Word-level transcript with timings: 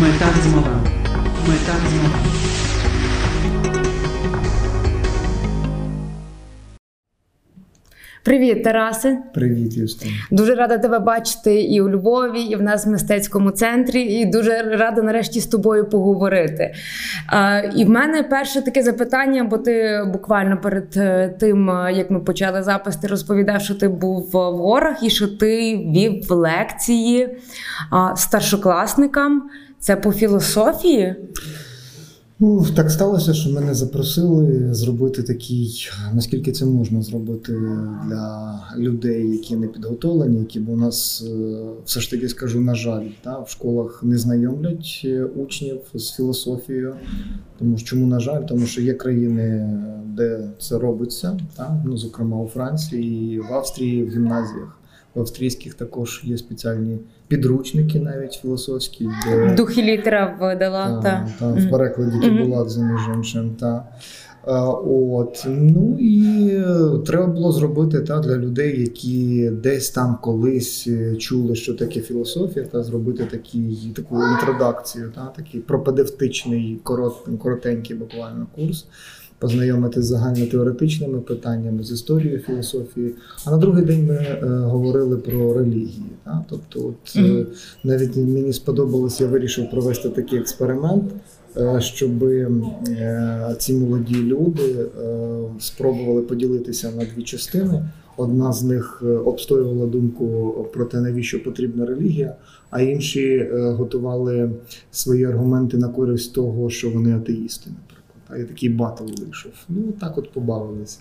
Ми 0.00 0.08
так 0.18 0.34
змогли. 0.42 0.70
Ми. 1.48 1.54
Привіт, 8.24 8.64
Тарасе. 8.64 9.18
Привіт, 9.34 9.76
Юстин. 9.76 10.10
Дуже 10.30 10.54
рада 10.54 10.78
тебе 10.78 10.98
бачити 10.98 11.62
і 11.62 11.80
у 11.80 11.90
Львові, 11.90 12.40
і 12.40 12.56
в 12.56 12.62
нас 12.62 12.86
в 12.86 12.90
мистецькому 12.90 13.50
центрі. 13.50 14.02
І 14.02 14.24
дуже 14.24 14.62
рада 14.62 15.02
нарешті 15.02 15.40
з 15.40 15.46
тобою 15.46 15.88
поговорити. 15.88 16.74
Е, 17.32 17.72
і 17.76 17.84
в 17.84 17.90
мене 17.90 18.22
перше 18.22 18.62
таке 18.62 18.82
запитання, 18.82 19.44
бо 19.44 19.58
ти 19.58 20.04
буквально 20.12 20.60
перед 20.60 20.96
е, 20.96 21.34
тим, 21.40 21.70
е, 21.70 21.92
як 21.92 22.10
ми 22.10 22.20
почали 22.20 22.62
запис, 22.62 22.96
ти 22.96 23.06
розповідав, 23.06 23.60
що 23.60 23.74
ти 23.74 23.88
був 23.88 24.30
в 24.32 24.36
горах 24.36 25.02
і 25.02 25.10
що 25.10 25.28
ти 25.28 25.76
вів 25.76 26.30
лекції 26.30 27.22
е, 27.22 27.36
старшокласникам. 28.16 29.50
Це 29.80 29.96
по 29.96 30.12
філософії. 30.12 31.14
Ну, 32.42 32.66
так 32.76 32.90
сталося, 32.90 33.34
що 33.34 33.50
мене 33.50 33.74
запросили 33.74 34.74
зробити 34.74 35.22
такий, 35.22 35.88
наскільки 36.12 36.52
це 36.52 36.66
можна 36.66 37.02
зробити 37.02 37.52
для 38.06 38.60
людей, 38.78 39.30
які 39.30 39.56
не 39.56 39.66
підготовлені, 39.66 40.38
які 40.38 40.60
бо 40.60 40.72
у 40.72 40.76
нас 40.76 41.24
е, 41.26 41.60
все 41.84 42.00
ж 42.00 42.10
таки 42.10 42.28
скажу, 42.28 42.60
на 42.60 42.74
жаль, 42.74 43.06
та, 43.22 43.40
в 43.40 43.50
школах 43.50 44.02
не 44.02 44.18
знайомлять 44.18 45.02
е, 45.04 45.24
учнів 45.24 45.80
з 45.94 46.10
філософією. 46.10 46.94
Тому 47.58 47.78
що 47.78 47.86
чому, 47.86 48.06
на 48.06 48.20
жаль, 48.20 48.42
тому 48.42 48.66
що 48.66 48.82
є 48.82 48.94
країни, 48.94 49.78
де 50.16 50.50
це 50.58 50.78
робиться, 50.78 51.40
та, 51.56 51.82
ну, 51.86 51.96
зокрема 51.96 52.36
у 52.36 52.48
Франції, 52.48 53.40
в 53.40 53.54
Австрії, 53.54 54.04
в 54.04 54.10
гімназіях. 54.10 54.79
В 55.14 55.20
австрійських 55.20 55.74
також 55.74 56.20
є 56.24 56.38
спеціальні 56.38 56.98
підручники, 57.28 58.00
навіть 58.00 58.32
філософські, 58.32 59.08
де 59.26 59.54
Дух 59.54 59.78
і 59.78 59.82
літера 59.82 60.36
видала. 60.40 61.00
та, 61.02 61.28
Та. 61.38 61.54
та, 61.54 61.60
в 61.60 61.70
перекладі 61.70 62.18
Кібуладзе, 62.18 62.82
між 62.82 63.00
іншим. 63.16 63.50
Та. 63.60 63.84
От 64.44 65.46
ну 65.48 65.96
і 66.00 66.48
е, 66.52 66.98
треба 67.06 67.26
було 67.26 67.52
зробити 67.52 68.00
та 68.00 68.20
для 68.20 68.36
людей, 68.36 68.80
які 68.80 69.50
десь 69.50 69.90
там 69.90 70.18
колись 70.22 70.86
е, 70.86 71.16
чули, 71.16 71.54
що 71.54 71.74
таке 71.74 72.00
філософія, 72.00 72.66
та 72.66 72.82
зробити 72.82 73.24
такий 73.24 73.92
таку 73.96 74.22
інтродакцію, 74.22 75.12
та 75.14 75.32
такий 75.36 75.60
пропедевтичний 75.60 76.80
корот, 76.82 77.14
коротенький 77.38 77.96
буквально 77.96 78.46
курс. 78.54 78.86
Познайомити 79.40 80.02
з 80.02 80.06
загальнотеоретичними 80.06 81.20
питаннями 81.20 81.82
з 81.82 81.90
історією 81.92 82.38
філософії. 82.38 83.14
А 83.44 83.50
на 83.50 83.56
другий 83.56 83.84
день 83.84 84.06
ми 84.06 84.14
е, 84.14 84.46
говорили 84.46 85.16
про 85.16 85.54
релігії. 85.54 86.04
Та? 86.24 86.44
Тобто, 86.50 86.80
от, 86.88 87.16
е, 87.16 87.20
Мгм. 87.20 87.46
навіть 87.84 88.16
мені 88.16 88.52
сподобалось, 88.52 89.20
я 89.20 89.26
вирішив 89.26 89.70
провести 89.70 90.08
такий 90.08 90.38
експеримент, 90.38 91.04
е, 91.56 91.80
щоб 91.80 92.24
е, 92.24 92.50
ці 93.58 93.74
молоді 93.74 94.14
люди 94.14 94.62
е, 94.62 95.38
спробували 95.60 96.22
поділитися 96.22 96.90
на 96.90 97.04
дві 97.14 97.22
частини. 97.22 97.84
Одна 98.16 98.52
з 98.52 98.62
них 98.62 99.02
обстоювала 99.24 99.86
думку 99.86 100.54
про 100.74 100.84
те, 100.84 101.00
навіщо 101.00 101.42
потрібна 101.44 101.86
релігія, 101.86 102.34
а 102.70 102.82
інші 102.82 103.50
готували 103.52 104.50
свої 104.90 105.24
аргументи 105.24 105.76
на 105.76 105.88
користь 105.88 106.34
того, 106.34 106.70
що 106.70 106.90
вони 106.90 107.16
атеїсти. 107.16 107.70
А 108.32 108.38
я 108.38 108.44
такий 108.44 108.68
батл 108.68 109.04
вийшов. 109.04 109.52
Ну 109.68 109.92
так 110.00 110.18
от 110.18 110.32
побавилися. 110.32 110.98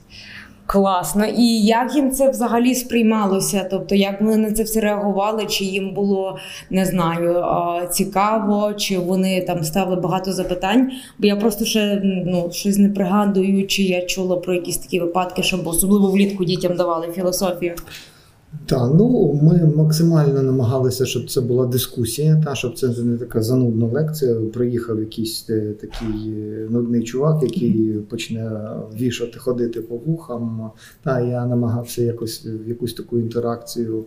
Класно. 0.65 1.25
І 1.25 1.61
як 1.61 1.95
їм 1.95 2.11
це 2.11 2.29
взагалі 2.29 2.75
сприймалося? 2.75 3.67
Тобто, 3.71 3.95
як 3.95 4.21
вони 4.21 4.37
на 4.37 4.51
це 4.51 4.63
все 4.63 4.79
реагували? 4.79 5.45
Чи 5.45 5.65
їм 5.65 5.93
було 5.93 6.37
не 6.69 6.85
знаю 6.85 7.43
цікаво, 7.91 8.73
чи 8.73 8.97
вони 8.97 9.41
там 9.41 9.63
ставили 9.63 10.01
багато 10.01 10.33
запитань? 10.33 10.91
Бо 11.17 11.27
я 11.27 11.35
просто 11.35 11.65
ще 11.65 12.01
ну 12.03 12.49
щось 12.51 12.77
не 12.77 12.89
пригадую, 12.89 13.67
чи 13.67 13.83
я 13.83 14.01
чула 14.01 14.37
про 14.37 14.53
якісь 14.53 14.77
такі 14.77 14.99
випадки, 14.99 15.43
щоб 15.43 15.67
особливо 15.67 16.11
влітку 16.11 16.45
дітям 16.45 16.75
давали 16.75 17.11
філософію. 17.11 17.75
Так, 18.65 18.91
ну 18.95 19.39
ми 19.43 19.71
максимально 19.75 20.41
намагалися, 20.43 21.05
щоб 21.05 21.29
це 21.29 21.41
була 21.41 21.65
дискусія, 21.65 22.41
та 22.45 22.55
щоб 22.55 22.77
це 22.77 22.87
не 22.87 23.17
така 23.17 23.41
занудна 23.41 23.85
лекція. 23.85 24.35
Приїхав 24.53 24.99
якийсь 24.99 25.45
е, 25.49 25.73
такий 25.81 26.33
е, 26.33 26.67
нудний 26.69 27.03
чувак, 27.03 27.43
який 27.43 27.93
почне 28.09 28.51
вішати, 28.99 29.39
ходити 29.39 29.81
по 29.81 29.95
вухам. 29.97 30.71
Та 31.03 31.19
я 31.21 31.45
намагався 31.45 32.01
якось 32.01 32.45
в 32.65 32.69
якусь 32.69 32.93
таку 32.93 33.19
інтеракцію. 33.19 34.03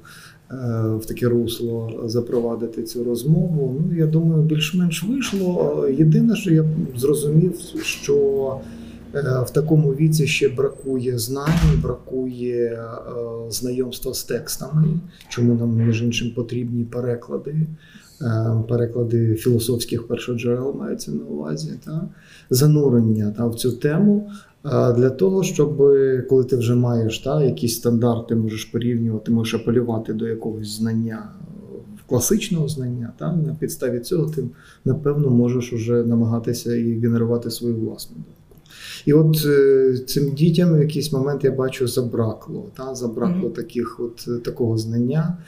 е, 0.50 0.54
В 1.00 1.06
таке 1.06 1.26
русло 1.26 2.02
запровадити 2.04 2.82
цю 2.82 3.04
розмову. 3.04 3.80
Ну 3.80 3.96
я 3.96 4.06
думаю, 4.06 4.42
більш-менш 4.42 5.04
вийшло. 5.04 5.86
Єдине, 5.98 6.36
що 6.36 6.54
я 6.54 6.64
зрозумів, 6.96 7.54
що 7.82 8.58
Е, 8.60 8.81
В 9.20 9.50
такому 9.52 9.88
віці 9.94 10.26
ще 10.26 10.48
бракує 10.48 11.18
знань, 11.18 11.80
бракує 11.82 12.64
е, 12.66 12.80
знайомства 13.50 14.14
з 14.14 14.24
текстами, 14.24 14.88
чому 15.28 15.54
нам 15.54 15.76
між 15.76 16.02
іншим 16.02 16.30
потрібні 16.30 16.84
переклади, 16.84 17.56
е, 18.22 18.62
переклади 18.68 19.34
філософських 19.34 20.06
першоджерел 20.08 20.76
мається 20.78 21.10
на 21.10 21.24
увазі, 21.24 21.72
та 21.84 22.08
занурення 22.50 23.34
та, 23.36 23.46
в 23.46 23.54
цю 23.54 23.72
тему. 23.72 24.30
е, 24.64 24.92
Для 24.92 25.10
того, 25.10 25.42
щоб 25.42 25.76
коли 26.28 26.44
ти 26.44 26.56
вже 26.56 26.74
маєш 26.74 27.18
та, 27.18 27.44
якісь 27.44 27.76
стандарти, 27.76 28.34
можеш 28.34 28.64
порівнювати, 28.64 29.32
можеш 29.32 29.54
апелювати 29.54 30.12
до 30.12 30.28
якогось 30.28 30.68
знання, 30.76 31.28
е, 31.28 31.78
класичного 32.08 32.68
знання, 32.68 33.12
та, 33.18 33.32
на 33.32 33.54
підставі 33.60 34.00
цього 34.00 34.30
ти 34.30 34.44
напевно 34.84 35.30
можеш 35.30 35.72
уже 35.72 36.04
намагатися 36.04 36.76
і 36.76 36.92
генерувати 36.92 37.50
свою 37.50 37.76
власну. 37.76 38.16
І 39.06 39.12
от 39.12 39.44
е, 39.46 39.94
цим 40.06 40.32
дітям 40.32 40.74
в 40.76 40.80
якийсь 40.80 41.12
момент 41.12 41.44
я 41.44 41.50
бачу 41.50 41.88
забракло. 41.88 42.66
Та, 42.76 42.94
забракло 42.94 43.36
Мгм. 43.36 43.50
таких 43.50 44.00
от, 44.00 44.24
е, 44.28 44.38
такого 44.38 44.78
знання. 44.78 45.38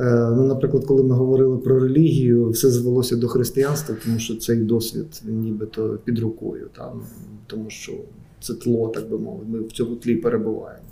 Е, 0.00 0.30
ну, 0.36 0.46
наприклад, 0.46 0.84
коли 0.84 1.02
ми 1.02 1.14
говорили 1.14 1.58
про 1.58 1.80
релігію, 1.80 2.50
все 2.50 2.70
звелося 2.70 3.16
до 3.16 3.28
християнства, 3.28 3.96
тому 4.04 4.18
що 4.18 4.36
цей 4.36 4.56
досвід 4.56 5.22
він 5.26 5.40
нібито 5.40 5.98
під 6.04 6.18
рукою, 6.18 6.68
та, 6.76 6.92
ну, 6.94 7.00
тому 7.46 7.70
що 7.70 7.92
це 8.40 8.54
тло, 8.54 8.88
так 8.88 9.10
би 9.10 9.18
мовити, 9.18 9.46
ми 9.50 9.60
в 9.60 9.72
цьому 9.72 9.96
тлі 9.96 10.16
перебуваємо. 10.16 10.84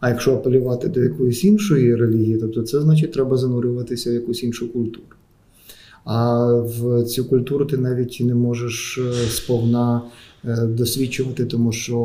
А 0.00 0.08
якщо 0.08 0.34
апелювати 0.34 0.88
до 0.88 1.02
якоїсь 1.02 1.44
іншої 1.44 1.96
релігії, 1.96 2.38
тобто 2.40 2.62
це 2.62 2.80
значить 2.80 3.12
треба 3.12 3.36
занурюватися 3.36 4.10
в 4.10 4.14
якусь 4.14 4.42
іншу 4.42 4.72
культуру. 4.72 5.06
А 6.04 6.46
в 6.54 7.04
цю 7.04 7.24
культуру 7.24 7.64
ти 7.64 7.76
навіть 7.76 8.22
не 8.24 8.34
можеш 8.34 9.00
сповна 9.28 10.02
досвідчувати, 10.44 11.44
тому 11.44 11.72
що 11.72 11.96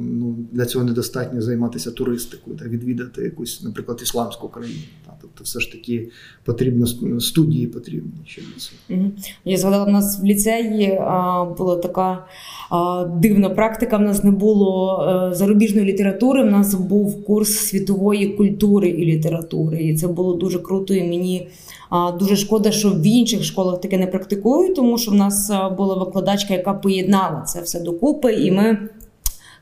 ну, 0.00 0.36
для 0.52 0.66
цього 0.66 0.84
недостатньо 0.84 1.42
займатися 1.42 1.90
туристикою 1.90 2.56
та 2.56 2.64
відвідати 2.64 3.22
якусь, 3.22 3.62
наприклад, 3.62 4.00
ісламську 4.02 4.48
країну. 4.48 4.80
Та. 5.06 5.12
Тобто, 5.20 5.44
все 5.44 5.60
ж 5.60 5.72
таки 5.72 6.08
потрібно 6.44 6.86
студії 7.20 7.66
потрібні 7.66 8.12
ще 8.26 8.42
для 8.42 8.60
цього. 8.60 9.10
Я 9.44 9.56
згадала, 9.56 9.84
в 9.84 9.88
нас 9.88 10.20
в 10.20 10.24
ліцеї 10.24 10.98
а, 11.00 11.44
була 11.44 11.76
така 11.76 12.26
а, 12.70 13.04
дивна 13.04 13.50
практика. 13.50 13.96
В 13.96 14.00
нас 14.00 14.24
не 14.24 14.30
було 14.30 15.02
е, 15.32 15.34
зарубіжної 15.34 15.86
літератури. 15.86 16.42
В 16.42 16.50
нас 16.50 16.74
був 16.74 17.24
курс 17.24 17.50
світової 17.50 18.28
культури 18.28 18.88
і 18.88 19.04
літератури. 19.04 19.82
І 19.82 19.96
це 19.96 20.08
було 20.08 20.34
дуже 20.34 20.58
круто. 20.58 20.94
І 20.94 21.08
мені 21.08 21.48
а, 21.48 21.77
дуже 22.18 22.36
шкода, 22.36 22.70
що 22.70 22.90
в 22.90 23.06
інших 23.06 23.44
школах 23.44 23.80
таке 23.80 23.98
не 23.98 24.06
практикують, 24.06 24.74
тому 24.74 24.98
що 24.98 25.10
в 25.10 25.14
нас 25.14 25.50
була 25.76 25.94
викладачка, 25.94 26.54
яка 26.54 26.74
поєднала 26.74 27.42
це 27.42 27.60
все 27.60 27.80
докупи, 27.80 28.32
і 28.32 28.50
ми. 28.50 28.88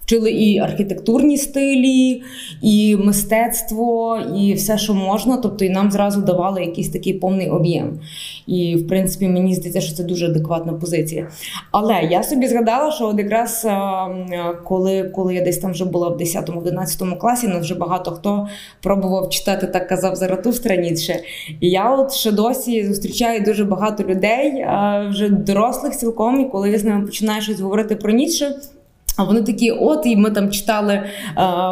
Вчили 0.07 0.31
і 0.31 0.59
архітектурні 0.59 1.37
стилі, 1.37 2.23
і 2.63 2.97
мистецтво, 2.97 4.19
і 4.37 4.55
все, 4.55 4.79
що 4.79 4.95
можна. 4.95 5.37
Тобто, 5.37 5.65
і 5.65 5.71
нам 5.71 5.91
зразу 5.91 6.21
давали 6.21 6.61
якийсь 6.61 6.89
такий 6.89 7.13
повний 7.13 7.51
об'єм. 7.51 8.01
І, 8.47 8.77
в 8.77 8.89
принципі, 8.89 9.29
мені 9.29 9.55
здається, 9.55 9.81
що 9.81 9.95
це 9.95 10.05
дуже 10.05 10.27
адекватна 10.27 10.73
позиція. 10.73 11.29
Але 11.71 12.09
я 12.11 12.23
собі 12.23 12.49
згадала, 12.49 12.93
що 12.93 13.07
от 13.07 13.19
якраз 13.19 13.65
а, 13.65 14.09
коли, 14.65 15.05
коли 15.05 15.35
я 15.35 15.45
десь 15.45 15.59
там 15.59 15.73
вже 15.73 15.85
була 15.85 16.09
в 16.09 16.21
10-11 16.21 17.19
класі, 17.19 17.49
нас 17.49 17.61
вже 17.61 17.75
багато 17.75 18.11
хто 18.11 18.49
пробував 18.83 19.31
читати, 19.31 19.67
так 19.67 19.89
казав 19.89 20.17
Заратустра 20.17 20.77
Ніцше. 20.77 21.21
І 21.61 21.71
я 21.71 21.95
от 21.95 22.13
ще 22.13 22.33
досі 22.33 22.87
зустрічаю 22.87 23.41
дуже 23.41 23.65
багато 23.65 24.05
людей, 24.05 24.67
вже 25.11 25.29
дорослих 25.29 25.97
цілком, 25.97 26.41
і 26.41 26.45
коли 26.45 26.71
я 26.71 26.79
з 26.79 26.85
ними 26.85 27.07
починаю 27.07 27.43
щось 27.43 27.61
говорити 27.61 27.97
про 27.97 28.13
Ніцше, 28.13 28.55
а 29.17 29.25
вони 29.25 29.43
такі, 29.43 29.71
от, 29.71 30.07
і 30.07 30.17
ми 30.17 30.31
там 30.31 30.51
читали 30.51 30.93
е, 30.93 31.05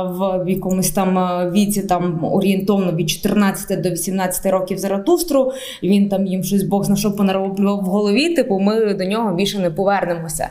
в 0.08 0.44
якомусь 0.48 0.90
там 0.90 1.18
е, 1.18 1.50
віці, 1.50 1.82
там 1.82 2.24
орієнтовно 2.24 2.92
від 2.92 3.10
14 3.10 3.80
до 3.80 3.90
18 3.90 4.46
років 4.46 4.78
Заратустру. 4.78 5.52
Він 5.82 6.08
там 6.08 6.26
їм 6.26 6.42
щось 6.42 6.62
Бог 6.62 6.84
зна 6.84 6.96
що 6.96 7.16
понароблював 7.16 7.80
в 7.80 7.86
голові. 7.86 8.34
Типу, 8.34 8.58
ми 8.58 8.94
до 8.94 9.04
нього 9.04 9.34
більше 9.34 9.58
не 9.58 9.70
повернемося. 9.70 10.48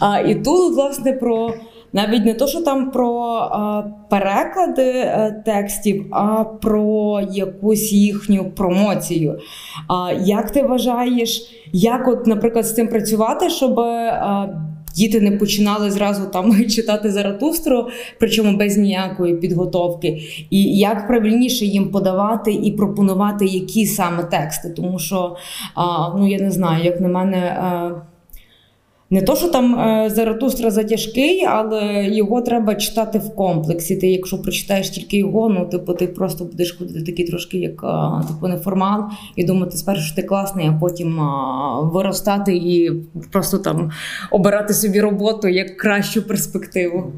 А, 0.00 0.18
і 0.18 0.34
тут, 0.34 0.74
власне, 0.74 1.12
про 1.12 1.54
навіть 1.92 2.24
не 2.24 2.34
то, 2.34 2.46
що 2.46 2.60
там 2.60 2.90
про 2.90 3.22
а, 3.22 3.82
переклади 4.10 4.82
е, 4.82 5.42
текстів, 5.46 6.06
а 6.10 6.44
про 6.44 7.20
якусь 7.32 7.92
їхню 7.92 8.50
промоцію. 8.50 9.38
А, 9.88 10.12
Як 10.12 10.50
ти 10.50 10.62
вважаєш, 10.62 11.42
як, 11.72 12.08
от, 12.08 12.26
наприклад, 12.26 12.66
з 12.66 12.74
цим 12.74 12.88
працювати, 12.88 13.50
щоб 13.50 13.80
а, 13.80 14.48
діти 14.94 15.20
не 15.20 15.30
починали 15.30 15.90
зразу 15.90 16.26
там 16.26 16.64
читати 16.68 17.10
Заратустру, 17.10 17.88
причому 18.18 18.56
без 18.56 18.76
ніякої 18.76 19.36
підготовки, 19.36 20.22
і 20.50 20.78
як 20.78 21.08
правильніше 21.08 21.64
їм 21.64 21.88
подавати 21.88 22.52
і 22.52 22.72
пропонувати 22.72 23.44
які 23.44 23.86
саме 23.86 24.24
тексти, 24.24 24.70
тому 24.70 24.98
що 24.98 25.36
ну 26.16 26.28
я 26.28 26.38
не 26.38 26.50
знаю, 26.50 26.84
як 26.84 27.00
на 27.00 27.08
мене. 27.08 27.56
Не 29.12 29.22
то, 29.22 29.36
що 29.36 29.48
там 29.48 29.80
е, 29.80 30.10
Заратустра 30.10 30.70
затяжкий, 30.70 31.44
але 31.44 32.04
його 32.04 32.42
треба 32.42 32.74
читати 32.74 33.18
в 33.18 33.34
комплексі. 33.34 33.96
Ти, 33.96 34.10
якщо 34.10 34.42
прочитаєш 34.42 34.90
тільки 34.90 35.16
його, 35.18 35.48
ну 35.48 35.66
типу, 35.66 35.94
ти 35.94 36.06
просто 36.06 36.44
будеш 36.44 36.72
ходити 36.72 37.02
такий 37.02 37.26
трошки, 37.26 37.58
як 37.58 37.84
типу, 38.28 38.48
неформал, 38.48 39.04
і 39.36 39.44
думати 39.44 39.76
спершу, 39.76 40.02
що 40.02 40.16
ти 40.16 40.22
класний, 40.22 40.66
а 40.66 40.72
потім 40.72 41.20
а, 41.20 41.80
виростати 41.80 42.56
і 42.56 42.92
просто 43.32 43.58
там 43.58 43.90
обирати 44.30 44.74
собі 44.74 45.00
роботу 45.00 45.48
як 45.48 45.76
кращу 45.76 46.22
перспективу. 46.22 47.12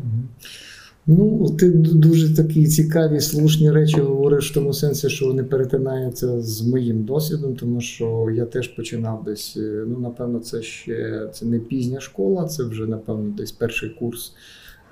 Ну, 1.07 1.51
ти 1.59 1.71
дуже 1.71 2.37
такі 2.37 2.67
цікаві, 2.67 3.21
слушні 3.21 3.71
речі 3.71 4.01
говориш 4.01 4.51
в 4.51 4.55
тому 4.55 4.73
сенсі, 4.73 5.09
що 5.09 5.27
вони 5.27 5.45
перетинаються 5.45 6.41
з 6.41 6.63
моїм 6.63 7.05
досвідом, 7.05 7.57
тому 7.57 7.81
що 7.81 8.29
я 8.35 8.45
теж 8.45 8.69
починав 8.69 9.25
десь. 9.25 9.57
е, 9.57 9.85
Ну, 9.89 9.99
напевно, 9.99 10.39
це 10.39 10.63
ще 10.63 11.29
це 11.33 11.47
не 11.47 11.59
пізня 11.59 12.01
школа, 12.01 12.45
це 12.45 12.65
вже, 12.65 12.87
напевно, 12.87 13.35
десь 13.37 13.53
перший 13.53 13.91
курс 13.91 14.33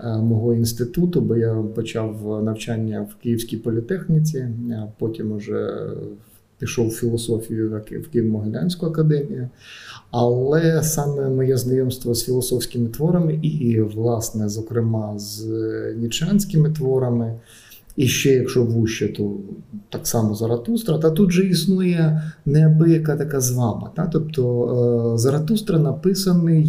е, 0.00 0.16
мого 0.16 0.54
інституту, 0.54 1.20
бо 1.20 1.36
я 1.36 1.54
почав 1.54 2.42
навчання 2.44 3.06
в 3.10 3.22
Київській 3.22 3.56
політехніці, 3.56 4.48
а 4.70 4.86
потім 4.98 5.32
уже 5.32 5.90
пішов 6.58 6.88
в 6.88 6.94
філософію 6.94 7.70
в 7.90 8.16
Києво-Могилянську 8.16 8.86
академію. 8.86 9.48
Але 10.10 10.82
саме 10.82 11.28
моє 11.28 11.56
знайомство 11.56 12.14
з 12.14 12.24
філософськими 12.24 12.88
творами, 12.88 13.38
і, 13.42 13.80
власне, 13.80 14.48
зокрема, 14.48 15.18
з 15.18 15.46
нічанськими 15.96 16.70
творами, 16.70 17.34
і 17.96 18.06
ще, 18.06 18.30
якщо 18.30 18.64
вуще, 18.64 19.08
то 19.08 19.36
так 19.88 20.06
само 20.06 20.34
Заратустра. 20.34 20.98
Та 20.98 21.10
тут 21.10 21.30
же 21.30 21.46
існує 21.46 22.22
неабияка 22.46 23.16
така 23.16 23.40
звама. 23.40 23.90
Та? 23.96 24.06
Тобто 24.06 25.14
е, 25.14 25.18
Заратустра 25.18 25.78
написаний 25.78 26.64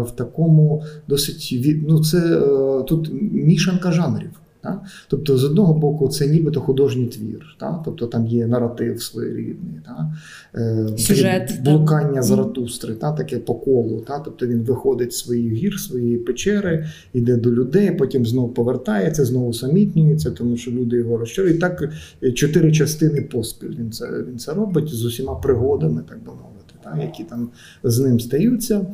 в 0.00 0.10
такому 0.16 0.82
досить 1.08 1.54
ну, 1.88 2.04
це 2.04 2.18
е, 2.18 2.82
тут 2.82 3.10
мішанка 3.32 3.92
жанрів. 3.92 4.41
Та? 4.62 4.80
Тобто, 5.08 5.38
з 5.38 5.44
одного 5.44 5.74
боку, 5.74 6.08
це 6.08 6.26
нібито 6.26 6.60
художній 6.60 7.06
твір, 7.06 7.56
та? 7.60 7.82
тобто 7.84 8.06
там 8.06 8.26
є 8.26 8.46
наратив 8.46 9.02
своєрідний, 9.02 9.80
та? 9.86 10.12
Е, 10.54 10.88
Сюжет, 10.98 11.60
блукання 11.64 12.10
Мгм. 12.12 12.22
Заратустри, 12.22 12.94
та? 12.94 13.12
таке 13.12 13.38
по 13.38 13.54
колу. 13.54 14.00
Та? 14.00 14.18
Тобто 14.18 14.46
він 14.46 14.60
виходить 14.62 15.12
з 15.12 15.18
своїх 15.18 15.52
гір, 15.52 15.80
своєї 15.80 16.16
печери, 16.16 16.86
йде 17.12 17.36
до 17.36 17.52
людей, 17.52 17.90
потім 17.90 18.26
знову 18.26 18.48
повертається, 18.48 19.24
знову 19.24 19.52
самітнюється, 19.52 20.30
тому 20.30 20.56
що 20.56 20.70
люди 20.70 20.96
його 20.96 21.16
розчарують. 21.16 21.56
І 21.56 21.60
так 21.60 21.88
е, 22.22 22.32
чотири 22.32 22.72
частини 22.72 23.22
поспіль 23.22 23.74
він 23.78 23.92
це, 23.92 24.08
він 24.28 24.38
це 24.38 24.54
робить 24.54 24.88
з 24.88 25.04
усіма 25.04 25.34
пригодами, 25.34 26.02
так 26.08 26.18
би 26.18 26.26
мовити, 26.32 26.74
та? 26.84 26.98
які 27.02 27.24
там 27.24 27.48
з 27.84 27.98
ним 27.98 28.20
стаються. 28.20 28.86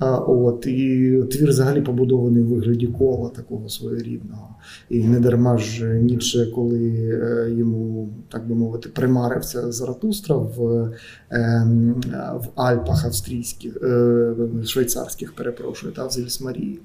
От, 0.00 0.66
і 0.66 1.22
твір 1.30 1.48
взагалі 1.48 1.80
побудований 1.80 2.42
у 2.42 2.46
вигляді 2.46 2.86
кола 2.86 3.28
такого 3.28 3.68
своєрідного. 3.68 4.48
І 4.88 5.04
не 5.04 5.20
дарма 5.20 5.58
ж 5.58 5.94
Ніцше, 5.94 6.52
коли 6.54 6.88
е, 6.88 7.50
йому, 7.50 8.08
так 8.28 8.48
би 8.48 8.54
мовити, 8.54 8.88
примарився 8.88 9.72
Заратустра 9.72 10.36
в, 10.36 10.90
ем, 11.30 11.94
в 12.34 12.60
Альпах 12.60 13.04
австрійських, 13.04 13.76
е, 13.82 14.34
швейцарських, 14.64 15.32
перепрошую, 15.34 15.92
та 15.92 16.06
в 16.06 16.10
Зельсмарії. 16.10 16.80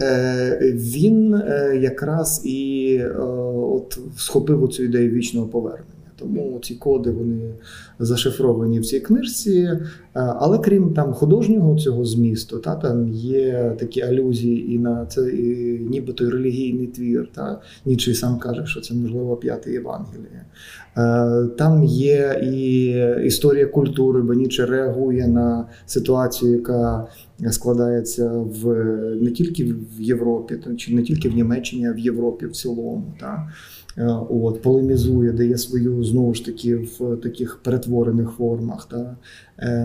Е, 0.00 0.74
він 0.74 1.42
якраз 1.80 2.42
і 2.44 3.00
от 3.56 3.98
схопив 4.16 4.64
оцю 4.64 4.84
ідею 4.84 5.10
вічного 5.10 5.46
повернення. 5.46 5.95
Тому 6.18 6.60
ці 6.62 6.74
коди 6.74 7.10
вони 7.10 7.54
зашифровані 7.98 8.80
в 8.80 8.86
цій 8.86 9.00
книжці. 9.00 9.52
Е, 9.58 9.80
Але 10.14 10.58
крім 10.58 10.94
там 10.94 11.12
художнього 11.12 11.78
цього 11.78 12.04
змісту, 12.04 12.58
та 12.58 12.74
там 12.74 13.08
є 13.08 13.76
такі 13.78 14.02
алюзії 14.02 14.74
і 14.74 14.78
на 14.78 15.06
це 15.06 15.30
і 15.30 15.80
нібито 15.90 16.30
релігійний 16.30 16.86
твір. 16.86 17.28
Та 17.34 17.60
Нічий 17.84 18.14
сам 18.14 18.38
каже, 18.38 18.66
що 18.66 18.80
це 18.80 18.94
можливо 18.94 19.36
п'яте 19.36 19.72
Євангеліє. 19.72 20.44
Е, 20.96 21.46
Там 21.58 21.84
є 21.84 22.40
і 22.52 22.86
історія 23.26 23.66
культури, 23.66 24.22
бо 24.22 24.34
Ніче 24.34 24.66
реагує 24.66 25.28
на 25.28 25.66
ситуацію, 25.86 26.52
яка 26.52 27.06
складається 27.50 28.30
в 28.30 28.74
не 29.22 29.30
тільки 29.30 29.64
в 29.98 30.02
Європі, 30.02 30.58
чи 30.76 30.94
не 30.94 31.02
тільки 31.02 31.28
в 31.28 31.34
Німеччині, 31.34 31.86
а 31.86 31.92
в 31.92 31.98
Європі 31.98 32.46
в 32.46 32.52
цілому. 32.52 33.14
Та? 33.20 33.52
Е, 33.98 34.06
От, 34.30 34.62
полемізує, 34.62 35.32
дає 35.32 35.58
свою 35.58 36.04
знову 36.04 36.34
ж 36.34 36.44
таки 36.44 36.76
в 36.76 37.16
таких 37.16 37.60
перетворених 37.62 38.30
формах, 38.30 38.88
та, 38.90 39.16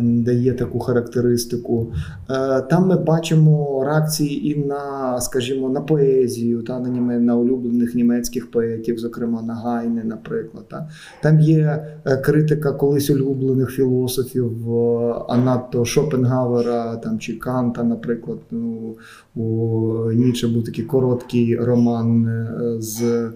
дає 0.01 0.53
таку 0.53 0.79
характеристику. 0.79 1.93
Е, 2.29 2.61
Там 2.61 2.87
ми 2.87 2.97
бачимо 2.97 3.83
реакції 3.85 4.51
і 4.51 4.65
на, 4.65 5.21
скажімо, 5.21 5.69
на 5.69 5.81
поезію, 5.81 6.61
та, 6.61 6.79
на, 6.79 7.19
на 7.19 7.35
улюблених 7.35 7.95
німецьких 7.95 8.51
поетів, 8.51 8.97
зокрема 8.97 9.41
на 9.41 9.53
Гайне, 9.53 10.03
наприклад. 10.03 10.65
Та. 10.69 10.89
Там 11.21 11.39
є 11.39 11.85
е, 12.05 12.17
критика 12.17 12.71
колись 12.71 13.09
улюблених 13.09 13.69
філософів, 13.69 14.73
е, 14.73 15.15
а 15.27 15.37
надто 15.37 15.85
Шопенгауера 15.85 16.95
там, 16.95 17.19
чи 17.19 17.33
Канта, 17.33 17.83
наприклад. 17.83 18.37
Ну, 18.51 18.95
у 19.35 20.11
Ніче 20.11 20.47
був 20.47 20.63
такий 20.63 20.85
короткий 20.85 21.55
роман 21.55 22.45
з 22.79 23.29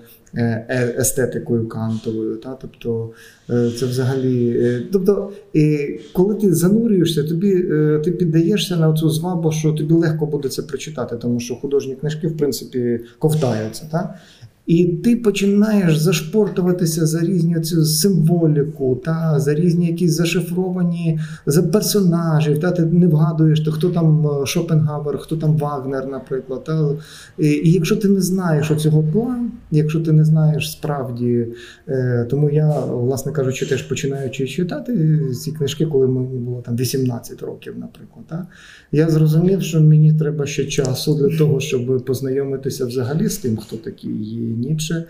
естетикою 1.00 1.68
кантовою. 1.68 2.36
Та? 2.38 2.57
Тобто 2.62 3.12
е, 3.50 3.72
це 3.80 3.86
взагалі. 3.86 4.50
е, 4.60 4.81
Тобто, 4.92 5.31
е, 5.56 6.00
коли 6.13 6.36
ти 6.36 6.54
занурюєшся, 6.54 7.24
тобі 7.24 7.51
е, 7.72 8.01
ти 8.06 8.12
піддаєшся 8.12 8.75
на 8.77 8.94
цю 8.94 9.10
звабу, 9.10 9.51
що 9.51 9.72
тобі 9.74 9.94
легко 9.94 10.25
буде 10.25 10.50
це 10.50 10.62
прочитати, 10.62 11.16
тому 11.16 11.39
що 11.39 11.56
художні 11.56 11.95
книжки, 11.95 12.27
в 12.27 12.38
принципі, 12.38 13.00
ковтаються. 13.19 13.83
Та? 13.92 14.16
І 14.68 14.86
ти 14.86 15.16
починаєш 15.16 15.98
зашпортуватися 15.98 17.06
за 17.06 17.21
різні 17.21 17.56
цю 17.60 17.86
символіку, 17.86 19.01
та 19.06 19.39
за 19.39 19.54
різні 19.54 19.88
якісь 19.88 20.12
зашифровані 20.12 21.19
за 21.45 21.63
персонажів. 21.63 22.60
Та 22.60 22.71
ти 22.71 22.81
не 22.86 23.07
вгадуєш, 23.07 23.59
то 23.59 23.71
хто 23.71 23.90
там 23.90 24.28
е, 24.28 24.45
Шопенгауер, 24.45 25.18
хто 25.18 25.38
там 25.38 25.57
Вагнер, 25.57 26.07
наприклад. 26.07 26.64
Та 26.64 26.90
і, 27.40 27.47
і 27.47 27.71
якщо 27.71 27.95
ти 27.95 28.09
не 28.09 28.21
знаєш 28.21 28.71
оцього 28.71 29.04
плану, 29.14 29.50
якщо 29.76 30.00
ти 30.00 30.12
не 30.12 30.26
знаєш 30.26 30.72
справді, 30.72 31.48
е, 31.88 32.28
тому 32.30 32.50
я, 32.50 32.80
власне 32.80 33.32
кажучи, 33.32 33.66
теж 33.66 33.82
починаючи 33.82 34.48
читати 34.48 35.20
ці 35.44 35.52
книжки, 35.52 35.86
коли 35.86 36.08
мені 36.08 36.38
було 36.38 36.62
там 36.62 36.76
18 36.76 37.42
років, 37.42 37.74
наприклад. 37.78 38.26
Та, 38.28 38.48
я 38.92 39.10
зрозумів, 39.10 39.62
що 39.62 39.82
мені 39.82 40.14
треба 40.14 40.46
ще 40.46 40.66
часу 40.66 41.16
для 41.16 41.38
того, 41.38 41.60
щоб 41.60 42.06
познайомитися 42.06 42.86
взагалі 42.86 43.30
з 43.30 43.38
тим, 43.38 43.58
хто 43.58 43.78
такий 43.78 44.12
Ніцше. 44.58 45.06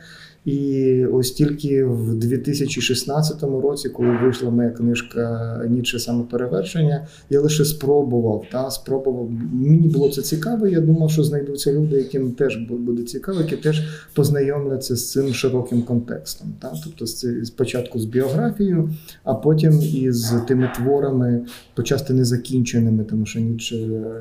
І 0.45 1.05
ось 1.05 1.31
тільки 1.31 1.83
в 1.83 2.15
2016 2.15 3.43
році, 3.43 3.89
коли 3.89 4.17
вийшла 4.23 4.49
моя 4.49 4.69
книжка 4.69 5.61
Ніцше 5.69 5.99
самоперевершення, 5.99 7.07
я 7.29 7.41
лише 7.41 7.65
спробував. 7.65 8.45
Та, 8.51 8.71
спробував. 8.71 9.31
Мені 9.53 9.87
було 9.87 10.09
це 10.09 10.21
цікаво. 10.21 10.67
Я 10.67 10.81
думав, 10.81 11.11
що 11.11 11.23
знайдуться 11.23 11.73
люди, 11.73 11.95
яким 11.95 12.31
теж 12.31 12.57
буде 12.69 13.03
цікаво, 13.03 13.41
які 13.41 13.57
теж 13.57 13.81
познайомляться 14.13 14.95
з 14.95 15.11
цим 15.11 15.33
широким 15.33 15.81
контекстом. 15.81 16.53
Та? 16.59 16.73
Тобто 16.83 17.05
з 17.05 17.45
спочатку 17.45 17.99
з 17.99 18.05
біографією, 18.05 18.89
а 19.23 19.33
потім 19.33 19.81
із 19.81 20.33
тими 20.47 20.71
творами, 20.75 21.45
почасти 21.75 22.13
незакінченими, 22.13 23.03
тому 23.03 23.25
що 23.25 23.39
Ніцше 23.39 23.75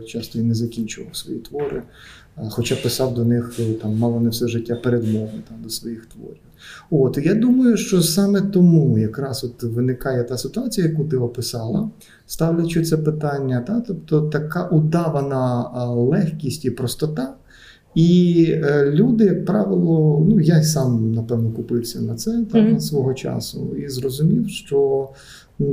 часто 0.07 0.39
і 0.39 0.43
не 0.43 0.55
закінчував 0.55 1.17
свої 1.17 1.39
твори. 1.39 1.83
А, 2.37 2.51
Хоча 2.51 2.77
писав 2.77 3.15
до 3.15 3.25
них 3.25 3.57
е, 3.61 3.73
там 3.75 3.97
мало 3.99 4.21
не 4.21 4.29
все 4.29 4.49
життя 4.49 4.75
передмови 4.75 5.31
там, 5.49 5.57
до 5.63 5.71
своїх 5.71 6.07
творів. 6.07 6.37
От 6.91 7.19
і 7.19 7.29
я 7.29 7.35
думаю, 7.35 7.77
що 7.77 8.03
саме 8.03 8.41
тому 8.41 8.99
якраз 8.99 9.45
от 9.45 9.63
виникає 9.63 10.25
та 10.25 10.39
ситуація, 10.39 10.87
яку 10.87 11.05
ти 11.05 11.17
описала, 11.17 11.91
ставлячи 12.27 12.83
це 12.85 12.97
питання, 12.97 13.61
та 13.61 13.81
тобто 13.81 14.21
така 14.23 14.69
удавана 14.69 15.63
легкість 15.95 16.65
і 16.65 16.71
простота. 16.71 17.35
І 17.95 18.47
е, 18.51 18.91
люди, 18.91 19.25
як 19.25 19.45
правило, 19.45 20.27
ну 20.29 20.41
я 20.41 20.59
й 20.59 20.65
сам 20.65 21.13
напевно 21.13 21.51
купився 21.51 22.01
на 22.01 22.15
це 22.15 22.45
та, 22.53 22.61
Мгм. 22.63 22.81
свого 22.81 23.15
часу 23.15 23.77
і 23.79 23.89
зрозумів, 23.89 24.49
що 24.49 25.09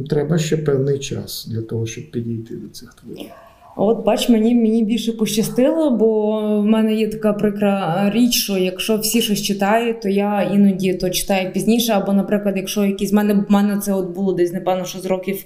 треба 0.09 0.37
ще 0.37 0.57
певний 0.57 0.99
час 0.99 1.47
для 1.51 1.61
того, 1.61 1.85
щоб 1.85 2.11
підійти 2.11 2.55
до 2.55 2.67
цих 2.67 2.93
творів. 2.93 3.29
От, 3.75 4.05
бач, 4.05 4.29
мені 4.29 4.55
мені 4.55 4.83
більше 4.83 5.13
пощастило, 5.13 5.91
бо 5.91 6.39
в 6.59 6.65
мене 6.65 6.93
є 6.93 7.07
така 7.07 7.33
прикра 7.33 8.09
річ, 8.13 8.33
що 8.33 8.57
якщо 8.57 8.97
всі 8.97 9.21
щось 9.21 9.41
читають, 9.41 10.01
то 10.01 10.09
я 10.09 10.41
іноді 10.53 10.93
то 10.93 11.09
читаю 11.09 11.51
пізніше. 11.53 11.93
Або, 11.93 12.13
наприклад, 12.13 12.57
якщо 12.57 12.85
якісь 12.85 13.11
в 13.11 13.15
мене 13.15 13.33
в 13.33 13.51
мене 13.51 13.77
це 13.77 13.93
от 13.93 14.09
було 14.09 14.33
десь, 14.33 14.53
напевно, 14.53 14.85
що 14.85 14.99
з 14.99 15.05
років 15.05 15.45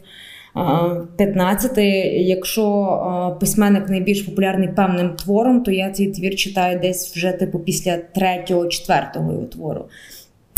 15. 1.18 1.78
Якщо 2.28 3.38
письменник 3.40 3.90
найбільш 3.90 4.22
популярний 4.22 4.68
певним 4.68 5.16
твором, 5.16 5.64
то 5.64 5.72
я 5.72 5.92
цей 5.92 6.12
твір 6.12 6.36
читаю 6.36 6.80
десь 6.80 7.16
вже 7.16 7.32
типу 7.32 7.60
після 7.60 7.98
третього, 7.98 8.68
четвертого 8.68 9.34
його 9.34 9.46
твору. 9.46 9.86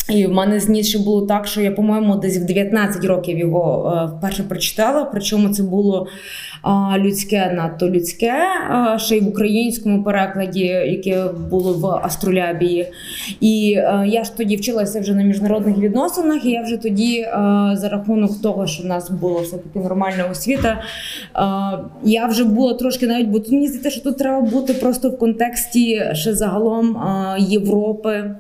І 0.10 0.26
в 0.26 0.32
мене 0.32 0.60
з 0.60 0.70
Ніцше 0.70 1.00
було 1.00 1.22
так, 1.22 1.48
що 1.48 1.62
я, 1.62 1.72
по-моєму, 1.72 2.16
десь 2.16 2.38
в 2.38 2.46
19 2.46 3.06
років 3.06 3.38
його 3.38 3.94
е, 3.96 4.18
вперше 4.18 4.44
прочитала. 4.44 5.04
Причому 5.06 5.50
це 5.50 5.64
було 5.64 6.08
е, 6.66 7.00
людське, 7.00 7.54
надто 7.56 7.90
людське, 7.90 8.34
е, 8.96 9.00
ще 9.00 9.18
й 9.18 9.20
в 9.20 9.28
українському 9.28 10.04
перекладі, 10.04 10.66
яке 10.66 11.24
було 11.50 11.74
в 11.74 12.06
Астролябії. 12.06 12.88
І 13.40 13.74
е, 13.78 14.04
я 14.08 14.24
ж 14.24 14.38
тоді 14.38 14.56
вчилася 14.56 15.00
вже 15.00 15.14
на 15.14 15.24
міжнародних 15.24 15.78
відносинах, 15.78 16.46
і 16.46 16.50
я 16.50 16.62
вже 16.62 16.78
тоді, 16.78 17.20
е, 17.20 17.32
за 17.74 17.90
рахунок 17.92 18.42
того, 18.42 18.68
що 18.68 18.84
в 18.84 18.86
нас 18.86 19.10
була 19.10 19.42
все 19.42 19.58
таки 19.58 19.80
нормальна 19.80 20.26
освіта, 20.32 20.70
е, 20.70 20.82
я 22.04 22.26
вже 22.26 22.44
була 22.44 22.74
трошки 22.74 23.08
навіть, 23.08 23.28
бо 23.28 23.42
мені 23.52 23.68
здається, 23.68 23.90
що 23.90 24.02
тут 24.02 24.18
треба 24.18 24.42
бути 24.42 24.74
просто 24.74 25.10
в 25.10 25.18
контексті 25.18 26.04
ще 26.14 26.34
загалом 26.34 26.98
е, 26.98 27.36
Європи 27.40 28.36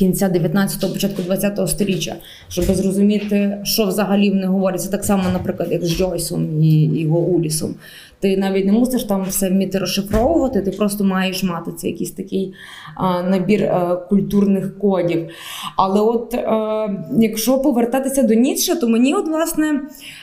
кінця 0.00 0.28
19-го, 0.28 0.92
початку 0.92 1.22
20-го 1.22 1.66
століття, 1.66 2.16
щоб 2.48 2.64
зрозуміти, 2.64 3.58
що 3.62 3.86
взагалі 3.86 4.30
вони 4.30 4.46
говорять. 4.46 4.82
Це 4.82 4.90
так 4.90 5.04
само, 5.04 5.22
наприклад, 5.32 5.72
як 5.72 5.84
з 5.84 5.96
Джойсом 5.96 6.62
і 6.62 7.00
його 7.00 7.18
Улісом. 7.18 7.74
Ти 8.20 8.36
навіть 8.36 8.66
не 8.66 8.72
мусиш 8.72 9.04
там 9.04 9.22
все 9.22 9.50
вміти 9.50 9.78
розшифровувати, 9.78 10.60
ти 10.60 10.70
просто 10.70 11.04
маєш 11.04 11.42
мати 11.42 11.72
це 11.72 11.88
якийсь 11.88 12.10
такий 12.10 12.54
а, 12.94 13.22
набір 13.22 13.64
а, 13.64 13.96
культурних 13.96 14.78
кодів. 14.78 15.28
Але 15.76 16.00
от 16.00 16.34
а, 16.34 16.88
якщо 17.18 17.58
повертатися 17.58 18.22
до 18.22 18.34
Ніцше, 18.34 18.76
то 18.76 18.88
мені, 18.88 19.14
от, 19.14 19.28
власне, 19.28 19.80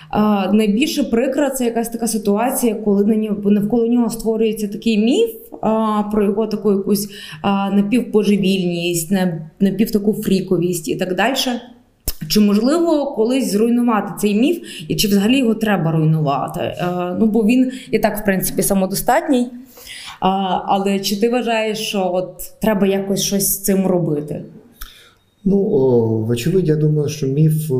а, 0.09 0.51
найбільше 0.53 1.03
прикра 1.03 1.49
це 1.49 1.65
якась 1.65 1.89
така 1.89 2.07
ситуація, 2.07 2.75
коли 2.75 3.05
на 3.05 3.15
нього 3.15 3.51
навколо 3.51 3.87
нього 3.87 4.09
створюється 4.09 4.67
такий 4.67 4.97
міф 4.97 5.29
а, 5.61 6.03
про 6.11 6.23
його 6.23 6.47
таку 6.47 6.71
якусь 6.71 7.09
а, 7.41 7.71
напівбожевільність, 7.71 9.13
напів 9.59 9.91
таку 9.91 10.13
фріковість 10.13 10.87
і 10.87 10.95
так 10.95 11.15
далі. 11.15 11.35
Чи 12.29 12.39
можливо 12.39 13.05
колись 13.05 13.51
зруйнувати 13.51 14.13
цей 14.19 14.35
міф, 14.35 14.61
і 14.87 14.95
чи 14.95 15.07
взагалі 15.07 15.37
його 15.37 15.55
треба 15.55 15.91
руйнувати? 15.91 16.59
Е, 16.59 16.85
ну 17.19 17.25
бо 17.25 17.45
він 17.45 17.71
і 17.91 17.99
так, 17.99 18.17
в 18.17 18.25
принципі, 18.25 18.63
самодостатній. 18.63 19.47
Але 20.19 20.99
чи 20.99 21.21
ти 21.21 21.29
вважаєш, 21.29 21.79
що 21.79 22.11
от 22.13 22.59
треба 22.61 22.87
якось 22.87 23.23
щось 23.23 23.47
з 23.47 23.63
цим 23.63 23.87
робити? 23.87 24.43
Ну, 25.49 25.59
вочевидь, 26.27 26.67
я 26.67 26.75
думаю, 26.75 27.09
що 27.09 27.27
міф 27.27 27.71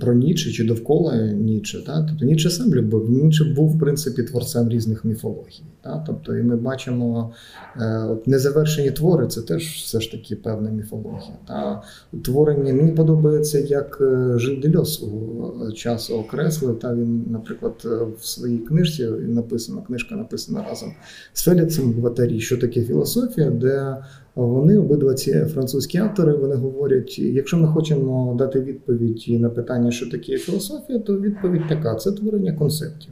про 0.00 0.14
Ніче 0.14 0.50
чи 0.50 0.64
довкола 0.64 1.16
Ніче, 1.16 1.84
та? 1.86 2.06
тобто 2.08 2.24
Ніче 2.24 2.50
сам 2.50 2.74
любив. 2.74 3.10
Ніче 3.10 3.44
був, 3.44 3.76
в 3.76 3.78
принципі, 3.78 4.22
творцем 4.22 4.68
різних 4.68 5.04
міфологій. 5.04 5.62
Та? 5.82 6.04
Тобто, 6.06 6.36
і 6.36 6.42
ми 6.42 6.56
бачимо 6.56 7.32
е, 7.80 8.06
от 8.10 8.26
незавершені 8.26 8.90
твори, 8.90 9.26
це 9.26 9.42
теж 9.42 9.62
все 9.66 10.00
ж 10.00 10.10
таки 10.10 10.36
певна 10.36 10.70
міфологія. 10.70 11.36
Та? 11.48 11.82
Творення 12.24 12.74
мені 12.74 12.92
подобається, 12.92 13.58
як 13.58 13.98
е, 14.00 14.38
Жив 14.38 14.60
Дельос 14.60 14.94
свого 14.94 15.72
часу 15.72 16.14
окреслив. 16.14 16.78
Та 16.78 16.94
він, 16.94 17.24
наприклад, 17.30 17.74
е, 17.84 17.88
в 18.20 18.26
своїй 18.26 18.58
книжці 18.58 19.04
написано, 19.28 19.82
книжка 19.82 20.14
написана 20.14 20.64
разом 20.68 20.92
з 21.32 21.42
Феліцем 21.42 21.92
Гватарі, 21.92 22.40
що 22.40 22.56
таке 22.56 22.82
філософія, 22.82 23.50
де 23.50 23.96
вони 24.34 24.78
обидва 24.78 25.14
ці 25.14 25.32
французькі 25.32 25.98
автори 25.98 26.32
вони 26.32 26.54
говорять: 26.54 27.18
якщо 27.18 27.56
ми 27.56 27.68
хочемо 27.68 28.34
дати 28.38 28.60
відповідь 28.60 29.26
на 29.28 29.48
питання, 29.48 29.90
що 29.90 30.10
таке 30.10 30.36
філософія, 30.36 30.98
то 30.98 31.20
відповідь 31.20 31.68
така: 31.68 31.94
це 31.94 32.12
творення 32.12 32.52
концептів. 32.52 33.10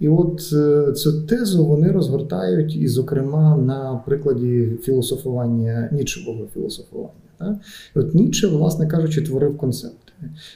І 0.00 0.08
от 0.08 0.50
е, 0.52 0.92
цю 0.92 1.22
тезу 1.22 1.66
вони 1.66 1.92
розгортають, 1.92 2.76
і, 2.76 2.88
зокрема, 2.88 3.56
на 3.56 4.02
прикладі 4.06 4.70
філософування 4.82 5.88
нічевого 5.92 6.46
філософування. 6.54 7.10
Так? 7.38 7.56
От 7.94 8.14
Ніче, 8.14 8.46
власне 8.46 8.86
кажучи, 8.86 9.22
творив 9.22 9.58
концепти. 9.58 10.03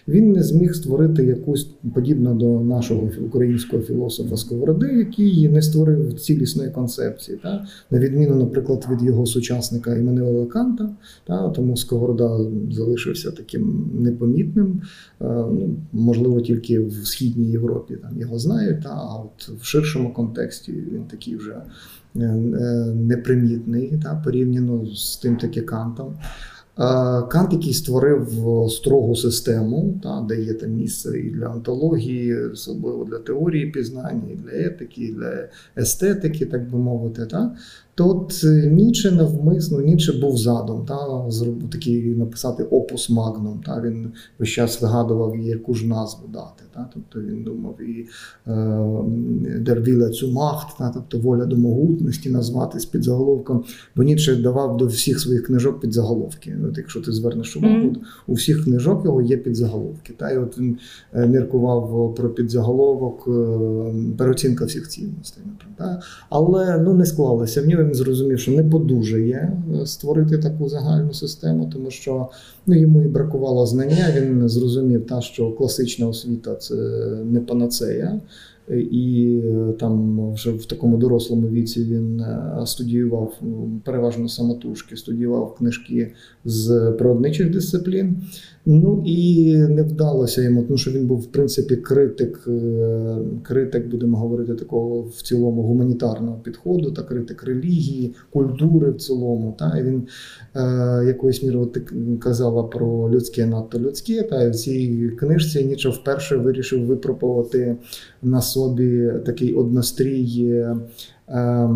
Він 0.08 0.32
не 0.32 0.42
зміг 0.42 0.74
створити 0.74 1.24
якусь 1.24 1.70
подібну 1.94 2.34
до 2.34 2.60
нашого 2.60 3.10
українського 3.26 3.82
філософа 3.82 4.36
Сковороди, 4.36 4.86
який 4.86 5.48
не 5.48 5.62
створив 5.62 6.20
цілісної 6.20 6.70
концепції, 6.70 7.38
та? 7.42 7.66
на 7.90 7.98
відміну, 7.98 8.34
наприклад, 8.34 8.86
від 8.90 9.02
його 9.02 9.26
сучасника 9.26 9.96
Іммануела 9.96 10.46
Канта, 10.46 10.90
та? 11.26 11.48
тому 11.48 11.76
Сковорода 11.76 12.40
залишився 12.70 13.30
таким 13.30 13.90
непомітним, 14.00 14.82
ну, 15.20 15.76
можливо, 15.92 16.40
тільки 16.40 16.80
в 16.80 16.92
Східній 16.92 17.50
Європі 17.50 17.96
там 18.02 18.20
його 18.20 18.38
знають, 18.38 18.82
та? 18.82 18.88
а 18.88 19.22
от 19.22 19.48
в 19.60 19.64
ширшому 19.64 20.12
контексті 20.12 20.72
він 20.72 21.02
такий 21.10 21.36
вже 21.36 21.56
е, 22.16 22.20
е, 22.20 22.94
непримітний 22.94 24.00
та? 24.02 24.22
порівняно 24.24 24.86
з 24.86 25.16
тим 25.16 25.36
таки 25.36 25.60
Кантом. 25.60 26.14
Кант, 27.28 27.52
який 27.52 27.74
створив 27.74 28.28
строгу 28.70 29.16
систему, 29.16 30.00
та, 30.02 30.24
де 30.28 30.42
є 30.42 30.54
там 30.54 30.70
місце 30.70 31.18
і 31.18 31.30
для 31.30 31.46
антології, 31.46 32.34
особливо 32.36 33.04
для 33.04 33.18
теорії 33.18 33.66
пізнання, 33.66 34.30
і 34.32 34.36
для 34.36 34.50
етики, 34.52 35.04
і 35.04 35.12
для 35.12 35.48
естетики, 35.76 36.46
так 36.46 36.70
би 36.70 36.78
мовити. 36.78 37.26
Та. 37.26 37.56
То 37.98 38.08
от 38.08 38.44
е, 38.44 38.70
Ніче 38.70 39.10
навмисно, 39.10 39.80
Ніче 39.80 40.12
був 40.12 40.36
задом, 40.36 40.84
та, 40.86 40.96
такий 41.72 42.14
написати 42.14 42.62
опус 42.62 43.10
магнум. 43.10 43.60
Та, 43.66 43.80
Він 43.80 44.12
весь 44.38 44.48
час 44.48 44.82
вигадував, 44.82 45.36
яку 45.36 45.74
ж 45.74 45.86
назву 45.86 46.28
дати. 46.32 46.64
Та, 46.74 46.90
Тобто 46.94 47.20
він 47.20 47.42
думав 47.42 47.80
і 47.82 48.06
е, 48.46 49.60
дервіла 49.60 50.10
цю 50.10 50.32
махт, 50.32 50.78
та, 50.78 50.90
тобто 50.94 51.18
воля 51.18 51.44
до 51.44 51.56
могутності 51.56 52.30
назвати 52.30 52.80
з 52.80 52.84
підзаголовком. 52.84 53.64
Бо 53.96 54.02
Ніче 54.02 54.36
давав 54.36 54.76
до 54.76 54.86
всіх 54.86 55.20
своїх 55.20 55.42
книжок 55.46 55.80
підзаголовки. 55.80 56.56
От 56.68 56.78
Якщо 56.78 57.00
ти 57.00 57.12
звернеш 57.12 57.56
увагу, 57.56 57.74
mm-hmm. 57.74 57.96
у 58.26 58.32
всіх 58.32 58.64
книжок 58.64 59.04
його 59.04 59.22
є 59.22 59.36
підзаголовки. 59.36 60.12
Та, 60.16 60.30
І 60.30 60.38
от 60.38 60.58
він 60.58 60.78
е, 61.14 61.26
міркував 61.26 62.14
про 62.14 62.28
підзаголовок, 62.28 63.28
переоцінка 64.18 64.64
всіх 64.64 64.88
цінностей. 64.88 65.44
Та. 65.76 66.00
Але 66.30 66.78
ну, 66.78 66.94
не 66.94 67.06
склалося 67.06 67.62
в 67.62 67.66
нього 67.66 67.87
він 67.88 67.94
зрозумів, 67.94 68.38
що 68.38 68.52
не 68.52 68.64
подужає 68.64 69.52
е, 69.82 69.86
створити 69.86 70.38
таку 70.38 70.68
загальну 70.68 71.14
систему, 71.14 71.70
тому 71.72 71.90
що 71.90 72.28
ну, 72.66 72.74
йому 72.74 73.02
і 73.02 73.06
бракувало 73.06 73.66
знання. 73.66 74.14
Він 74.16 74.48
зрозумів, 74.48 75.06
та, 75.06 75.20
що 75.20 75.52
класична 75.52 76.08
освіта 76.08 76.54
це 76.54 76.74
не 77.24 77.40
панацея. 77.40 78.20
І 78.70 79.38
е, 79.44 79.72
там 79.80 80.32
вже 80.32 80.50
в 80.50 80.64
такому 80.64 80.96
дорослому 80.96 81.48
віці 81.48 81.84
він 81.84 82.20
е, 82.20 82.62
студіював 82.66 83.40
переважно 83.84 84.28
самотужки, 84.28 84.96
студіював 84.96 85.54
книжки 85.54 86.12
з 86.44 86.92
природничих 86.98 87.50
дисциплін. 87.50 88.16
Ну 88.70 89.02
і 89.06 89.56
не 89.56 89.82
вдалося 89.82 90.42
йому, 90.42 90.62
тому 90.62 90.78
що 90.78 90.90
він 90.90 91.06
був 91.06 91.20
в 91.20 91.26
принципі 91.26 91.76
критик, 91.76 92.48
е, 92.48 93.16
критик, 93.42 93.86
будемо 93.86 94.18
говорити, 94.18 94.54
такого 94.54 95.02
в 95.02 95.22
цілому 95.22 95.62
гуманітарного 95.62 96.38
підходу, 96.38 96.90
та 96.90 97.02
критик 97.02 97.42
релігії, 97.42 98.14
культури 98.30 98.90
в 98.90 98.96
цілому. 98.96 99.56
Та 99.58 99.78
і 99.78 99.82
він 99.82 100.02
е, 100.54 101.04
якоюсь 101.06 101.42
мірою 101.42 101.72
казала 102.20 102.62
про 102.62 103.10
людське 103.10 103.46
надто 103.46 103.78
людське. 103.78 104.22
Та 104.22 104.50
в 104.50 104.54
цій 104.54 105.10
книжці 105.18 105.64
нічого 105.64 105.94
вперше 105.94 106.36
вирішив 106.36 106.86
випробувати 106.86 107.76
на 108.22 108.42
собі 108.42 109.12
такий 109.26 109.54
однострій. 109.54 110.48
Е, 111.28 111.68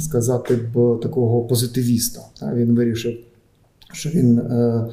сказати 0.00 0.58
б 0.74 1.00
такого 1.02 1.42
позитивіста. 1.42 2.20
Він 2.54 2.74
вирішив 2.74 3.14
що 3.92 4.10
він 4.10 4.38
е, 4.38 4.86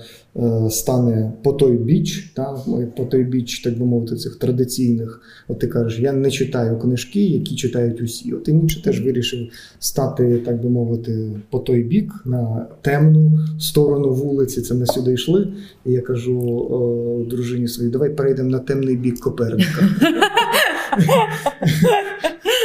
стане 0.70 1.32
по 1.44 1.54
той 1.54 1.78
біч, 1.78 2.32
та, 2.36 2.58
по 2.98 3.06
той 3.06 3.24
біч, 3.24 3.60
так 3.60 3.80
би 3.80 3.86
мовити, 3.86 4.16
цих 4.16 4.36
традиційних. 4.36 5.22
От 5.48 5.60
ти 5.60 5.68
кажеш, 5.68 6.00
я 6.00 6.14
не 6.14 6.32
читаю 6.32 6.80
книжки, 6.80 7.26
які 7.26 7.56
читають 7.56 8.02
усі. 8.02 8.34
От 8.34 8.48
Ніче 8.48 8.84
теж 8.84 9.06
вирішив 9.06 9.48
стати, 9.80 10.42
так 10.46 10.64
би 10.64 10.70
мовити, 10.70 11.32
по 11.50 11.60
той 11.60 11.84
бік 11.84 12.14
на 12.26 12.68
темну 12.82 13.40
сторону 13.60 14.14
вулиці. 14.14 14.62
Це 14.62 14.74
ми 14.74 14.86
сюди 14.86 15.14
йшли. 15.14 15.48
І 15.86 15.92
я 15.92 16.02
кажу 16.02 16.42
о, 16.42 17.26
дружині 17.30 17.68
своїй, 17.68 17.92
давай 17.92 18.10
перейдемо 18.10 18.50
на 18.50 18.60
темний 18.60 18.96
бік 18.96 19.20
Коперника. 19.20 19.90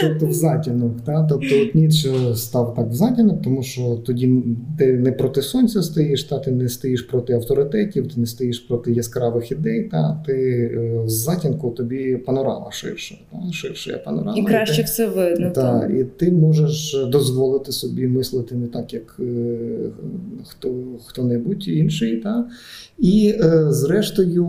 тобто 0.00 0.26
в 0.26 0.32
затінок. 0.32 0.92
Та? 1.04 1.26
Тобто 1.28 1.46
от 1.62 1.74
Ніцше 1.74 2.34
став 2.34 2.74
так 2.74 2.88
в 2.88 2.92
затінок, 2.92 3.42
тому 3.42 3.62
що 3.62 4.02
тоді 4.06 4.42
ти 4.78 4.92
не 4.92 5.12
проти 5.12 5.42
сонця 5.42 5.82
стоїш, 5.82 6.24
та 6.24 6.38
ти 6.38 6.50
не 6.50 6.68
стоїш 6.68 7.02
проти 7.02 7.32
авторитетів, 7.32 8.14
ти 8.14 8.20
не 8.20 8.26
стоїш 8.26 8.58
проти 8.58 8.92
яскравих 8.92 9.52
ідей, 9.52 9.84
та 9.84 10.22
ти 10.26 10.32
е, 10.74 11.08
з 11.08 11.12
затінку 11.12 11.70
тобі 11.70 12.16
панорама 12.16 12.70
ширша. 12.70 13.14
Та? 13.32 13.52
Ширша 13.52 13.98
панорама. 14.04 14.38
І 14.38 14.42
краще 14.44 14.76
ти- 14.76 14.82
все 14.82 15.08
видно. 15.08 15.50
та, 15.50 15.80
так. 15.80 15.90
і 15.90 16.04
ти 16.04 16.30
можеш 16.30 16.96
дозволити 17.08 17.72
собі 17.72 18.06
мислити 18.06 18.54
не 18.54 18.66
так, 18.66 18.94
як 18.94 19.16
е, 19.20 19.56
хто, 20.48 20.74
хто-небудь 21.06 21.68
інший. 21.68 22.16
Та? 22.16 22.48
І 23.00 23.34
е, 23.40 23.72
зрештою, 23.72 24.46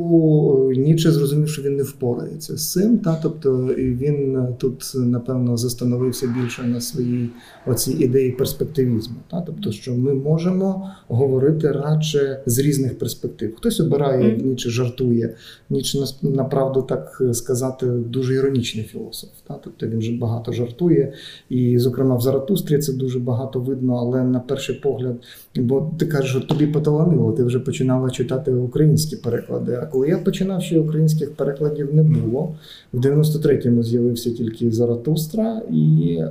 е, 0.71 0.75
Ніче 0.75 1.11
зрозумів, 1.11 1.49
що 1.49 1.61
він 1.61 1.75
не 1.75 1.83
впорається 1.83 2.57
з 2.57 2.71
цим. 2.71 2.97
Та? 2.97 3.19
Тобто 3.23 3.57
він 3.77 4.35
е, 4.35 4.55
тут, 4.57 4.91
напевно, 4.95 5.57
застановився 5.57 6.33
більше 6.41 6.63
на 6.63 6.81
своїй 6.81 7.29
оцій 7.67 7.91
ідеї 7.91 8.31
перспективізму. 8.31 9.15
Та? 9.31 9.41
Тобто, 9.41 9.71
що 9.71 9.93
ми 9.93 10.13
можемо 10.13 10.91
говорити 11.07 11.71
радше 11.71 12.41
з 12.45 12.59
різних 12.59 12.99
перспектив. 12.99 13.55
Хтось 13.55 13.79
обирає. 13.79 14.37
Ніче 14.37 14.69
жартує. 14.69 15.35
Ніче 15.69 15.99
нас- 15.99 16.23
направду 16.23 16.81
так 16.81 17.21
сказати 17.33 17.85
дуже 17.87 18.33
іронічний 18.33 18.85
філософ. 18.85 19.29
Та? 19.47 19.59
Тобто 19.63 19.87
він 19.87 20.01
же 20.01 20.17
багато 20.17 20.51
жартує. 20.51 21.13
І, 21.49 21.77
зокрема, 21.77 22.15
в 22.15 22.21
Заратустрі 22.21 22.77
це 22.77 22.93
дуже 22.93 23.19
багато 23.19 23.59
видно, 23.59 23.95
але 23.95 24.23
на 24.23 24.39
перший 24.39 24.75
погляд, 24.75 25.15
бо 25.55 25.91
ти 25.99 26.05
кажеш, 26.05 26.31
що 26.31 26.39
тобі 26.39 26.67
поталанило, 26.67 27.31
ти 27.31 27.43
вже 27.43 27.59
починала 27.59 28.09
читати 28.09 28.40
українські 28.47 29.15
переклади. 29.15 29.79
А 29.81 29.85
коли 29.85 30.07
я 30.09 30.17
починав, 30.17 30.61
ще 30.61 30.79
українських 30.79 31.31
перекладів 31.31 31.95
не 31.95 32.03
було. 32.03 32.55
В 32.93 32.99
93-му 32.99 33.83
з'явився 33.83 34.31
тільки 34.31 34.71
Заратустра 34.71 35.61
і, 35.71 36.17
е, 36.19 36.29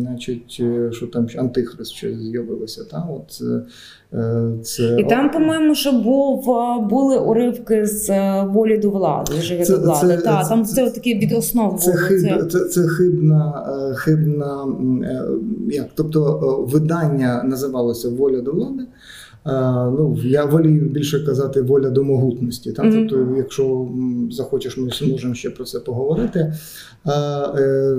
значить, 0.00 0.56
е, 0.60 0.92
що 0.92 1.06
там 1.06 1.26
Антихрист 1.38 1.92
ще 1.92 2.14
з'явилося. 2.18 2.84
Та? 2.90 3.08
От, 3.10 3.42
е, 4.12 4.52
це, 4.62 4.96
І 5.00 5.04
там, 5.04 5.30
по-моєму, 5.30 5.74
що 5.74 5.92
був 5.92 6.44
були 6.90 7.18
уривки 7.18 7.86
з 7.86 8.10
е, 8.10 8.44
волі 8.52 8.78
до 8.78 8.90
влади, 8.90 9.32
живе 9.40 9.64
Це- 9.64 9.76
до 9.78 9.82
влади. 9.82 10.16
це- 10.16 10.22
Та, 10.22 10.48
там 10.48 10.64
це- 10.64 10.74
це, 10.74 10.90
таке 10.90 11.14
від 11.14 11.32
основ 11.32 11.80
Це, 11.80 11.92
було. 11.92 12.02
хиб, 12.02 12.50
це, 12.52 12.58
це 12.64 12.80
хибна, 12.88 13.66
е, 13.90 13.94
хибна 13.94 14.66
е, 15.04 15.22
як, 15.70 15.86
тобто 15.94 16.20
е, 16.68 16.72
видання 16.72 17.42
називалося 17.42 18.08
Воля 18.08 18.40
до 18.40 18.52
влади. 18.52 18.82
Е, 19.46 19.50
Ну, 19.98 20.18
я 20.24 20.44
волію 20.44 20.84
більше 20.84 21.24
казати 21.24 21.62
воля 21.62 21.90
до 21.90 22.04
могутності. 22.04 22.72
Та? 22.72 22.82
Мгм. 22.82 22.92
Тобто, 23.08 23.34
якщо 23.36 23.88
захочеш, 24.30 24.76
ми 24.76 24.90
зможемо 24.90 25.34
ще 25.34 25.50
про 25.50 25.64
це 25.64 25.80
поговорити. 25.80 26.52
Е, 27.06 27.10
е, 27.12 27.96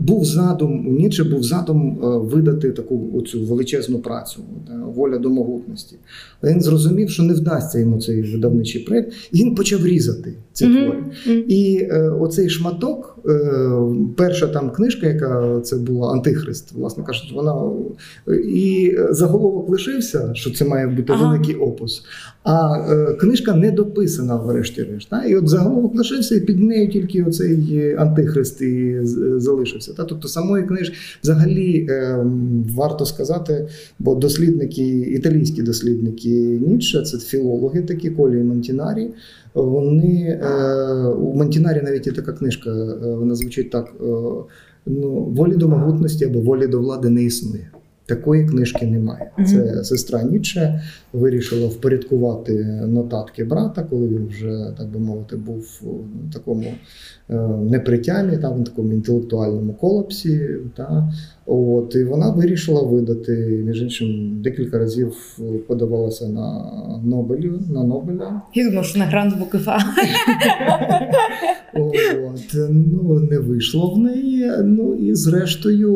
Був 0.00 0.24
задум, 0.24 0.96
Ніче 0.96 1.24
був 1.24 1.42
задум 1.42 1.98
видати 2.02 2.70
таку 2.70 3.10
оцю 3.14 3.44
величезну 3.44 3.98
працю, 3.98 4.40
воля 4.94 5.18
до 5.18 5.30
могутності. 5.30 5.96
Він 6.42 6.60
зрозумів, 6.60 7.10
що 7.10 7.22
не 7.22 7.34
вдасться 7.34 7.78
йому 7.78 8.00
цей 8.00 8.22
видавничий 8.22 8.82
проєкт, 8.82 9.12
і 9.32 9.38
він 9.38 9.54
почав 9.54 9.86
різати 9.86 10.34
ці 10.52 10.66
Мгм. 10.66 10.84
твори. 10.84 11.04
І 11.48 11.86
оцей 12.20 12.48
шматок, 12.48 13.15
перша 14.16 14.46
там 14.46 14.70
книжка, 14.70 15.06
яка 15.06 15.60
це 15.60 15.76
була 15.76 16.12
Антихрист, 16.12 16.72
власне 16.72 17.04
кажучи, 17.04 17.34
вона 17.34 17.72
е, 18.28 18.36
і 18.36 18.98
заголовок 19.10 19.68
лишився, 19.68 20.30
що 20.34 20.50
це 20.50 20.64
має 20.64 20.86
бути 20.86 21.12
Ага. 21.12 21.28
великий 21.28 21.54
опус. 21.54 22.02
А 22.44 22.78
е, 22.92 23.14
книжка 23.14 23.54
не 23.54 23.70
дописана, 23.70 24.36
врешті-решт. 24.36 25.08
І 25.28 25.36
от 25.36 25.48
заголовок 25.48 25.94
лишився, 25.94 26.34
і 26.34 26.40
під 26.40 26.60
нею 26.60 26.88
тільки 26.88 27.22
оцей 27.22 27.78
е, 27.78 27.96
антихрист 27.96 28.62
і 28.62 28.98
залишився. 29.36 29.92
Та? 29.92 30.04
Тобто 30.04 30.28
самої 30.28 30.64
книжки 30.64 30.96
взагалі 31.22 31.86
е, 31.90 32.26
варто 32.74 33.06
сказати, 33.06 33.68
бо 33.98 34.14
дослідники, 34.14 35.00
італійські 35.00 35.62
дослідники 35.62 36.30
Ніцше, 36.66 37.02
це 37.02 37.18
філологи 37.18 37.82
такі, 37.82 38.10
Колі 38.10 38.42
Монтінарі, 38.42 39.10
вони 39.62 40.40
е, 40.42 40.48
у 41.06 41.34
Монтінарі 41.34 41.80
навіть 41.82 42.06
є 42.06 42.12
така 42.12 42.32
книжка, 42.32 42.70
е, 42.70 43.14
вона 43.14 43.34
звучить 43.34 43.70
так: 43.70 43.94
е, 44.00 44.04
ну, 44.86 45.10
волі 45.12 45.56
до 45.56 45.68
могутності 45.68 46.24
або 46.24 46.40
волі 46.40 46.66
до 46.66 46.80
влади 46.80 47.10
не 47.10 47.22
існує. 47.22 47.70
Такої 48.06 48.46
книжки 48.46 48.86
немає. 48.86 49.30
Це 49.46 49.84
сестра 49.84 50.22
Ніцше 50.22 50.82
вирішила 51.12 51.68
впорядкувати 51.68 52.64
нотатки 52.86 53.44
брата, 53.44 53.86
коли 53.90 54.08
він 54.08 54.26
вже, 54.26 54.74
так 54.78 54.88
би 54.88 54.98
мовити, 54.98 55.36
був 55.36 55.80
у 55.82 56.32
такому 56.32 56.74
непритямі, 57.70 58.36
там, 58.36 58.62
в 58.62 58.64
такому 58.64 58.92
інтелектуальному 58.92 59.72
колапсі. 59.72 60.48
Та? 60.76 61.12
От, 61.46 61.94
і 61.94 62.04
вона 62.04 62.30
вирішила 62.30 62.82
видати, 62.82 63.62
між 63.66 63.82
іншим, 63.82 64.40
декілька 64.42 64.78
разів 64.78 65.38
подавалася 65.66 66.28
на 66.28 66.70
Нобелю, 67.04 67.60
на 67.70 67.84
Нобеля. 67.84 68.42
Я 68.54 68.68
думав, 68.68 68.84
що 68.84 68.98
на 68.98 69.04
грант 69.04 69.38
Букефа. 69.38 69.78
От, 71.74 72.54
ну, 72.70 73.20
не 73.30 73.38
вийшло 73.38 73.90
в 73.90 73.98
неї. 73.98 74.52
Ну 74.64 74.94
і 74.94 75.14
зрештою, 75.14 75.92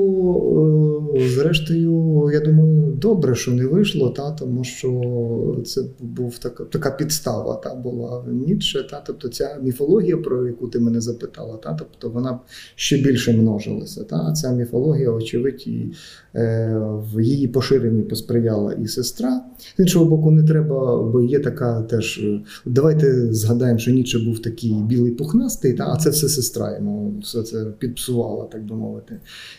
е, 1.17 1.29
зрештою, 1.29 2.31
я 2.33 2.41
думаю, 2.41 2.93
добре, 3.01 3.35
що 3.35 3.51
не 3.51 3.67
вийшло, 3.67 4.11
та, 4.11 4.31
тому 4.31 4.65
що 4.65 5.63
це 5.67 5.83
був 6.01 6.39
така, 6.39 6.65
така 6.65 6.91
підстава 6.91 7.55
та, 7.55 7.75
була 7.75 8.25
Ніцше. 8.29 8.87
Та, 8.91 9.03
тобто 9.07 9.29
ця 9.29 9.59
міфологія, 9.63 10.17
про 10.17 10.47
яку 10.47 10.69
ти 10.69 10.79
мене 10.79 11.01
запитала, 11.01 11.57
та, 11.57 11.77
тобто 11.79 12.11
вона 12.11 12.39
ще 12.75 12.97
більше 12.97 13.33
множилася. 13.33 14.05
Та, 14.05 14.33
ця 14.33 14.53
міфологія, 14.53 15.11
очевидь, 15.41 15.67
і, 15.67 15.93
е, 16.35 16.77
в 17.15 17.21
її 17.21 17.49
поширенні 17.49 18.03
посприяла 18.03 18.73
і 18.73 18.87
сестра. 18.87 19.41
З 19.77 19.81
іншого 19.81 20.05
боку, 20.05 20.31
не 20.31 20.43
треба, 20.43 21.03
бо 21.03 21.21
є 21.21 21.39
така 21.39 21.83
теж. 21.83 22.19
е, 22.19 22.41
Давайте 22.67 23.33
згадаємо, 23.33 23.79
що 23.79 23.91
Ніцше 23.91 24.19
був 24.19 24.39
такий 24.43 24.73
білий 24.73 25.13
пухнастий, 25.13 25.77
а 25.79 25.97
це 25.97 26.11
все 26.11 26.29
сестра 26.29 26.77
йому 26.77 27.15
все 27.23 27.43
це 27.43 27.65
підпсувала, 27.79 28.45
так 28.45 28.65
би 28.65 28.77
мовити. 28.77 29.17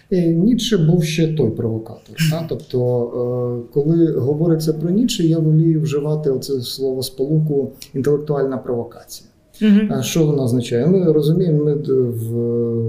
І 0.10 0.22
Ніцше 0.22 0.78
був 0.78 1.04
ще 1.04 1.34
той 1.34 1.50
провокатор. 1.50 2.15
Та? 2.32 2.46
Тобто, 2.50 3.62
е, 3.67 3.74
коли 3.74 4.12
говориться 4.12 4.74
про 4.74 4.89
Ніцше, 4.89 5.24
я 5.24 5.39
волію 5.39 5.82
вживати 5.82 6.30
оце 6.30 6.62
слово 6.62 7.04
сполуку 7.04 7.72
інтелектуальна 7.94 8.58
провокація. 8.58 9.31
А 9.89 10.02
що 10.02 10.26
вона 10.26 10.43
означає? 10.43 10.88
Ми 10.88 11.12
розуміємо, 11.12 11.63
ми 11.65 11.74
в, 12.10 12.34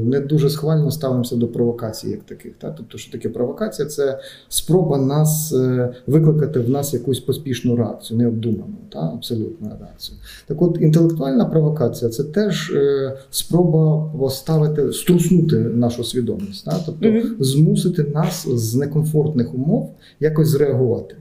не 0.05 0.21
дуже 0.21 0.51
схвально 0.51 0.91
ставимося 0.91 1.37
до 1.37 1.49
провокацій 1.49 2.11
як 2.11 2.23
таких. 2.23 2.53
Та? 2.59 2.71
Тобто, 2.71 2.99
що 2.99 3.13
таке 3.13 3.29
провокація? 3.29 3.89
Це 3.89 4.21
спроба 4.49 4.99
нас 4.99 5.53
е, 5.53 5.95
викликати 6.07 6.61
в 6.61 6.71
нас 6.71 6.95
якусь 6.95 7.21
поспішну 7.21 7.77
реакцію, 7.77 8.19
необдуману, 8.19 8.75
та? 8.93 8.99
абсолютну 8.99 9.71
реакцію. 9.81 10.19
Так 10.47 10.63
от, 10.63 10.79
інтелектуальна 10.81 11.45
провокація 11.45 12.11
це 12.11 12.25
теж 12.25 12.71
е, 12.71 13.17
спроба 13.31 14.11
поставити, 14.19 14.93
струснути 14.93 15.57
нашу 15.57 16.05
свідомість, 16.05 16.65
та? 16.65 16.79
тобто 16.87 17.09
Мгм. 17.09 17.37
змусити 17.41 18.05
нас 18.05 18.49
з 18.49 18.75
некомфортних 18.75 19.55
умов 19.55 19.95
якось 20.21 20.49
зреагувати. 20.49 21.15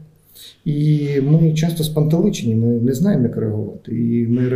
І 0.65 1.07
ми 1.21 1.53
часто 1.53 1.83
спантеличені, 1.83 2.55
ми 2.55 2.67
не 2.67 2.93
знаємо, 2.93 3.23
як 3.23 3.37
реагувати, 3.37 3.95
і 3.95 4.27
ми 4.27 4.49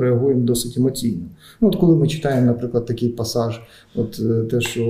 реагуємо 0.00 0.40
досить 0.40 0.76
емоційно. 0.76 1.22
Ну, 1.60 1.68
от 1.68 1.76
коли 1.76 1.96
ми 1.96 2.08
читаємо, 2.08 2.46
наприклад, 2.46 2.86
такий 2.86 3.08
пасаж, 3.08 3.60
от 3.94 4.20
е, 4.20 4.44
те, 4.44 4.60
що 4.60 4.84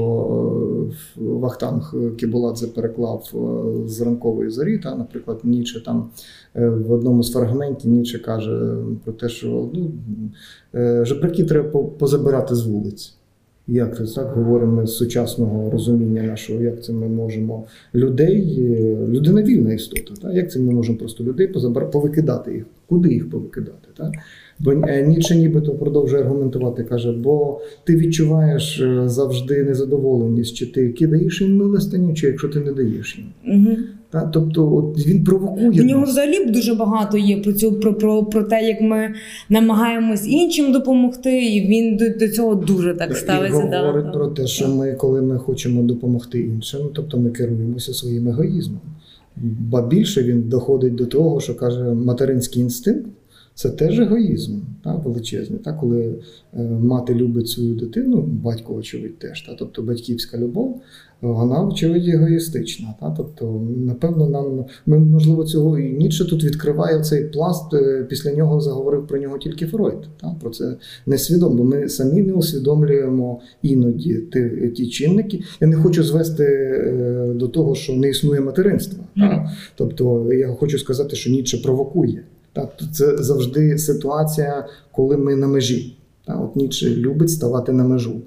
е, 1.16 1.20
Вахтанг 1.20 1.94
Кібуладзе 2.16 2.66
переклав 2.66 3.30
е, 3.34 3.88
з 3.88 4.00
ранкової 4.00 4.50
зорі, 4.50 4.78
та, 4.78 4.94
наприклад, 4.94 5.40
Ніче 5.44 5.80
там 5.84 6.10
е, 6.56 6.68
в 6.68 6.92
одному 6.92 7.22
з 7.22 7.32
фрагментів 7.32 7.90
Ніче 7.90 8.18
каже 8.18 8.76
про 9.04 9.12
те, 9.12 9.28
що 9.28 9.70
ну, 9.74 9.90
е, 10.74 11.04
жебраки 11.04 11.44
треба 11.44 11.82
позабирати 11.82 12.54
з 12.54 12.66
вулиць. 12.66 13.14
Як 13.72 13.96
це 13.96 14.14
так 14.14 14.32
говоримо 14.34 14.86
з 14.86 14.96
сучасного 14.96 15.70
розуміння 15.70 16.22
нашого, 16.22 16.62
як 16.62 16.84
це 16.84 16.92
ми 16.92 17.08
можемо 17.08 17.64
людей, 17.94 18.58
е, 18.60 19.06
людина 19.08 19.42
вільна 19.42 19.72
істота, 19.72 20.14
так? 20.22 20.34
як 20.34 20.50
це 20.50 20.60
ми 20.60 20.72
можемо 20.72 20.98
просто 20.98 21.24
людей 21.24 21.46
позабар... 21.46 21.90
повикидати 21.90 22.52
їх, 22.54 22.64
куди 22.86 23.12
їх 23.12 23.30
повикидати? 23.30 23.88
Так? 23.96 24.12
Бо 24.58 24.72
е, 24.72 25.06
Ніцше 25.06 25.36
нібито 25.36 25.74
продовжує 25.74 26.22
аргументувати, 26.22 26.84
каже, 26.84 27.12
бо 27.12 27.60
ти 27.84 27.96
відчуваєш 27.96 28.80
е, 28.80 29.08
завжди 29.08 29.64
незадоволеність, 29.64 30.54
чи 30.54 30.66
ти 30.66 30.88
кидаєш 30.88 31.40
їм 31.40 31.56
милостиню, 31.56 32.14
чи 32.14 32.26
якщо 32.26 32.48
ти 32.48 32.60
не 32.60 32.72
даєш 32.72 33.18
їм. 33.18 33.26
Мгм. 33.58 33.76
Так? 34.12 34.30
Тобто 34.32 34.74
от 34.76 35.06
він 35.06 35.24
провокує. 35.24 35.82
У 35.82 35.84
нього 35.84 36.04
взагалі 36.04 36.44
дуже 36.44 36.74
багато 36.74 37.18
є 37.18 37.36
про 37.36 37.52
цю 37.52 37.72
про, 37.72 37.94
про, 37.94 38.24
про 38.24 38.42
те, 38.42 38.62
як 38.62 38.80
ми 38.80 39.14
намагаємось 39.48 40.26
іншим 40.26 40.72
допомогти, 40.72 41.44
і 41.46 41.68
він 41.68 41.96
до, 41.96 42.08
до 42.08 42.28
цього 42.28 42.54
дуже 42.54 42.94
так 42.94 43.16
ставиться. 43.16 43.58
І 43.58 43.76
говорить 43.76 44.04
да. 44.04 44.10
про 44.10 44.26
те, 44.26 44.46
що 44.46 44.68
ми, 44.68 44.92
коли 44.92 45.22
ми 45.22 45.38
хочемо 45.38 45.82
допомогти 45.82 46.40
іншим, 46.40 46.80
тобто 46.94 47.18
ми 47.18 47.30
керуємося 47.30 47.94
своїм 47.94 48.28
егоїзмом. 48.28 48.80
Ба 49.70 49.86
більше 49.86 50.22
він 50.22 50.42
доходить 50.48 50.94
до 50.94 51.06
того, 51.06 51.40
що 51.40 51.54
каже 51.54 51.84
материнський 51.84 52.62
інстинкт, 52.62 53.06
Це 53.54 53.70
теж 53.70 54.00
егоїзм 54.00 54.58
та, 54.84 54.94
величезний. 54.94 55.58
Та, 55.58 55.72
коли 55.72 56.14
е, 56.54 56.62
мати 56.62 57.14
любить 57.14 57.48
свою 57.48 57.74
дитину, 57.74 58.22
батько, 58.22 58.74
очевидь, 58.74 59.18
теж. 59.18 59.42
Та, 59.42 59.54
тобто 59.54 59.82
батьківська 59.82 60.38
любов, 60.38 60.80
вона, 61.20 61.64
очевидь, 61.64 62.08
егоїстична. 62.08 62.94
Та, 63.00 63.14
тобто, 63.16 63.62
напевно, 63.86 64.28
нам 64.28 64.64
ми, 64.86 64.98
можливо, 64.98 65.44
цього 65.44 65.78
і 65.78 65.92
Ніцше 65.92 66.24
тут 66.24 66.44
відкриває 66.44 67.00
цей 67.00 67.24
пласт, 67.24 67.74
е, 67.74 68.06
після 68.08 68.32
нього 68.32 68.60
заговорив 68.60 69.06
про 69.06 69.18
нього 69.18 69.38
тільки 69.38 69.66
Фройд. 69.66 70.08
Та, 70.20 70.36
про 70.40 70.50
це 70.50 70.76
несвідомо, 71.06 71.54
бо 71.54 71.64
ми 71.64 71.88
самі 71.88 72.22
не 72.22 72.32
усвідомлюємо 72.32 73.40
іноді 73.62 74.14
ті, 74.32 74.72
ті 74.76 74.86
чинники. 74.88 75.42
Я 75.60 75.66
не 75.68 75.76
хочу 75.76 76.04
звести 76.04 76.44
е, 76.44 77.32
до 77.34 77.48
того, 77.48 77.74
що 77.74 77.92
не 77.92 78.08
існує 78.08 78.40
материнства. 78.40 79.04
Та, 79.16 79.50
тобто, 79.74 80.32
я 80.32 80.48
хочу 80.48 80.78
сказати, 80.78 81.16
що 81.16 81.30
Ніцше 81.30 81.58
провокує. 81.58 82.24
Так, 82.52 82.68
це 82.92 83.16
завжди 83.16 83.78
ситуація, 83.78 84.66
коли 84.92 85.16
ми 85.16 85.36
на 85.36 85.46
межі. 85.46 85.96
От 86.26 86.56
Ніцше 86.56 86.96
любить 86.96 87.30
ставати 87.30 87.72
на 87.72 87.84
межу. 87.84 88.20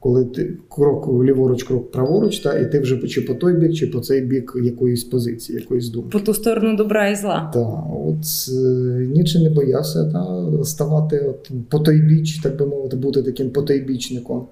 Коли 0.00 0.24
ти 0.24 0.56
крок 0.68 1.24
ліворуч, 1.24 1.62
крок 1.62 1.90
праворуч, 1.92 2.38
та, 2.38 2.58
і 2.58 2.72
ти 2.72 2.80
вже 2.80 3.08
чи 3.08 3.20
по 3.20 3.34
той 3.34 3.54
бік, 3.54 3.74
чи 3.74 3.86
по 3.86 4.00
цей 4.00 4.20
бік 4.20 4.52
якоїсь 4.64 5.04
позиції, 5.04 5.58
якоїсь 5.58 5.88
думки. 5.88 6.08
По 6.12 6.20
ту 6.20 6.34
сторону 6.34 6.76
добра 6.76 7.08
і 7.08 7.16
зла. 7.16 7.50
Так, 7.54 7.84
от 8.06 8.24
е, 8.48 9.06
Ніцше 9.14 9.38
не 9.38 9.50
боявся 9.50 10.04
та, 10.04 10.44
ставати 10.64 11.18
от, 11.18 11.50
по 11.68 11.78
той 11.78 12.00
біч, 12.00 12.38
так 12.38 12.58
би 12.58 12.66
мовити, 12.66 12.96
бути 12.96 13.22
таким 13.22 13.50
потойбічником. 13.50 14.46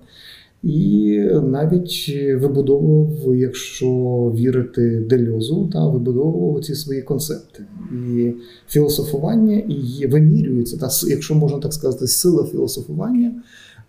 І 0.63 1.19
навіть 1.43 2.17
вибудовував, 2.41 3.37
якщо 3.37 3.89
вірити 4.37 5.05
Дельозу, 5.09 5.71
та 5.73 5.89
вибудовував 5.89 6.65
ці 6.65 6.75
свої 6.75 7.03
концепти. 7.03 7.65
І 7.93 8.33
філософування 8.69 9.59
і 9.59 10.07
вимірюється, 10.07 10.77
та 10.77 10.89
якщо 11.09 11.35
можна 11.35 11.59
так 11.59 11.73
сказати, 11.73 12.07
сила 12.07 12.45
філософування 12.45 13.43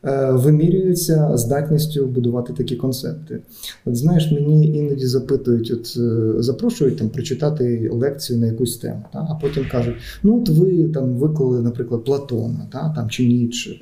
е, 0.04 0.32
вимірюється 0.32 1.38
здатністю 1.38 2.06
будувати 2.06 2.54
такі 2.54 2.76
концепти. 2.76 3.42
От 3.86 3.96
знаєш, 3.96 4.32
мені 4.32 4.78
іноді 4.78 5.06
запитують, 5.06 5.72
от 5.72 5.98
е, 5.98 6.42
запрошують 6.42 6.98
там 6.98 7.10
прочитати 7.10 7.90
лекцію 7.94 8.40
на 8.40 8.48
якусь 8.48 8.78
тему, 8.78 9.06
та, 9.14 9.28
а 9.30 9.36
потім 9.42 9.66
кажуть: 9.72 9.96
ну, 10.24 10.42
от 10.42 10.50
ви 10.50 10.84
там 10.84 11.16
виклали, 11.16 11.62
наприклад, 11.62 12.04
Платона, 12.04 12.68
та, 12.72 12.94
там 12.96 13.10
чи 13.10 13.28
Ніцше 13.28 13.78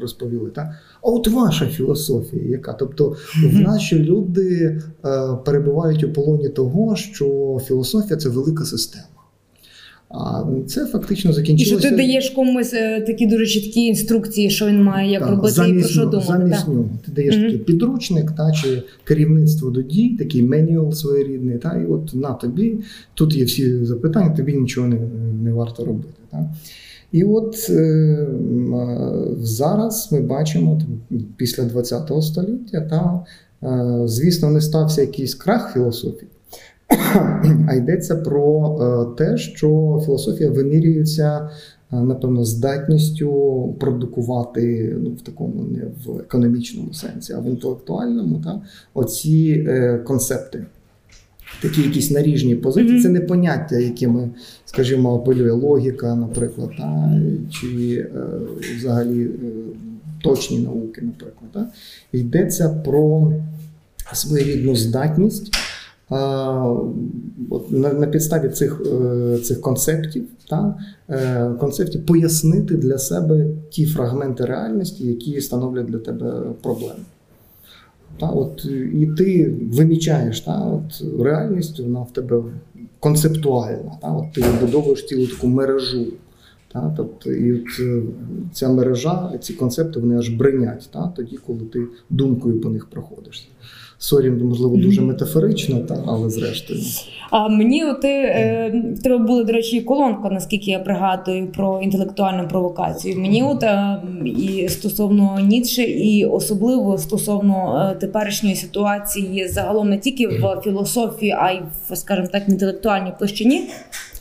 розповіли. 0.00 0.50
Та, 0.50 0.74
а 1.02 1.08
от 1.08 1.28
ваша 1.28 1.66
філософія, 1.66 2.44
яка? 2.44 2.72
Тобто, 2.72 3.16
в 3.52 3.60
нас 3.60 3.82
що 3.82 3.98
люди 3.98 4.80
е, 5.04 5.10
перебувають 5.44 6.04
у 6.04 6.12
полоні 6.12 6.48
того, 6.48 6.96
що 6.96 7.58
філософія 7.66 8.16
це 8.16 8.28
велика 8.28 8.64
система. 8.64 9.06
А 10.08 10.44
це 10.66 10.86
фактично 10.86 11.32
закінчилося. 11.32 11.76
І 11.76 11.80
що 11.80 11.90
ти 11.90 11.96
даєш 11.96 12.30
комусь 12.30 12.74
е, 12.74 13.00
такі 13.00 13.26
дуже 13.26 13.46
чіткі 13.46 13.80
інструкції, 13.80 14.50
що 14.50 14.66
він 14.66 14.82
має 14.82 15.12
як 15.12 15.22
Так, 15.22 15.30
робити 15.30 15.70
і 15.70 15.72
про 15.80 15.88
що 15.88 16.04
думати. 16.04 16.26
Замість 16.26 16.58
так. 16.58 16.68
нього. 16.68 16.88
Ти 17.06 17.12
даєш 17.12 17.34
Мгм. 17.34 17.44
такий 17.44 17.58
підручник, 17.58 18.32
та, 18.32 18.52
чи 18.52 18.82
керівництво 19.04 19.70
до 19.70 19.82
дій, 19.82 20.16
такий 20.18 20.42
менюал 20.42 20.92
своєрідний, 20.92 21.58
та, 21.58 21.76
і 21.76 21.86
от 21.86 22.14
на 22.14 22.32
тобі, 22.32 22.78
тут 23.14 23.36
є 23.36 23.44
всі 23.44 23.84
запитання, 23.84 24.36
тобі 24.36 24.52
нічого 24.52 24.86
не, 24.86 24.98
не 25.42 25.52
варто 25.52 25.84
робити. 25.84 26.08
Та. 26.30 26.54
І 27.12 27.24
от 27.24 27.66
е, 27.70 27.72
е, 27.72 28.26
зараз 29.38 30.08
ми 30.12 30.20
бачимо 30.20 30.80
там, 30.80 31.20
після 31.36 31.64
ХХ 31.64 32.22
століття, 32.22 32.80
та, 32.80 33.24
е, 33.68 34.08
звісно, 34.08 34.50
не 34.50 34.60
стався 34.60 35.00
якийсь 35.00 35.34
крах 35.34 35.72
філософії. 35.72 36.30
А 37.68 37.74
йдеться 37.74 38.16
про 38.16 38.76
е, 38.80 39.16
те, 39.16 39.36
що 39.36 40.00
філософія 40.04 40.50
вимірюється, 40.50 41.50
е, 41.92 41.96
напевно, 41.96 42.44
здатністю 42.44 43.74
продукувати 43.80 44.96
ну, 45.00 45.10
в 45.10 45.20
такому 45.20 45.62
не 45.62 45.84
в 46.06 46.20
економічному 46.20 46.92
сенсі, 46.92 47.32
а 47.32 47.40
в 47.40 47.46
інтелектуальному 47.46 48.40
та, 48.44 48.60
оці 48.94 49.64
е, 49.68 49.98
концепти. 49.98 50.66
Такі 51.62 51.82
якісь 51.82 52.10
наріжні 52.10 52.56
позиції, 52.56 52.92
Мгм. 52.92 53.02
це 53.02 53.08
не 53.08 53.20
поняття, 53.20 53.78
якими, 53.78 54.30
скажімо, 54.64 55.14
апелює 55.14 55.50
логіка, 55.52 56.14
наприклад, 56.14 56.70
та, 56.78 57.20
чи 57.50 57.94
е, 58.14 58.22
взагалі 58.78 59.22
е, 59.24 59.28
точні 60.22 60.58
науки, 60.58 61.02
наприклад. 61.02 61.50
Та. 61.52 61.68
Йдеться 62.12 62.68
про 62.68 63.32
своєрідну 64.12 64.76
здатність 64.76 65.52
на, 67.70 67.92
на 67.92 68.06
підставі 68.06 68.48
цих, 68.48 68.82
е, 68.86 69.38
цих 69.38 69.60
концептів, 69.60 70.24
та, 70.50 70.78
е, 71.10 71.50
концептів 71.60 72.06
пояснити 72.06 72.74
для 72.76 72.98
себе 72.98 73.46
ті 73.70 73.86
фрагменти 73.86 74.44
реальності, 74.44 75.06
які 75.06 75.40
становлять 75.40 75.86
для 75.86 75.98
тебе 75.98 76.42
проблеми. 76.62 77.00
Та, 78.20 78.26
от, 78.26 78.64
і 78.94 79.06
ти 79.06 79.54
вимічаєш 79.72 80.40
та, 80.40 80.64
от, 80.64 81.22
реальність, 81.22 81.80
вона 81.80 82.00
в 82.00 82.12
тебе 82.12 82.42
концептуальна. 83.00 83.92
Та, 84.02 84.12
от, 84.12 84.32
ти 84.32 84.42
вибудовуєш 84.42 85.06
цілу 85.06 85.26
таку 85.26 85.46
мережу. 85.46 86.06
Та, 86.72 86.94
тобто, 86.96 87.32
і 87.32 87.52
от, 87.52 87.80
е, 87.80 88.02
ця 88.52 88.68
мережа, 88.68 89.32
ці 89.40 89.52
концепти 89.52 90.00
вони 90.00 90.18
аж 90.18 90.28
бринять 90.28 90.88
та, 90.92 91.12
тоді, 91.16 91.38
коли 91.46 91.60
ти 91.60 91.82
думкою 92.10 92.60
по 92.60 92.70
них 92.70 92.86
проходиш. 92.86 93.48
Sorry, 93.98 94.30
можливо, 94.30 94.76
дуже 94.76 95.00
метафорично, 95.00 95.78
та, 95.78 96.04
але 96.06 96.30
зрештою. 96.30 96.80
А 97.30 97.48
мені 97.48 97.84
ти 98.02 98.08
е, 98.08 98.82
в 98.96 99.02
тебе 99.02 99.18
була, 99.18 99.44
до 99.44 99.52
речі, 99.52 99.80
колонка, 99.80 100.30
наскільки 100.30 100.70
я 100.70 100.78
пригадую, 100.78 101.46
про 101.46 101.80
інтелектуальну 101.82 102.48
провокацію. 102.48 103.20
Мені 103.20 103.42
от 103.42 103.62
е, 103.62 104.02
і 104.24 104.68
стосовно 104.68 105.40
Ніцше, 105.40 105.82
і 105.82 106.24
особливо 106.24 106.98
стосовно 106.98 107.88
е, 107.92 107.98
теперішньої 107.98 108.56
ситуації, 108.56 109.48
загалом 109.48 109.88
не 109.88 109.98
тільки 109.98 110.28
в 110.28 110.60
філософії, 110.64 111.36
а 111.38 111.50
й 111.50 111.60
в, 111.88 111.96
скажімо 111.96 112.28
так, 112.32 112.48
інтелектуальній 112.48 113.12
площині. 113.18 113.62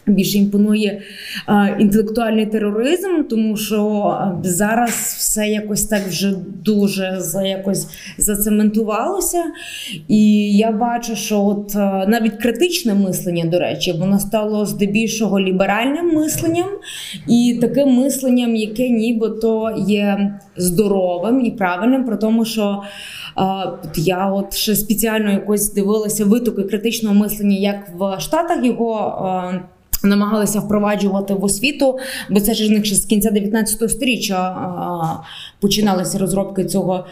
Більше 0.08 0.38
імпонує 0.38 1.02
е, 1.50 1.78
інтелектуальний 1.80 2.46
тероризм, 2.46 3.24
тому 3.30 3.58
що 3.58 4.18
е, 4.22 4.50
зараз 4.50 4.92
все 5.18 5.48
якось 5.48 5.86
так 5.86 6.02
вже 6.08 6.34
дуже 6.64 7.16
за 7.20 7.44
якось 7.44 7.88
зацементувалося. 8.18 9.44
І 10.08 10.52
я 10.58 10.72
бачу, 10.72 11.16
що 11.16 11.42
от 11.42 11.76
е, 11.76 12.06
навіть 12.08 12.36
критичне 12.36 12.94
мислення, 12.94 13.46
до 13.46 13.60
речі, 13.60 13.92
воно 13.92 14.20
стало 14.20 14.66
здебільшого 14.66 15.40
ліберальним 15.40 16.16
мисленням, 16.16 16.70
і 17.28 17.58
таким 17.62 17.90
мисленням, 17.90 18.56
яке 18.56 18.90
нібито 18.90 19.76
є 19.88 20.40
здоровим 20.58 21.46
і 21.46 21.52
правильним, 21.52 22.06
при 22.06 22.18
тому, 22.18 22.46
що 22.46 22.82
от 23.36 23.98
я 23.98 24.32
от 24.32 24.54
ще 24.54 24.76
спеціально 24.76 25.32
якось 25.32 25.74
дивилася 25.74 26.26
витоки 26.26 26.64
критичного 26.64 27.16
мислення, 27.16 27.58
як 27.58 27.90
в 27.98 28.20
Штатах 28.20 28.66
його. 28.66 29.52
е, 29.54 29.62
Намагалися 30.06 30.60
впроваджувати 30.60 31.34
в 31.34 31.44
освіту, 31.44 32.00
бо 32.30 32.40
це 32.40 32.54
ж 32.54 32.96
з 32.96 33.06
кінця 33.06 33.32
19 33.32 33.92
століття 33.92 35.24
починалися 35.60 36.18
розробки 36.18 36.66
цього 36.66 37.06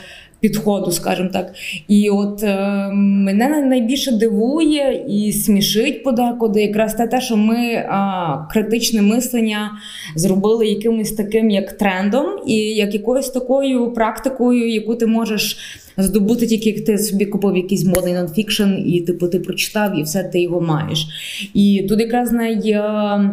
підходу, 0.43 0.91
скажімо 0.91 1.29
так. 1.33 1.53
І 1.87 2.09
от 2.09 2.43
е, 2.43 2.89
мене 2.93 3.49
най- 3.49 3.61
найбільше 3.65 4.11
дивує 4.11 5.05
і 5.09 5.31
смішить 5.31 6.03
подекуди 6.03 6.61
якраз 6.61 6.93
те, 6.93 7.21
що 7.21 7.37
ми 7.37 7.85
а, 7.89 8.37
критичне 8.51 9.01
мислення 9.01 9.71
зробили 10.15 10.67
якимось 10.67 11.11
таким 11.11 11.49
як 11.49 11.71
трендом, 11.71 12.25
і 12.47 12.55
як 12.55 12.93
якоюсь 12.93 13.29
такою 13.29 13.93
практикою, 13.93 14.69
яку 14.73 14.95
ти 14.95 15.07
можеш. 15.07 15.57
Здобути 15.97 16.47
тільки 16.47 16.69
як 16.69 16.85
ти 16.85 16.97
собі 16.97 17.25
купив 17.25 17.57
якийсь 17.57 17.85
модний 17.85 18.13
нонфікшн, 18.13 18.69
і 18.85 19.01
типу 19.01 19.27
ти 19.27 19.39
прочитав, 19.39 19.99
і 19.99 20.03
все 20.03 20.23
ти 20.23 20.41
його 20.41 20.61
маєш. 20.61 21.07
І 21.53 21.85
тут 21.89 21.99
якраз 21.99 22.31
най. 22.31 22.69
е, 22.69 23.31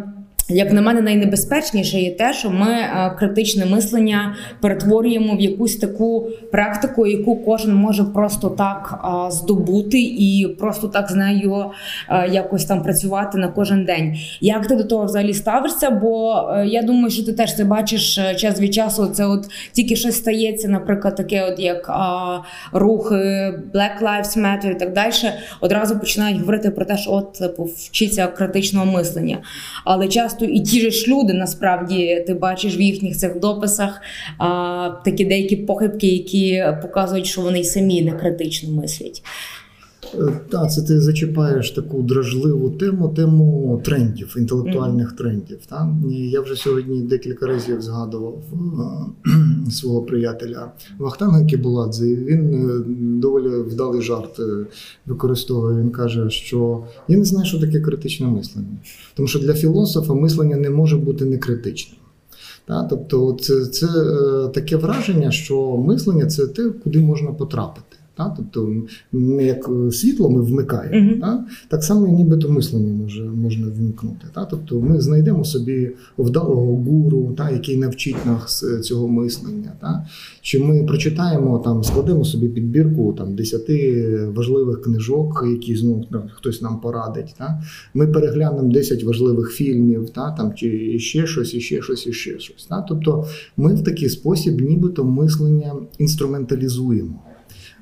Як 0.53 0.73
на 0.73 0.81
мене, 0.81 1.01
найнебезпечніше 1.01 1.99
є 1.99 2.15
те, 2.15 2.33
що 2.33 2.49
ми 2.49 2.71
е, 2.71 3.15
критичне 3.19 3.65
мислення 3.65 4.35
перетворюємо 4.61 5.35
в 5.35 5.39
якусь 5.39 5.75
таку 5.75 6.27
практику, 6.51 7.07
яку 7.07 7.35
кожен 7.35 7.75
може 7.75 8.03
просто 8.03 8.49
так 8.49 9.03
е, 9.05 9.31
здобути 9.31 9.99
і 9.99 10.55
просто 10.59 10.87
так 10.87 11.11
з 11.11 11.15
нею 11.15 11.65
е, 12.09 12.27
якось 12.31 12.65
там 12.65 12.83
працювати 12.83 13.37
на 13.37 13.47
кожен 13.47 13.85
день. 13.85 14.15
Як 14.41 14.67
ти 14.67 14.75
до 14.75 14.83
того 14.83 15.05
взагалі 15.05 15.33
ставишся? 15.33 15.89
Бо 15.89 16.43
я 16.65 16.81
думаю, 16.81 17.09
що 17.09 17.25
ти 17.25 17.33
теж 17.33 17.55
це 17.55 17.63
бачиш 17.63 18.19
час 18.37 18.59
від 18.59 18.73
часу. 18.73 19.07
Це 19.07 19.25
от 19.25 19.47
тільки 19.71 19.95
щось 19.95 20.15
стається, 20.15 20.67
наприклад, 20.67 21.15
таке, 21.15 21.43
от 21.43 21.59
як 21.59 21.91
рухи 22.71 23.15
Black 23.73 24.01
Lives 24.01 24.37
Matter 24.37 24.71
і 24.71 24.75
так 24.75 24.93
далі, 24.93 25.11
одразу 25.61 25.99
починають 25.99 26.39
говорити 26.39 26.71
про 26.71 26.85
те, 26.85 26.97
що 26.97 27.11
от 27.11 27.33
типу, 27.33 27.63
вчиться 27.63 28.27
критичного 28.27 28.85
мислення. 28.85 29.37
Але 29.85 30.07
часто 30.07 30.40
і 30.45 30.59
ті 30.59 30.91
ж 30.91 31.11
люди 31.11 31.33
насправді 31.33 32.23
ти 32.27 32.33
бачиш 32.33 32.77
в 32.77 32.81
їхніх 32.81 33.17
цих 33.17 33.39
дописах 33.39 34.01
а, 34.37 34.89
такі 35.05 35.25
деякі 35.25 35.55
похибки, 35.55 36.07
які 36.07 36.65
показують, 36.81 37.25
що 37.25 37.41
вони 37.41 37.63
самі 37.63 38.01
не 38.01 38.11
критично 38.11 38.71
мислять. 38.71 39.23
Так, 40.49 40.71
це 40.71 40.81
ти 40.81 41.01
зачіпаєш 41.01 41.71
таку 41.71 42.01
дражливу 42.01 42.69
тему, 42.69 43.09
тему 43.09 43.81
трендів, 43.85 44.35
інтелектуальних 44.37 45.11
трендів. 45.11 45.59
Так? 45.69 45.87
І 46.11 46.29
я 46.29 46.41
вже 46.41 46.55
сьогодні 46.55 47.01
декілька 47.01 47.47
разів 47.47 47.81
згадував 47.81 48.41
е, 48.53 49.71
свого 49.71 50.01
приятеля 50.01 50.71
Вахтанга 50.99 51.45
Кібуладзе, 51.45 52.09
і 52.09 52.15
він 52.15 52.69
е, 52.69 52.83
доволі 53.19 53.47
вдалий 53.47 54.01
жарт 54.01 54.39
е, 54.39 54.65
використовує. 55.05 55.81
Він 55.81 55.89
каже, 55.89 56.29
що 56.29 56.83
я 57.07 57.17
не 57.17 57.25
знаю, 57.25 57.45
що 57.45 57.59
таке 57.59 57.79
критичне 57.79 58.27
мислення. 58.27 58.77
Тому 59.15 59.27
що 59.27 59.39
для 59.39 59.53
філософа 59.53 60.13
мислення 60.13 60.57
не 60.57 60.69
може 60.69 60.97
бути 60.97 61.25
некритичним. 61.25 61.97
Та, 62.65 62.83
тобто, 62.83 63.37
це, 63.41 63.65
це 63.65 63.87
таке 64.53 64.75
враження, 64.77 65.31
що 65.31 65.77
мислення 65.77 66.25
це 66.25 66.47
те, 66.47 66.69
куди 66.69 66.99
можна 66.99 67.31
потрапити. 67.31 67.97
Та? 68.17 68.33
Тобто, 68.37 68.73
ми 69.11 69.43
як 69.43 69.69
світло 69.91 70.29
ми 70.29 70.41
вмикаємо, 70.41 71.09
Мгм. 71.11 71.19
та? 71.21 71.45
так 71.69 71.83
само 71.83 72.07
і 72.07 72.11
нібито 72.11 72.49
мислення 72.49 72.93
може, 72.93 73.23
можна 73.23 73.67
вімкнути. 73.79 74.25
Та? 74.33 74.45
Тобто 74.45 74.79
ми 74.81 75.01
знайдемо 75.01 75.45
собі 75.45 75.91
вдалого 76.17 76.75
гуру, 76.75 77.33
та? 77.37 77.49
який 77.49 77.77
навчить 77.77 78.25
нас 78.25 78.63
е, 78.63 78.79
цього 78.79 79.07
мислення. 79.07 79.71
Та? 79.81 80.05
Чи 80.41 80.59
ми 80.59 80.83
прочитаємо, 80.83 81.59
там, 81.59 81.83
складемо 81.83 82.25
собі 82.25 82.47
підбірку 82.49 83.13
там, 83.17 83.35
10 83.35 83.61
важливих 84.35 84.81
книжок, 84.81 85.45
які 85.51 85.75
знову 85.75 86.05
хтось 86.33 86.61
нам 86.61 86.79
порадить. 86.79 87.35
Та? 87.37 87.61
Ми 87.93 88.07
переглянемо 88.07 88.73
10 88.73 89.03
важливих 89.03 89.51
фільмів, 89.51 90.09
та? 90.09 90.31
там, 90.31 90.53
чи 90.53 90.99
ще 90.99 91.27
щось, 91.27 91.53
і 91.53 91.59
ще 91.61 91.81
щось, 91.81 92.07
і 92.07 92.13
ще 92.13 92.39
щось. 92.39 92.65
Та? 92.65 92.81
Тобто 92.81 93.25
ми 93.57 93.75
в 93.75 93.83
такий 93.83 94.09
спосіб 94.09 94.61
нібито 94.61 95.03
мислення 95.05 95.73
інструменталізуємо. 95.99 97.19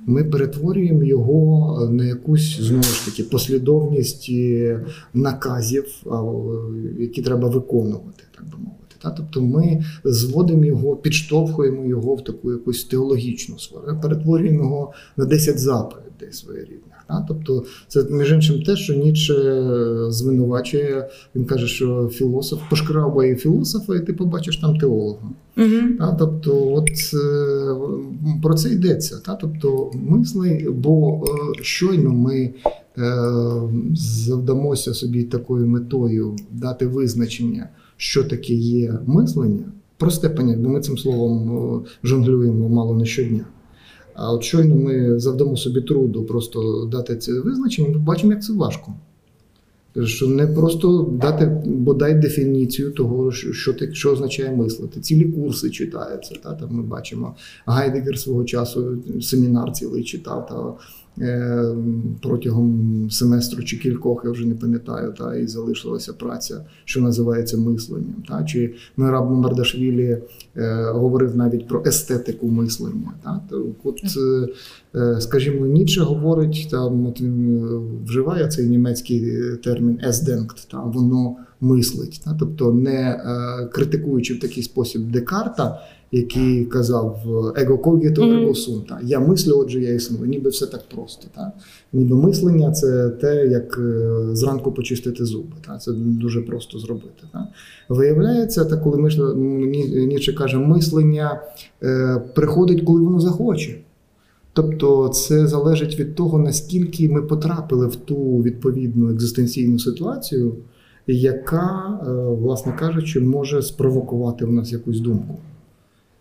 Ми 0.05 0.23
перетворюємо 0.23 1.03
його 1.03 1.89
на 1.91 2.05
якусь 2.05 2.59
знову 2.61 2.83
ж 2.83 3.05
таки 3.05 3.23
послідовність 3.23 4.27
е, 4.29 4.85
наказів, 5.13 5.85
е, 6.05 6.09
які 6.99 7.21
треба 7.21 7.49
виконувати, 7.49 8.23
так 8.35 8.45
би 8.45 8.57
мовити. 8.57 8.95
Та? 9.01 9.09
Тобто 9.09 9.41
ми 9.41 9.83
зводимо 10.03 10.65
його, 10.65 10.95
підштовхуємо 10.95 11.85
його 11.85 12.15
в 12.15 12.23
таку 12.23 12.51
якусь 12.51 12.83
теологічну 12.83 13.59
сферу, 13.59 13.99
перетворюємо 14.01 14.63
його 14.63 14.93
на 15.17 15.25
10 15.25 15.59
заповідей 15.59 16.08
своєрідних. 16.31 17.05
Та? 17.07 17.25
Тобто 17.27 17.63
це 17.87 18.03
між 18.09 18.31
іншим 18.31 18.63
те, 18.63 18.75
що 18.75 18.93
Ніцше 18.93 19.63
звинувачує. 20.11 21.09
Він 21.35 21.45
каже, 21.45 21.67
що 21.67 22.09
філософ 22.13 22.59
пошкрабає 22.69 23.35
філософа, 23.35 23.95
і 23.95 23.99
ти 23.99 24.13
побачиш 24.13 24.57
там 24.57 24.77
теолога. 24.77 25.29
Угу. 25.57 25.97
Та, 25.99 26.15
тобто, 26.19 26.73
от 26.73 26.89
е, 27.13 27.75
про 28.43 28.53
це 28.53 28.69
йдеться. 28.69 29.19
Та, 29.25 29.35
тобто, 29.35 29.91
мисли, 29.93 30.67
бо 30.77 31.23
е, 31.23 31.63
щойно 31.63 32.09
ми 32.09 32.35
е, 32.37 32.53
завдамося 33.95 34.93
собі 34.93 35.23
такою 35.23 35.67
метою 35.67 36.35
дати 36.51 36.87
визначення, 36.87 37.69
що 37.97 38.23
таке 38.23 38.53
є 38.53 38.99
мислення. 39.05 39.65
Просте 39.97 40.29
поняття, 40.29 40.61
бо 40.61 40.69
ми 40.69 40.81
цим 40.81 40.97
словом 40.97 41.57
е, 41.77 41.89
жонглюємо 42.03 42.69
мало 42.69 42.95
не 42.95 43.05
щодня. 43.05 43.45
А 44.21 44.31
от 44.31 44.43
щойно 44.43 44.75
ми 44.75 45.19
завдамо 45.19 45.57
собі 45.57 45.81
труду 45.81 46.23
просто 46.23 46.89
дати 46.91 47.15
це 47.15 47.39
визначення, 47.39 47.89
ми 47.89 47.99
бачимо, 47.99 48.31
як 48.31 48.43
це 48.43 48.53
важко. 48.53 48.93
Що 50.03 50.27
не 50.27 50.47
просто 50.47 51.09
дати 51.21 51.45
бодай 51.65 52.13
дефініцію 52.13 52.91
того, 52.91 53.31
що, 53.31 53.73
що, 53.93 54.11
означає 54.11 54.51
мислити. 54.51 54.99
Цілі 54.99 55.23
курси 55.23 55.69
читаються. 55.69 56.35
Та, 56.43 56.53
там 56.53 56.69
ми 56.71 56.83
бачимо 56.83 57.35
Гайдегер 57.65 58.19
свого 58.19 58.43
часу 58.43 58.97
семінар 59.21 59.71
цілий 59.71 60.03
читав 60.03 60.47
та, 60.47 60.73
протягом 62.21 63.07
семестру 63.11 63.63
чи 63.63 63.77
кількох, 63.77 64.21
я 64.25 64.31
вже 64.31 64.45
не 64.45 64.55
пам'ятаю, 64.55 65.13
та, 65.17 65.35
і 65.35 65.47
залишилася 65.47 66.13
праця, 66.13 66.65
що 66.85 67.01
називається 67.01 67.57
мисленням. 67.57 68.23
Та, 68.27 68.43
чи 68.43 68.73
Мераб 68.97 69.31
Мардашвілі 69.31 70.17
е, 70.57 70.91
говорив 70.91 71.37
навіть 71.37 71.67
про 71.67 71.83
естетику 71.85 72.47
мислення. 72.47 73.13
Та, 73.23 73.41
то, 73.49 73.65
от, 73.83 74.01
е, 74.17 74.47
Е, 74.95 75.21
Скажімо, 75.21 75.65
Ніцше 75.65 76.01
говорить, 76.01 76.67
там 76.71 77.05
от 77.05 77.21
він 77.21 77.65
вживає 78.05 78.47
цей 78.47 78.67
німецький 78.67 79.41
термін 79.63 79.99
«esdenkt», 80.07 80.71
та 80.71 80.79
воно 80.79 81.35
мислить. 81.61 82.21
Та? 82.25 82.35
Тобто, 82.39 82.73
не 82.73 82.91
е, 82.91 83.65
критикуючи 83.65 84.33
в 84.33 84.39
такий 84.39 84.63
спосіб 84.63 85.11
Декарта, 85.11 85.81
який 86.11 86.65
казав 86.65 87.19
«ego 87.55 87.77
cogito 87.77 88.19
Мгм. 88.19 88.31
ergo 88.31 88.53
sum», 88.53 88.85
та? 88.89 88.99
я 89.03 89.19
мислю, 89.19 89.53
отже, 89.57 89.81
я 89.81 89.93
існую. 89.93 90.25
Ніби 90.25 90.49
все 90.49 90.65
так 90.65 90.83
просто. 90.95 91.27
Та? 91.35 91.51
Ніби 91.93 92.15
мислення 92.15 92.71
це 92.71 93.09
те, 93.09 93.47
як 93.47 93.77
е, 93.79 94.09
зранку 94.35 94.71
почистити 94.71 95.25
зуби. 95.25 95.55
Та? 95.67 95.77
Це 95.77 95.91
дуже 95.93 96.41
просто 96.41 96.79
зробити. 96.79 97.23
Та? 97.33 97.47
Виявляється, 97.89 98.65
та 98.65 98.77
коли 98.77 98.97
ми 98.97 99.09
Ніцше 100.05 100.33
каже, 100.33 100.57
мислення 100.57 101.41
е, 101.83 102.21
приходить, 102.35 102.81
коли 102.81 103.01
воно 103.01 103.19
захоче. 103.19 103.79
Тобто 104.53 105.09
це 105.09 105.47
залежить 105.47 105.99
від 105.99 106.15
того, 106.15 106.39
наскільки 106.39 107.09
ми 107.09 107.21
потрапили 107.21 107.87
в 107.87 107.95
ту 107.95 108.15
відповідну 108.41 109.09
екзистенційну 109.11 109.79
ситуацію, 109.79 110.55
яка, 111.07 111.99
е, 112.07 112.11
власне 112.11 112.73
кажучи, 112.79 113.19
може 113.19 113.61
спровокувати 113.61 114.45
в 114.45 114.51
нас 114.51 114.71
якусь 114.71 114.99
думку. 114.99 115.37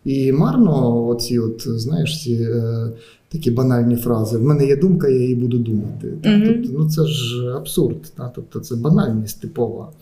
І 0.09 0.33
марно, 0.33 1.07
оці, 1.07 1.39
от, 1.39 1.63
знаєш, 1.67 2.23
ці 2.23 2.33
е, 2.33 2.91
такі 3.29 3.51
банальні 3.51 3.97
фрази: 3.97 4.39
в 4.39 4.43
мене 4.43 4.67
є 4.67 4.77
думка, 4.77 5.09
я 5.09 5.19
її 5.19 5.35
буду 5.35 5.59
думати. 5.59 6.13
Та? 6.23 6.37
Мгм. 6.37 6.47
Тобто, 6.47 6.79
ну 6.79 6.91
це 6.91 7.07
ж 7.07 7.53
абсурд, 7.57 8.13
та? 8.17 8.33
тобто 8.35 8.61
це 8.61 8.77
банальність 8.77 9.41
типова. 9.41 9.93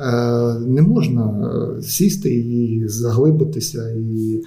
Е, 0.00 0.58
не 0.58 0.82
можна 0.82 1.50
е, 1.78 1.82
сісти 1.82 2.34
і 2.34 2.88
заглибитися 2.88 3.90
і. 3.90 4.42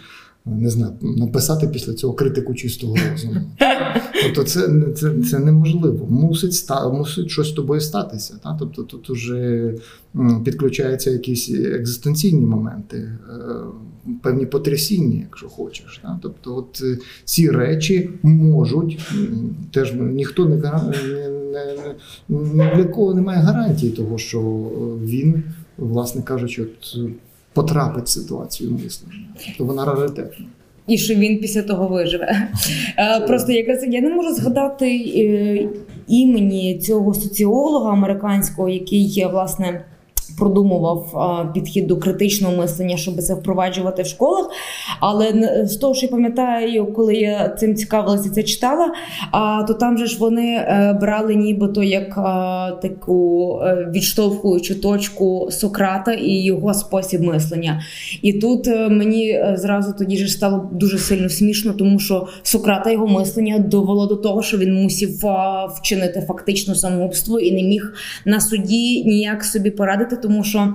Не 0.55 0.69
знаю, 0.69 0.93
написати 1.01 1.67
після 1.67 1.93
цього 1.93 2.13
критику 2.13 2.53
чистого 2.53 2.95
розуму. 3.12 3.41
Тобто, 4.23 4.43
це, 4.43 4.69
це, 4.95 5.21
це 5.21 5.39
неможливо. 5.39 6.07
Мусить 6.10 6.51
ста, 6.51 6.89
мусить 6.89 7.29
щось 7.29 7.47
з 7.47 7.51
тобою 7.51 7.81
статися. 7.81 8.39
Та? 8.43 8.57
Тобто 8.60 8.83
тут 8.83 9.10
уже 9.10 9.73
м, 10.15 10.43
підключаються 10.43 11.12
якісь 11.12 11.49
екзистенційні 11.49 12.45
моменти, 12.45 12.97
е, 12.97 13.12
певні 14.23 14.45
потрясіння, 14.45 15.19
якщо 15.21 15.47
хочеш. 15.47 15.99
Та? 16.03 16.19
Тобто, 16.21 16.55
от 16.55 16.81
е, 16.83 16.97
ці 17.25 17.49
речі 17.49 18.10
можуть 18.23 18.99
теж 19.71 19.93
ніхто 19.93 20.45
не, 20.45 20.55
не, 22.29 22.75
для 22.75 22.83
кого 22.83 23.13
немає 23.13 23.39
гарантії 23.39 23.91
того, 23.91 24.17
що 24.17 24.39
е, 24.39 25.05
він, 25.05 25.43
власне 25.77 26.21
кажучи, 26.21 26.63
от, 26.63 26.97
потрапить 27.58 28.06
в 28.06 28.10
ситуацію 28.10 28.72
мислення. 28.72 29.13
Тобто 29.46 29.65
вона 29.65 29.86
раритетна. 29.86 30.46
І 30.88 30.98
що 30.98 31.15
він 31.15 31.39
після 31.39 31.62
того 31.62 31.88
виживе. 31.88 32.50
Е, 32.98 33.20
Просто 33.20 33.52
якраз 33.52 33.86
я 33.88 34.02
не 34.02 34.10
можу 34.10 34.36
згадати 34.36 34.86
е, 35.15 35.70
імені 36.08 36.80
цього 36.80 37.13
соціолога 37.13 37.91
американського, 37.91 38.70
який 38.70 39.06
є 39.06 39.28
власне. 39.28 39.86
Продумував 40.37 41.51
підхід 41.53 41.87
до 41.87 41.97
критичного 41.97 42.55
мислення, 42.55 42.97
щоб 42.97 43.21
це 43.21 43.33
впроваджувати 43.33 44.01
в 44.01 44.07
школах. 44.07 44.49
Але 44.99 45.33
з 45.65 45.75
того, 45.75 45.93
що 45.93 46.05
я 46.05 46.11
пам'ятаю, 46.11 46.93
коли 46.93 47.15
я 47.15 47.49
цим 47.49 47.75
цікавилася, 47.75 48.29
це 48.29 48.43
читала, 48.43 48.91
то 49.67 49.73
там 49.73 49.97
же 49.97 50.05
ж 50.05 50.17
вони 50.19 50.55
е, 50.55 50.97
брали 51.01 51.35
нібито 51.35 51.83
як 51.83 52.15
таку 52.81 53.59
е, 53.63 53.91
відштовхуючу 53.95 54.75
точку 54.75 55.47
Сократа 55.51 56.13
і 56.13 56.31
його 56.31 56.73
спосіб 56.73 57.21
мислення. 57.21 57.83
І 58.21 58.33
тут 58.33 58.67
е, 58.67 58.89
мені 58.89 59.45
зразу 59.55 59.93
тоді 59.97 60.17
ж 60.17 60.27
стало 60.27 60.69
дуже 60.71 60.97
сильно 60.97 61.29
смішно, 61.29 61.73
тому 61.73 61.99
що 61.99 62.27
Сократа 62.43 62.91
його 62.91 63.07
мислення 63.07 63.59
довело 63.59 64.07
до 64.07 64.15
того, 64.15 64.41
що 64.41 64.57
він 64.57 64.73
мусів 64.73 65.19
вчинити 65.77 66.25
фактично 66.27 66.75
самогубство 66.75 67.39
і 67.39 67.51
не 67.51 67.63
міг 67.63 67.93
на 68.25 68.39
суді 68.39 69.03
ніяк 69.05 69.43
собі 69.43 69.71
порадити, 69.71 70.16
тому 70.21 70.43
що. 70.43 70.73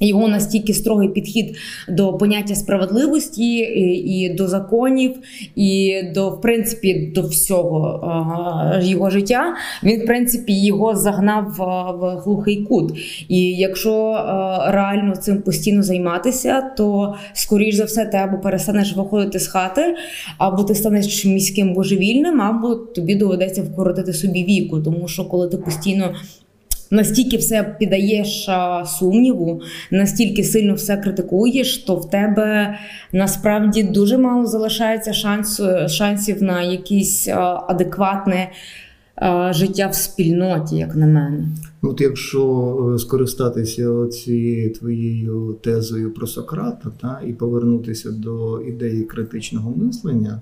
Його 0.00 0.28
настільки 0.28 0.74
строгий 0.74 1.08
підхід 1.08 1.56
до 1.88 2.12
поняття 2.12 2.54
справедливості 2.54 3.56
і, 3.56 4.22
і 4.22 4.34
до 4.34 4.48
законів, 4.48 5.14
і 5.56 6.02
до 6.14 6.30
в 6.30 6.40
принципі 6.40 7.12
до 7.14 7.22
всього 7.22 8.00
а, 8.04 8.80
його 8.82 9.10
життя. 9.10 9.54
Він, 9.82 10.02
в 10.02 10.06
принципі, 10.06 10.64
його 10.64 10.96
загнав 10.96 11.62
а, 11.62 11.92
в 11.92 12.20
глухий 12.20 12.64
кут. 12.64 12.92
І 13.28 13.40
якщо 13.52 13.94
а, 13.94 14.70
реально 14.72 15.16
цим 15.16 15.42
постійно 15.42 15.82
займатися, 15.82 16.70
то 16.76 17.14
скоріш 17.32 17.74
за 17.74 17.84
все 17.84 18.04
ти 18.04 18.16
або 18.16 18.38
перестанеш 18.38 18.96
виходити 18.96 19.38
з 19.38 19.46
хати, 19.46 19.94
або 20.38 20.64
ти 20.64 20.74
станеш 20.74 21.24
міським 21.24 21.74
божевільним, 21.74 22.40
або 22.40 22.74
тобі 22.74 23.14
доведеться 23.14 23.62
вкоротити 23.62 24.12
собі 24.12 24.44
віку, 24.44 24.80
тому 24.80 25.08
що 25.08 25.24
коли 25.24 25.48
ти 25.48 25.56
постійно. 25.56 26.14
Настільки 26.94 27.36
все 27.36 27.76
піддаєш 27.78 28.48
сумніву, 28.86 29.60
настільки 29.90 30.44
сильно 30.44 30.74
все 30.74 30.96
критикуєш, 30.96 31.78
то 31.78 31.96
в 31.96 32.10
тебе 32.10 32.78
насправді 33.12 33.82
дуже 33.82 34.18
мало 34.18 34.46
залишається 34.46 35.12
шансу, 35.12 35.64
шансів 35.88 36.42
на 36.42 36.62
якесь 36.62 37.28
а, 37.28 37.64
адекватне 37.68 38.50
е, 39.22 39.52
життя 39.52 39.86
в 39.86 39.94
спільноті, 39.94 40.76
як 40.76 40.96
на 40.96 41.06
мене. 41.06 41.44
От 41.82 42.00
якщо 42.00 42.92
е, 42.94 42.98
скористатися 42.98 44.06
цією 44.06 44.72
твоєю 44.72 45.56
тезою 45.62 46.14
про 46.14 46.26
Сократа 46.26 46.90
та, 47.00 47.20
і 47.26 47.32
повернутися 47.32 48.10
до 48.10 48.60
ідеї 48.60 49.02
критичного 49.02 49.74
мислення, 49.76 50.40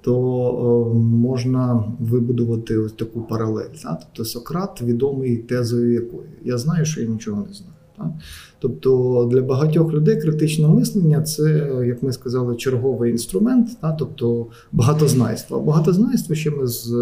то 0.00 0.92
можна 0.94 1.84
вибудувати 2.00 2.78
ось 2.78 2.92
таку 2.92 3.20
паралель. 3.20 3.74
Та? 3.82 3.98
Тобто 4.00 4.24
Сократ 4.24 4.82
відомий 4.82 5.36
тезою 5.36 5.92
якої? 5.92 6.28
Я 6.44 6.58
знаю, 6.58 6.84
що 6.84 7.00
я 7.00 7.08
нічого 7.08 7.46
не 7.48 7.54
знаю. 7.54 7.72
Та? 7.96 8.12
Тобто 8.58 9.28
для 9.32 9.42
багатьох 9.42 9.92
людей 9.92 10.20
критичне 10.20 10.68
мислення 10.68 11.22
це, 11.22 11.70
як 11.86 12.02
ми 12.02 12.12
сказали, 12.12 12.56
черговий 12.56 13.10
інструмент, 13.10 13.80
та? 13.80 13.92
тобто 13.92 14.46
багатознайство. 14.72 15.56
А 15.56 15.60
багатознайство 15.60 16.34
ще 16.34 16.50
ми 16.50 16.66
з 16.66 16.92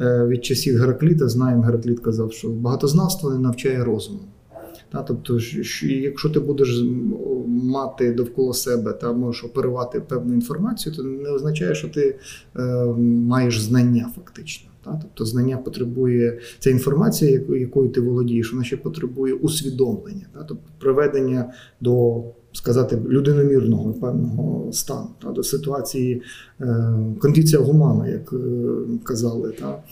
е, 0.00 0.26
від 0.26 0.44
часів 0.44 0.78
Геракліта 0.78 1.28
знаємо, 1.28 1.62
Геракліт 1.62 2.00
казав, 2.00 2.32
що 2.32 2.48
багатознавство 2.48 3.30
не 3.30 3.38
навчає 3.38 3.84
розуму. 3.84 4.20
Та, 4.92 5.02
тобто, 5.02 5.40
що- 5.40 5.62
що 5.62 5.86
якщо 5.86 6.30
ти 6.30 6.40
будеш 6.40 6.82
мати 7.46 8.12
довкола 8.12 8.52
себе 8.54 8.92
та 8.92 9.12
можеш 9.12 9.44
оперувати 9.44 10.00
певну 10.00 10.34
інформацію, 10.34 10.94
то 10.96 11.02
не 11.02 11.30
означає, 11.30 11.74
що 11.74 11.88
ти 11.88 12.16
е, 12.56 12.62
маєш 13.26 13.60
знання 13.60 14.10
фактично. 14.16 14.68
Та? 14.84 14.98
Тобто 15.02 15.24
знання 15.24 15.56
потребує 15.56 16.38
ця 16.58 16.70
інформація, 16.70 17.38
яко- 17.40 17.56
якою 17.56 17.88
ти 17.88 18.00
володієш, 18.00 18.52
вона 18.52 18.64
ще 18.64 18.76
потребує 18.76 19.34
усвідомлення, 19.34 20.26
та? 20.34 20.44
тобто 20.44 20.64
приведення 20.78 21.52
до 21.80 22.22
сказати 22.52 22.98
людиномірного 23.08 23.92
певного 23.92 24.72
стану, 24.72 25.08
та? 25.22 25.30
до 25.30 25.42
ситуації 25.42 26.22
е, 26.60 26.94
кондиція 27.18 27.62
гумана, 27.62 28.08
як 28.08 28.32
е, 28.32 28.36
казали 29.04 29.52
та? 29.60 29.82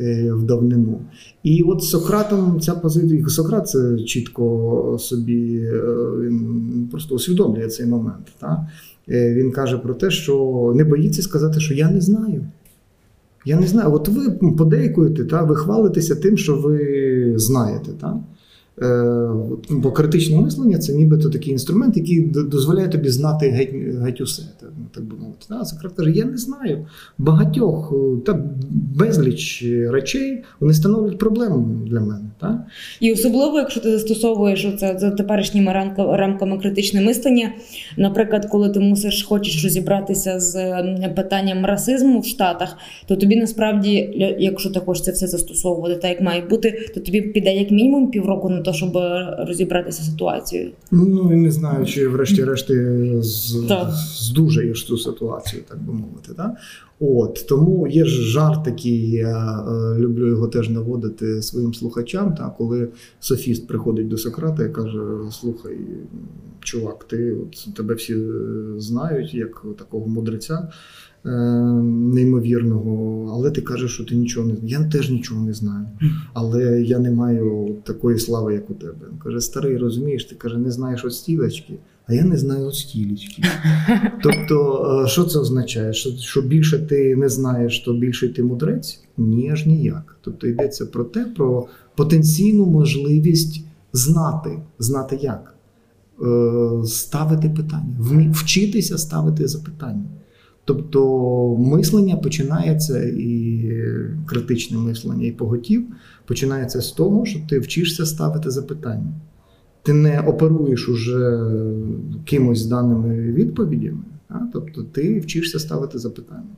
е, 0.00 0.32
в 0.32 0.42
давнину. 0.42 1.00
І 1.42 1.62
от 1.62 1.82
Сократом 1.82 2.60
ця 2.60 2.74
позиція, 2.74 3.28
Сократ 3.28 3.68
це 3.68 3.98
чітко 3.98 4.96
собі 5.00 5.70
він 6.20 6.88
просто 6.90 7.14
усвідомлює 7.14 7.68
цей 7.68 7.86
момент. 7.86 8.26
Та? 8.38 8.68
Він 9.08 9.50
каже 9.52 9.78
про 9.78 9.94
те, 9.94 10.10
що 10.10 10.72
не 10.76 10.84
боїться 10.84 11.22
сказати, 11.22 11.60
що 11.60 11.74
я 11.74 11.90
не 11.90 12.00
знаю. 12.00 12.44
Я 13.44 13.60
не 13.60 13.66
знаю. 13.66 13.92
От 13.92 14.08
ви 14.08 14.30
подейкуєте, 14.30 15.24
та, 15.24 15.42
ви 15.42 15.56
хвалитеся 15.56 16.14
тим, 16.14 16.36
що 16.36 16.56
ви 16.56 17.32
знаєте. 17.36 17.90
Та? 18.00 18.20
Е, 18.82 19.30
бо 19.70 19.92
критичне 19.92 20.40
мислення 20.40 20.78
це 20.78 20.94
нібито 20.94 21.30
такий 21.30 21.52
інструмент, 21.52 21.96
який 21.96 22.20
дозволяє 22.28 22.88
тобі 22.88 23.08
знати 23.08 23.48
геть, 23.48 23.74
геть 24.02 24.20
усе, 24.20 24.42
ну, 24.62 24.86
так 24.94 25.04
би 25.04 25.16
мовити. 25.16 25.46
А 25.48 25.64
Сократ 25.64 25.92
каже, 25.92 26.10
я 26.10 26.24
не 26.24 26.36
знаю. 26.36 26.86
Багатьох 27.18 27.94
та 28.26 28.44
безліч 28.96 29.64
речей 29.90 30.44
вони 30.60 30.74
становлять 30.74 31.18
проблему 31.18 31.86
для 31.86 32.00
мене. 32.00 32.27
Та? 32.40 32.64
І 33.00 33.12
особливо, 33.12 33.58
якщо 33.58 33.80
ти 33.80 33.90
застосовуєш 33.90 34.66
це 34.80 34.98
за 34.98 35.10
теперішніми 35.10 35.72
рамками 35.96 36.58
критичне 36.58 37.00
мислення, 37.00 37.52
наприклад, 37.96 38.46
коли 38.50 38.70
ти 38.70 38.80
мусиш 38.80 39.22
хочеш 39.22 39.64
розібратися 39.64 40.40
з 40.40 40.82
питанням 41.16 41.66
расизму 41.66 42.20
в 42.20 42.26
Штатах, 42.26 42.76
то 43.06 43.16
тобі 43.16 43.36
насправді, 43.36 44.10
якщо 44.38 44.70
ти 44.70 44.80
хочеш 44.80 45.04
це 45.04 45.12
все 45.12 45.26
застосовувати 45.26 45.94
так, 45.94 46.10
як 46.10 46.20
має 46.20 46.40
бути, 46.40 46.90
то 46.94 47.00
тобі 47.00 47.20
піде 47.20 47.54
як 47.54 47.70
мінімум 47.70 48.10
півроку 48.10 48.48
на 48.48 48.60
те, 48.60 48.72
щоб 48.72 48.98
розібратися 49.38 50.02
з 50.02 50.06
ситуацією. 50.10 50.70
Ну 50.90 51.32
і 51.32 51.36
не 51.36 51.50
знаю, 51.50 51.86
чи 51.86 52.08
врешті-решт 52.08 52.66
ти 52.66 53.08
з, 53.22 53.64
Так. 53.68 53.88
здужаєш 54.16 54.84
цю 54.84 54.98
ситуацію, 54.98 55.62
так 55.68 55.82
би 55.82 55.92
мовити. 55.92 56.32
Так? 56.36 56.50
От 57.00 57.44
тому 57.48 57.86
є 57.88 58.04
ж 58.04 58.22
жарт 58.22 58.64
такий, 58.64 59.10
я 59.10 59.60
е, 59.68 59.98
люблю 59.98 60.26
його 60.28 60.48
теж 60.48 60.70
наводити 60.70 61.42
своїм 61.42 61.74
слухачам. 61.74 62.34
Та, 62.34 62.54
коли 62.58 62.88
софіст 63.20 63.66
приходить 63.66 64.08
до 64.08 64.18
Сократа 64.18 64.64
і 64.64 64.72
каже: 64.72 64.98
Слухай, 65.30 65.76
чувак, 66.60 67.04
ти 67.04 67.32
от 67.32 67.74
тебе 67.76 67.94
всі 67.94 68.14
е, 68.14 68.28
знають 68.78 69.34
як 69.34 69.64
такого 69.78 70.06
мудреця. 70.06 70.68
е, 71.26 71.28
Неймовірного, 72.14 73.26
але 73.34 73.50
ти 73.50 73.60
кажеш, 73.62 73.90
що 73.94 74.04
ти 74.04 74.14
нічого 74.16 74.46
не 74.46 74.54
знаєш. 74.56 74.72
Я 74.72 74.84
теж 74.90 75.10
нічого 75.10 75.44
не 75.46 75.52
знаю, 75.52 75.86
але 76.34 76.82
я 76.82 76.98
не 76.98 77.10
маю 77.10 77.76
такої 77.84 78.18
слави, 78.18 78.54
як 78.54 78.70
у 78.70 78.74
тебе. 78.74 79.06
Він 79.12 79.18
каже, 79.18 79.40
старий, 79.40 79.76
розумієш, 79.76 80.24
ти 80.24 80.34
каже, 80.34 80.58
не 80.58 80.70
знаєш 80.70 81.04
от 81.04 81.14
стілечки, 81.14 81.74
а 82.08 82.14
я 82.14 82.24
не 82.24 82.36
знаю 82.36 82.66
от. 82.66 82.74
Тобто, 84.22 85.02
е, 85.04 85.08
що 85.08 85.24
це 85.24 85.38
означає? 85.38 85.92
Що, 85.92 86.10
що 86.10 86.42
більше 86.42 86.78
ти 86.78 87.16
не 87.16 87.28
знаєш, 87.28 87.80
то 87.80 87.92
більше 87.92 88.28
ти 88.28 88.42
мудрець? 88.42 89.00
Ні, 89.16 89.50
аж 89.50 89.66
ніяк. 89.66 90.16
Тобто 90.20 90.46
йдеться 90.46 90.86
про 90.86 91.04
те, 91.04 91.24
про 91.24 91.66
потенційну 91.96 92.66
можливість 92.66 93.64
знати, 93.92 94.58
знати 94.78 95.18
як. 95.22 95.54
Е, 96.22 96.84
Ставити 96.86 97.48
питання, 97.48 97.96
вчитися 98.32 98.98
ставити 98.98 99.48
запитання. 99.48 100.04
Тобто 100.64 101.56
мислення 101.58 102.16
починається 102.16 103.02
і 103.04 103.62
критичне 104.26 104.78
мислення, 104.78 105.26
і 105.26 105.32
поготів 105.32 105.86
починається 106.26 106.80
з 106.80 106.92
того, 106.92 107.26
що 107.26 107.40
ти 107.48 107.58
вчишся 107.58 108.06
ставити 108.06 108.50
запитання. 108.50 109.12
Ти 109.88 109.94
не 109.94 110.20
оперуєш 110.20 110.88
уже 110.88 111.40
кимось 112.24 112.66
даними 112.66 113.32
відповідями, 113.32 114.02
а? 114.28 114.34
тобто 114.52 114.82
ти 114.82 115.20
вчишся 115.20 115.58
ставити 115.58 115.98
запитання. 115.98 116.56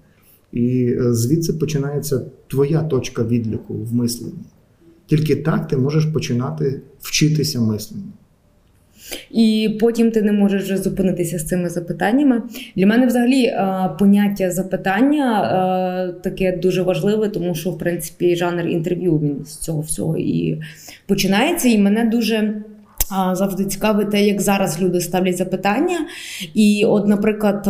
І 0.52 0.96
е, 1.00 1.14
звідси 1.14 1.52
починається 1.52 2.22
твоя 2.46 2.82
точка 2.82 3.24
відліку 3.24 3.74
в 3.74 3.94
мисленні. 3.94 4.44
Тільки 5.06 5.36
так 5.36 5.68
ти 5.68 5.76
можеш 5.76 6.04
починати 6.04 6.80
вчитися 7.00 7.60
мисленню. 7.60 8.12
І 9.30 9.76
потім 9.80 10.10
ти 10.10 10.22
не 10.22 10.32
можеш 10.32 10.62
вже 10.62 10.76
зупинитися 10.76 11.38
з 11.38 11.46
цими 11.46 11.68
запитаннями. 11.68 12.42
Для 12.76 12.86
мене 12.86 13.06
взагалі 13.06 13.44
е, 13.44 13.90
поняття 13.98 14.50
запитання 14.50 15.42
е, 15.42 16.22
таке 16.22 16.56
дуже 16.56 16.82
важливе, 16.82 17.28
тому 17.28 17.54
що 17.54 17.70
в 17.70 17.78
принципі 17.78 18.36
жанр 18.36 18.66
інтерв'ю 18.66 19.18
він 19.18 19.44
з 19.44 19.56
цього 19.56 19.80
всього 19.80 20.16
і 20.18 20.60
починається. 21.06 21.68
І 21.68 21.78
мене 21.78 22.04
дуже. 22.04 22.62
Завжди 23.32 23.64
цікавить 23.64 24.10
те, 24.10 24.22
як 24.22 24.40
зараз 24.40 24.80
люди 24.80 25.00
ставлять 25.00 25.36
запитання. 25.36 25.98
І, 26.54 26.84
от, 26.88 27.06
наприклад, 27.06 27.68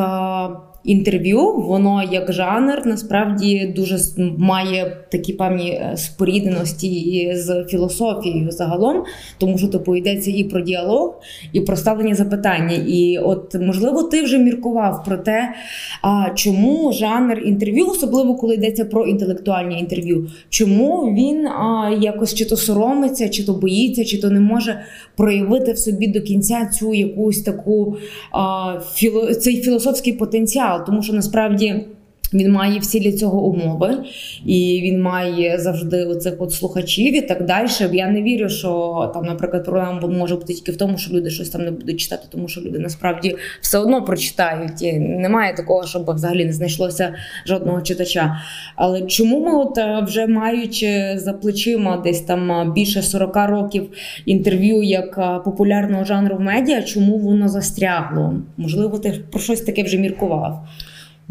інтерв'ю, 0.84 1.52
воно 1.52 2.02
як 2.12 2.32
жанр 2.32 2.82
насправді 2.84 3.72
дуже 3.76 3.98
має 4.38 4.96
такі 5.10 5.32
певні 5.32 5.70
е, 5.70 5.96
спорідненості 5.96 7.32
з 7.34 7.64
філософією 7.68 8.50
загалом, 8.50 9.04
тому 9.38 9.58
що 9.58 9.68
типу 9.68 9.96
йдеться 9.96 10.30
і 10.30 10.44
про 10.44 10.60
діалог, 10.60 11.20
і 11.52 11.60
про 11.60 11.76
ставлення 11.76 12.14
запитання. 12.14 12.76
І 12.86 13.18
от 13.18 13.54
можливо, 13.54 14.02
ти 14.02 14.22
вже 14.22 14.38
міркував 14.38 15.04
про 15.04 15.16
те, 15.16 15.54
а 16.02 16.30
чому 16.34 16.92
жанр 16.92 17.42
інтерв'ю, 17.44 17.86
особливо 17.86 18.34
коли 18.34 18.54
йдеться 18.54 18.84
про 18.84 19.06
інтелектуальні 19.06 19.78
інтерв'ю, 19.78 20.30
чому 20.48 21.14
він 21.14 21.46
а, 21.46 21.90
якось 22.00 22.34
чи 22.34 22.44
то 22.44 22.56
соромиться, 22.56 23.28
чи 23.28 23.46
то 23.46 23.52
боїться, 23.52 24.04
чи 24.04 24.20
то 24.20 24.30
не 24.30 24.40
може 24.40 24.80
проявити 25.16 25.72
в 25.72 25.78
собі 25.78 26.06
до 26.06 26.20
кінця 26.20 26.70
цю 26.72 26.94
якусь 26.94 27.42
таку 27.42 27.96
а, 28.32 28.74
філо, 28.94 29.34
цей 29.34 29.62
філософський 29.62 30.12
потенціал, 30.12 30.69
тому 30.78 31.02
що 31.02 31.12
насправді. 31.12 31.86
Він 32.34 32.52
має 32.52 32.78
всі 32.78 33.00
для 33.00 33.12
цього 33.12 33.42
умови, 33.42 33.98
і 34.46 34.80
він 34.84 35.02
має 35.02 35.58
завжди 35.58 36.04
оцих 36.04 36.34
от 36.38 36.52
слухачів 36.52 37.16
і 37.16 37.20
так 37.20 37.46
далі. 37.46 37.68
Я 37.92 38.08
не 38.08 38.22
вірю, 38.22 38.48
що 38.48 39.10
там, 39.14 39.24
наприклад, 39.24 39.64
проблема 39.64 40.00
може 40.06 40.34
бути 40.34 40.54
тільки 40.54 40.72
в 40.72 40.76
тому, 40.76 40.98
що 40.98 41.14
люди 41.14 41.30
щось 41.30 41.48
там 41.48 41.64
не 41.64 41.70
будуть 41.70 42.00
читати, 42.00 42.26
тому 42.30 42.48
що 42.48 42.60
люди 42.60 42.78
насправді 42.78 43.36
все 43.60 43.78
одно 43.78 44.04
прочитають. 44.04 44.82
І 44.82 44.92
немає 44.92 45.54
такого, 45.54 45.86
щоб 45.86 46.14
взагалі 46.14 46.44
не 46.44 46.52
знайшлося 46.52 47.14
жодного 47.46 47.80
читача. 47.80 48.36
Але 48.76 49.02
чому 49.02 49.40
ми, 49.40 49.54
от 49.54 49.78
е, 49.78 50.04
вже 50.06 50.26
маючи 50.26 51.14
за 51.16 51.32
плечима 51.32 51.96
десь 51.96 52.20
там 52.20 52.52
е, 52.52 52.72
більше 52.74 53.02
40 53.02 53.36
років 53.36 53.90
інтерв'ю 54.26 54.82
як 54.82 55.18
е, 55.18 55.40
популярного 55.44 56.04
жанру 56.04 56.36
в 56.36 56.40
медіа, 56.40 56.82
чому 56.82 57.18
воно 57.18 57.48
застрягло? 57.48 58.34
Можливо, 58.56 58.98
ти 58.98 59.14
про 59.30 59.40
щось 59.40 59.60
таке 59.60 59.82
вже 59.82 59.98
міркував. 59.98 60.68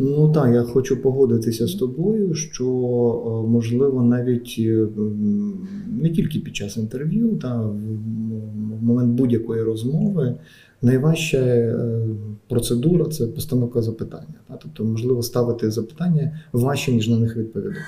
Ну 0.01 0.31
так, 0.31 0.53
я 0.53 0.63
хочу 0.63 1.01
погодитися 1.01 1.67
з 1.67 1.73
тобою, 1.73 2.33
що 2.33 2.65
е, 2.65 3.49
можливо 3.49 4.03
навіть 4.03 4.55
е, 4.59 4.87
не 6.01 6.09
тільки 6.09 6.39
під 6.39 6.55
час 6.55 6.77
інтерв'ю, 6.77 7.35
та 7.35 7.61
в 7.61 8.83
момент 8.83 9.11
будь-якої 9.11 9.63
розмови 9.63 10.35
найважча 10.81 11.37
е, 11.37 11.75
процедура 12.47 13.05
це 13.05 13.27
постановка 13.27 13.81
запитання. 13.81 14.35
Та? 14.47 14.57
Тобто, 14.61 14.83
можливо, 14.83 15.23
ставити 15.23 15.71
запитання 15.71 16.39
важче, 16.53 16.91
ніж 16.91 17.09
на 17.09 17.19
них 17.19 17.37
відповідати. 17.37 17.81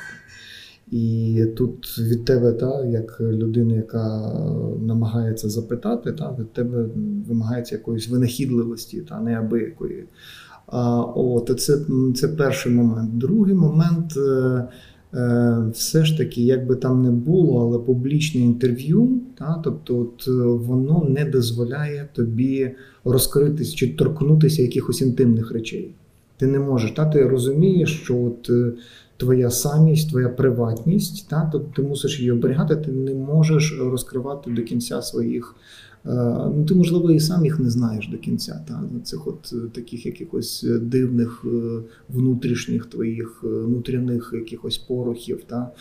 І 0.92 1.46
тут 1.58 2.00
від 2.00 2.26
тебе, 2.26 2.52
та, 2.52 2.86
як 2.86 3.22
людини, 3.22 3.76
яка 3.76 4.34
намагається 4.82 5.50
запитати, 5.50 6.12
та, 6.12 6.36
від 6.40 6.54
тебе 6.54 6.86
вимагається 7.28 7.76
якоїсь 7.76 8.10
винахідливості, 8.10 9.02
та 9.02 9.20
неабиякої. 9.20 10.06
От, 10.72 11.60
це, 11.60 11.78
це 12.16 12.28
перший 12.28 12.72
момент. 12.72 13.18
Другий 13.18 13.54
момент, 13.54 14.18
е, 14.18 14.68
е, 15.14 15.58
все 15.74 16.06
ж 16.06 16.18
таки, 16.18 16.42
як 16.42 16.68
би 16.68 16.76
там 16.76 17.02
не 17.02 17.12
було, 17.12 17.62
але 17.62 17.80
публічне 17.80 18.42
інтерв'ю, 18.42 19.22
та, 19.38 19.62
тобто 19.64 19.98
от, 20.00 20.28
е, 20.28 20.32
воно 20.42 21.06
не 21.10 21.26
дозволяє 21.26 22.10
тобі 22.14 22.72
розкритись 23.04 23.74
чи 23.74 23.96
торкнутися 23.96 24.62
якихось 24.62 25.02
інтимних 25.02 25.52
речей. 25.52 25.94
Ти 26.38 26.48
не 26.48 26.60
можеш. 26.60 26.92
Та, 26.92 27.06
ти 27.06 27.28
розумієш, 27.28 28.02
що 28.04 28.24
от, 28.24 28.52
твоя 29.18 29.50
самість, 29.50 30.10
твоя 30.10 30.30
приватність, 30.30 31.30
та, 31.30 31.50
тобто 31.52 31.82
ти 31.82 31.88
мусиш 31.88 32.20
її 32.20 32.32
оберігати, 32.32 32.76
ти 32.76 32.92
не 32.92 33.14
можеш 33.14 33.80
розкривати 33.80 34.52
до 34.52 34.64
кінця 34.64 35.02
своїх. 35.02 35.56
Е, 36.06 36.10
Ну, 36.56 36.66
ти, 36.68 36.76
можливо, 36.76 37.12
і 37.12 37.20
сам 37.20 37.46
їх 37.46 37.60
не 37.60 37.70
знаєш 37.70 38.08
до 38.08 38.18
кінця, 38.18 38.66
та, 38.68 38.84
цих 39.04 39.28
от 39.28 39.54
е, 39.54 39.56
таких 39.74 40.06
якихось 40.06 40.64
е, 40.70 40.80
дивних 40.80 41.46
внутрішніх 42.10 42.86
твоїх 42.86 43.44
внутрішніх 43.44 44.32
якихось 44.34 44.78
порухів. 44.78 45.44
Та. 45.48 45.72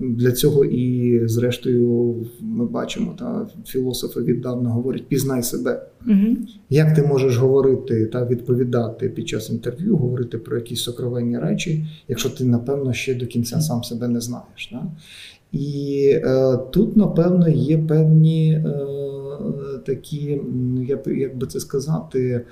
Для 0.00 0.32
цього 0.32 0.64
і, 0.64 1.20
зрештою, 1.28 2.14
ми 2.40 2.66
бачимо, 2.66 3.14
та, 3.18 3.48
філософи 3.66 4.20
віддавна 4.20 4.70
говорять: 4.70 5.06
пізнай 5.08 5.42
себе. 5.42 5.86
Угу. 6.06 6.36
Як 6.70 6.94
ти 6.94 7.02
можеш 7.02 7.36
говорити 7.36 8.06
та 8.06 8.26
відповідати 8.26 9.08
під 9.08 9.28
час 9.28 9.50
інтерв'ю, 9.50 9.96
говорити 9.96 10.38
про 10.38 10.56
якісь 10.56 10.82
сокровенні 10.82 11.38
речі, 11.38 11.86
якщо 12.08 12.30
ти, 12.30 12.44
напевно, 12.44 12.92
ще 12.92 13.14
до 13.14 13.26
кінця 13.26 13.60
сам 13.60 13.84
себе 13.84 14.08
не 14.08 14.20
знаєш? 14.20 14.70
Да? 14.72 14.82
І 15.52 16.10
е, 16.24 16.56
тут, 16.70 16.96
напевно, 16.96 17.48
є 17.48 17.78
певні 17.78 18.52
е, 18.52 18.62
такі, 19.86 20.32
м, 20.32 20.84
як, 20.88 21.04
би- 21.04 21.12
це 21.46 21.60
сказати, 21.60 22.44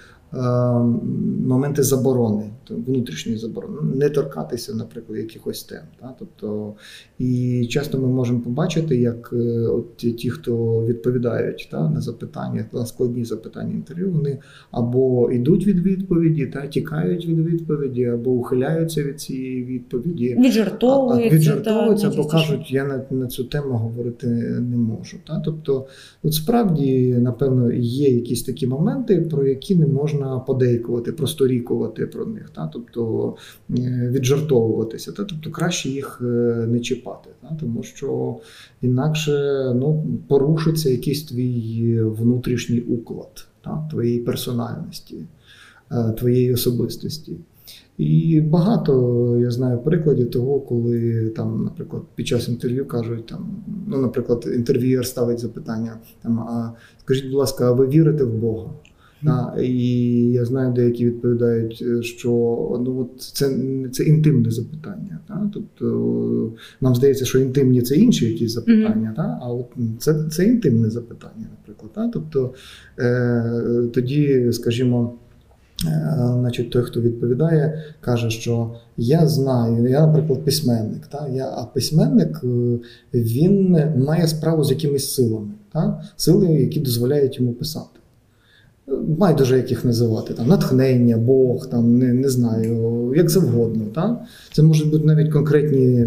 моменти 1.46 1.82
заборони, 1.82 2.50
внутрішньої 2.70 3.38
заборони, 3.38 3.94
не 3.94 4.10
торкатися, 4.10 4.74
наприклад, 4.74 5.18
якихось 5.18 5.64
тем. 5.64 5.82
Та? 6.00 6.14
Тобто, 6.18 6.74
і 7.18 7.66
часто 7.70 7.98
ми 7.98 8.08
можемо 8.08 8.40
побачити, 8.40 8.96
як 8.96 9.30
е, 9.32 9.36
от 9.66 9.96
ті, 9.96 10.30
хто 10.30 10.84
відповідають 10.86 11.68
та, 11.70 11.90
на 11.90 12.00
запитання, 12.00 12.64
на 12.72 12.86
складні 12.86 13.24
запитання 13.24 13.72
інтерв'ю, 13.74 14.10
вони 14.10 14.38
або 14.70 15.30
йдуть 15.32 15.66
від 15.66 15.78
відповіді, 15.78 16.46
та 16.46 16.66
тікають 16.66 17.26
від 17.26 17.38
відповіді, 17.38 18.04
або 18.04 18.30
ухиляються 18.30 19.02
від 19.02 19.20
цієї 19.20 19.64
відповіді. 19.64 20.36
Віджартовуються. 20.38 21.36
Віджартовуються, 21.36 22.10
та, 22.10 22.16
бо 22.16 22.26
кажуть, 22.26 22.72
я 22.72 22.84
на, 22.84 23.04
на 23.10 23.26
цю 23.26 23.44
тему 23.44 23.76
говорити 23.76 24.26
не 24.60 24.76
можу. 24.76 25.16
Та? 25.26 25.42
Тобто, 25.44 25.86
от 26.22 26.34
справді, 26.34 27.14
напевно, 27.14 27.72
є 27.72 28.10
якісь 28.10 28.42
такі 28.42 28.66
моменти, 28.66 29.16
про 29.20 29.46
які 29.46 29.76
не 29.76 29.86
можна 29.86 30.15
подейкувати, 30.46 31.12
просторікувати 31.12 32.06
про 32.06 32.26
них, 32.26 32.50
та? 32.50 32.70
тобто 32.72 33.34
е, 33.70 34.10
віджартовуватися. 34.12 35.12
Та? 35.12 35.24
Тобто 35.24 35.50
краще 35.50 35.88
їх 35.88 36.18
е, 36.22 36.24
не 36.68 36.80
чіпати, 36.80 37.30
та? 37.42 37.56
тому 37.60 37.82
що 37.82 38.36
інакше 38.82 39.32
ну, 39.74 40.06
порушиться 40.28 40.90
якийсь 40.90 41.24
твій 41.24 42.02
внутрішній 42.02 42.80
уклад 42.80 43.46
та? 43.64 43.88
твоєї 43.90 44.18
персональності, 44.18 45.16
е, 45.92 46.12
твоєї 46.12 46.54
особистості. 46.54 47.36
І 47.98 48.40
багато 48.40 49.36
я 49.40 49.50
знаю 49.50 49.78
прикладів 49.78 50.30
того, 50.30 50.60
коли 50.60 51.28
там, 51.36 51.64
наприклад, 51.64 52.02
під 52.14 52.26
час 52.26 52.48
інтерв'ю 52.48 52.86
кажуть 52.86 53.26
там, 53.26 53.64
ну, 53.86 53.98
наприклад, 53.98 54.48
інтерв'юєр 54.54 55.06
ставить 55.06 55.38
запитання: 55.38 55.96
там, 56.22 56.40
а 56.40 56.72
скажіть, 57.00 57.24
будь 57.24 57.34
ласка, 57.34 57.68
а 57.68 57.72
ви 57.72 57.86
вірите 57.86 58.24
в 58.24 58.34
Бога? 58.34 58.70
Та, 59.24 59.56
і 59.60 59.72
я 60.32 60.44
знаю, 60.44 60.72
деякі 60.72 61.06
відповідають, 61.06 61.84
е, 61.86 62.02
що 62.02 62.30
ну 62.84 63.00
от 63.00 63.22
це, 63.22 63.58
це 63.92 64.04
інтимне 64.04 64.50
запитання. 64.50 65.18
Та? 65.28 65.50
Тобто 65.54 66.52
нам 66.80 66.94
здається, 66.94 67.24
що 67.24 67.38
інтимні 67.38 67.82
це 67.82 67.96
інші 67.96 68.26
якісь 68.26 68.52
запитання, 68.52 69.12
та? 69.16 69.38
а 69.42 69.52
от 69.52 69.66
це, 69.98 70.24
це 70.30 70.44
інтимне 70.44 70.90
запитання, 70.90 71.46
наприклад. 71.58 71.92
Та? 71.94 72.08
Тобто 72.08 72.54
е, 72.98 73.88
тоді, 73.94 74.48
скажімо. 74.52 75.14
Е, 75.86 76.16
Значить, 76.40 76.70
той, 76.70 76.82
хто 76.82 77.00
відповідає, 77.00 77.84
каже, 78.00 78.30
що 78.30 78.74
я 78.96 79.26
знаю, 79.26 79.88
я, 79.88 80.06
наприклад, 80.06 80.44
письменник. 80.44 81.06
Та? 81.06 81.28
Я, 81.28 81.46
а 81.56 81.64
письменник 81.74 82.40
е, 82.44 82.78
він 83.14 83.78
має 83.96 84.28
справу 84.28 84.64
з 84.64 84.70
якимись 84.70 85.14
силами, 85.14 85.52
та? 85.72 86.02
сили, 86.16 86.46
які 86.46 86.80
дозволяють 86.80 87.40
йому 87.40 87.52
писати. 87.52 87.95
Байдуже 88.88 89.56
як 89.56 89.70
їх 89.70 89.84
називати, 89.84 90.34
там, 90.34 90.48
натхнення, 90.48 91.16
Бог, 91.16 91.70
там, 91.70 91.98
не, 91.98 92.12
не 92.12 92.28
знаю, 92.28 93.12
як 93.16 93.30
завгодно. 93.30 93.84
Та? 93.94 94.26
Це 94.52 94.62
можуть 94.62 94.90
бути 94.90 95.04
навіть 95.04 95.32
конкретні, 95.32 96.06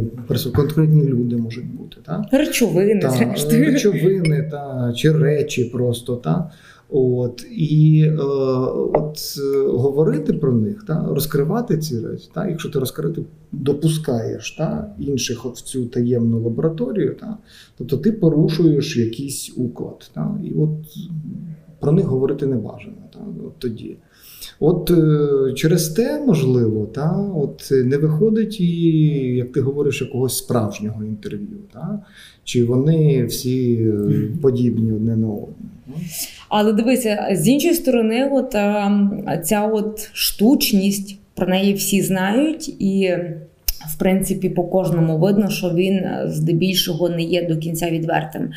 конкретні 0.56 1.04
люди 1.04 1.36
можуть 1.38 1.76
бути. 1.76 1.98
Та? 2.06 2.26
Речовини, 2.32 3.02
та, 3.02 3.10
зрештою. 3.10 3.66
речовини 3.66 4.48
та, 4.52 4.94
чи 4.96 5.12
речі 5.12 5.64
просто. 5.66 6.16
Та? 6.16 6.52
От, 6.92 7.46
і 7.52 8.04
е, 8.08 8.22
от, 8.94 9.20
е, 9.38 9.68
говорити 9.68 10.34
про 10.34 10.54
них, 10.54 10.84
та, 10.88 11.08
розкривати 11.10 11.78
ці 11.78 12.00
речі, 12.00 12.30
та, 12.34 12.48
якщо 12.48 12.70
ти 12.70 12.80
розкрити, 12.80 13.22
допускаєш 13.52 14.52
та, 14.52 14.96
інших 15.00 15.46
в 15.46 15.62
цю 15.62 15.86
таємну 15.86 16.40
лабораторію, 16.40 17.16
та, 17.20 17.38
тобто 17.78 17.98
ти 17.98 18.12
порушуєш 18.12 18.98
якийсь 18.98 19.54
уклад. 19.58 20.12
Та, 20.14 20.38
і 20.44 20.54
от 20.54 20.98
про 21.80 21.92
них 21.92 22.06
говорити 22.06 22.46
не 22.46 22.56
бажано 22.56 22.98
та, 23.14 23.20
от 23.46 23.60
тоді. 23.60 23.98
От 24.60 24.92
е, 24.92 25.54
через 25.54 25.90
те, 25.90 26.24
можливо, 26.28 26.86
та, 26.86 27.12
от 27.36 27.72
не 27.72 27.98
виходить 27.98 28.62
і, 28.62 28.72
як 29.36 29.52
ти 29.52 29.62
говориш, 29.62 30.02
якогось 30.02 30.38
справжнього 30.38 31.04
інтерв'ю. 31.04 31.58
Та? 31.74 32.00
Чи 32.44 32.66
вони 32.66 33.26
всі 33.26 33.74
е, 33.74 34.32
подібні 34.42 34.92
одне 34.92 35.16
на 35.16 35.28
одне. 35.28 35.70
Але 36.50 36.74
дивися, 36.74 37.28
з 37.32 37.48
іншої 37.48 37.74
сторони, 37.74 38.30
от 38.34 38.56
е, 38.56 39.42
ця 39.46 39.68
от 39.68 40.10
штучність, 40.14 41.20
про 41.36 41.48
неї 41.48 41.74
всі 41.74 42.02
знають, 42.02 42.70
і 42.82 43.18
в 43.88 43.98
принципі 43.98 44.50
по 44.50 44.64
кожному 44.64 45.18
видно, 45.18 45.50
що 45.50 45.70
він 45.70 45.96
е, 45.96 46.24
здебільшого 46.28 47.10
не 47.10 47.22
є 47.22 47.48
до 47.48 47.58
кінця 47.58 47.90
відвертим. 47.90 48.52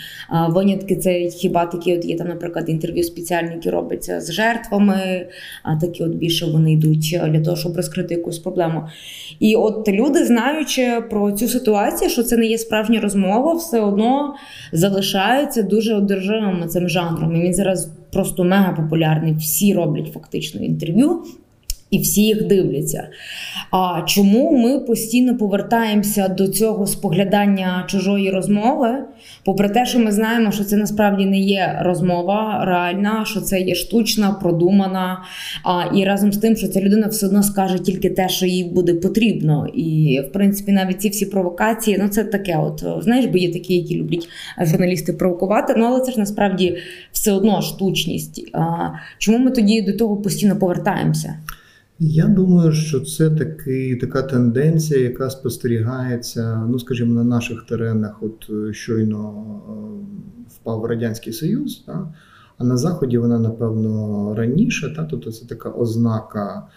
Винятки 0.49 0.97
це 0.97 1.29
хіба 1.29 1.66
такі, 1.66 1.97
от 1.97 2.05
є 2.05 2.16
там, 2.16 2.29
наприклад, 2.29 2.68
інтерв'ю 2.68 3.05
спеціальні, 3.05 3.55
які 3.55 3.70
робляться 3.70 4.20
з 4.20 4.33
жертвами, 4.33 5.27
а 5.62 5.77
такі 5.77 6.05
от 6.05 6.14
більше 6.14 6.47
вони 6.47 6.73
йдуть 6.73 7.20
для 7.29 7.41
того, 7.41 7.57
щоб 7.57 7.77
розкрити 7.77 8.14
якусь 8.14 8.39
проблему. 8.39 8.83
І 9.41 9.57
от 9.57 9.89
люди, 9.89 10.25
знаючи 10.25 11.03
про 11.11 11.33
цю 11.33 11.49
ситуацію, 11.49 12.11
що 12.11 12.23
це 12.23 12.37
не 12.37 12.47
є 12.47 12.59
справжня 12.59 13.01
розмова, 13.01 13.55
все 13.55 13.81
одно 13.81 14.35
залишаються 14.73 15.62
дуже 15.62 15.95
одержимими 15.95 16.66
цим 16.66 16.89
жанром. 16.89 17.37
І 17.37 17.41
він 17.41 17.55
зараз 17.55 17.91
просто 18.12 18.45
мега 18.45 18.73
популярний. 18.73 19.35
Всі 19.35 19.75
роблять 19.75 20.12
фактично 20.12 20.64
інтерв'ю. 20.64 21.23
І 21.93 21.99
всі 21.99 22.22
їх 22.22 22.47
дивляться. 22.47 23.09
А 23.70 24.03
чому 24.07 24.59
ми 24.59 24.78
постійно 24.78 25.36
повертаємося 25.36 26.28
до 26.28 26.49
цього 26.49 26.86
споглядання 26.86 27.84
чужої 27.86 28.30
розмови? 28.30 28.88
Попри 29.45 29.68
те, 29.68 29.86
що 29.86 29.99
ми 29.99 30.12
знаємо, 30.12 30.53
що 30.53 30.64
це 30.64 30.76
насправді 30.76 31.26
не 31.26 31.38
є 31.38 31.78
розмова 31.82 32.64
реальна, 32.64 33.24
що 33.24 33.40
це 33.40 33.61
є 33.61 33.74
штучна, 33.74 34.32
продумана. 34.32 35.22
А, 35.64 35.97
і 35.97 36.05
разом 36.05 36.32
з 36.32 36.38
тим, 36.38 36.57
що 36.57 36.68
ця 36.68 36.80
людина 36.80 37.07
все 37.07 37.26
одно 37.26 37.43
скаже 37.43 37.78
тільки 37.78 38.11
те, 38.11 38.28
що 38.28 38.47
їй 38.47 38.64
буде 38.64 38.95
потрібно. 38.95 39.66
І 39.74 40.20
в 40.28 40.32
принципі, 40.32 40.72
навіть 40.72 41.01
ці 41.01 41.09
всі 41.09 41.26
провокації, 41.26 41.99
ну 42.01 42.09
це 42.09 42.24
таке. 42.24 42.57
От 42.57 42.84
знаєш, 43.05 43.26
бо 43.26 43.38
є 43.38 43.53
такі, 43.53 43.74
які 43.74 43.97
люблять 43.97 44.28
журналісти 44.61 45.12
провокувати. 45.12 45.74
Ну 45.76 45.84
але 45.84 46.01
це 46.01 46.12
ж 46.12 46.18
насправді 46.18 46.76
все 47.12 47.32
одно 47.32 47.62
штучність. 47.62 48.51
А, 48.53 48.88
чому 49.18 49.38
ми 49.38 49.51
тоді 49.51 49.82
до 49.82 49.93
того 49.93 50.16
постійно 50.16 50.57
повертаємося? 50.57 51.34
Я 52.05 52.26
думаю, 52.26 52.72
що 52.72 53.00
це 53.00 53.30
такий, 53.30 53.96
така 53.96 54.22
тенденція, 54.22 55.00
яка 55.00 55.30
спостерігається, 55.30 56.66
ну 56.70 56.78
скажімо, 56.78 57.14
на 57.14 57.24
наших 57.24 57.62
теренах. 57.62 58.22
От 58.22 58.50
е, 58.50 58.72
щойно 58.72 59.44
е, 59.68 59.72
впав 60.48 60.84
Радянський 60.84 61.32
Союз, 61.32 61.84
та? 61.86 62.14
а 62.59 62.64
на 62.64 62.76
Заході 62.76 63.18
вона, 63.18 63.38
напевно, 63.38 64.34
раніше, 64.34 64.94
та? 64.96 65.05
тобто 65.05 65.32
це 65.32 65.46
така 65.46 65.70
ознака 65.70 66.68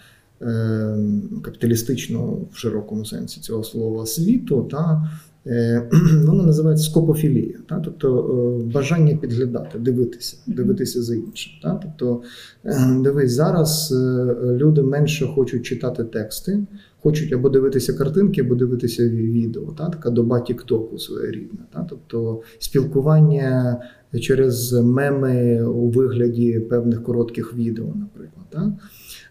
е, 0.42 0.96
капіталістичного 1.42 2.40
в 2.52 2.56
широкому 2.58 3.04
сенсі 3.04 3.40
цього 3.40 3.64
слова 3.64 4.06
світу. 4.06 4.68
Та? 4.70 5.10
Е, 5.46 5.88
Вона 6.26 6.44
називається 6.44 6.90
скопофілія, 6.90 7.58
та? 7.68 7.80
тобто 7.80 8.18
е, 8.60 8.72
бажання 8.72 9.16
підглядати, 9.16 9.78
дивитися, 9.78 10.36
дивитися 10.46 11.02
за 11.02 11.14
іншим. 11.14 11.52
Та? 11.62 11.80
Тобто, 11.82 12.22
е, 12.64 13.00
дивись, 13.00 13.32
зараз 13.32 13.94
люди 14.42 14.82
менше 14.82 15.26
хочуть 15.26 15.66
читати 15.66 16.04
тексти, 16.04 16.66
хочуть 17.02 17.32
або 17.32 17.48
дивитися 17.48 17.92
картинки, 17.92 18.40
або 18.40 18.54
дивитися 18.54 19.08
відео. 19.08 19.74
Та? 19.78 19.88
Така 19.88 20.10
доба 20.10 20.40
Тіктоку 20.40 20.98
своєрідна. 20.98 21.60
Та? 21.72 21.86
Тобто 21.90 22.40
спілкування 22.58 23.76
через 24.20 24.72
меми 24.72 25.62
у 25.62 25.88
вигляді 25.88 26.60
певних 26.60 27.02
коротких 27.02 27.54
відео, 27.54 27.86
наприклад. 27.86 28.46
Та? 28.50 28.72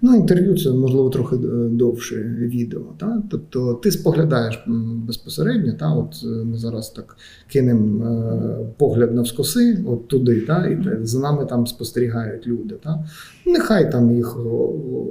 Ну, 0.02 0.16
інтерв'ю 0.16 0.58
це 0.58 0.72
можливо 0.72 1.10
трохи 1.10 1.36
е, 1.36 1.40
довше 1.70 2.16
відео. 2.40 2.82
Та? 2.98 3.24
Тобто 3.32 3.74
ти 3.74 3.92
споглядаєш 3.92 4.64
безпосередньо, 5.08 5.74
та? 5.74 5.94
от 5.94 6.16
е, 6.24 6.28
ми 6.28 6.58
зараз 6.58 6.90
так 6.90 7.18
кинемо 7.48 8.06
е, 8.06 8.74
погляд 8.78 9.16
навскоси, 9.16 9.84
от 9.88 10.08
туди, 10.08 10.42
та? 10.42 10.68
і 10.68 11.06
за 11.06 11.20
нами 11.20 11.46
там 11.46 11.68
спостерігають 11.68 12.48
люди. 12.48 12.76
Та? 12.84 13.06
Нехай 13.46 13.92
там 13.92 14.12
їх 14.12 14.38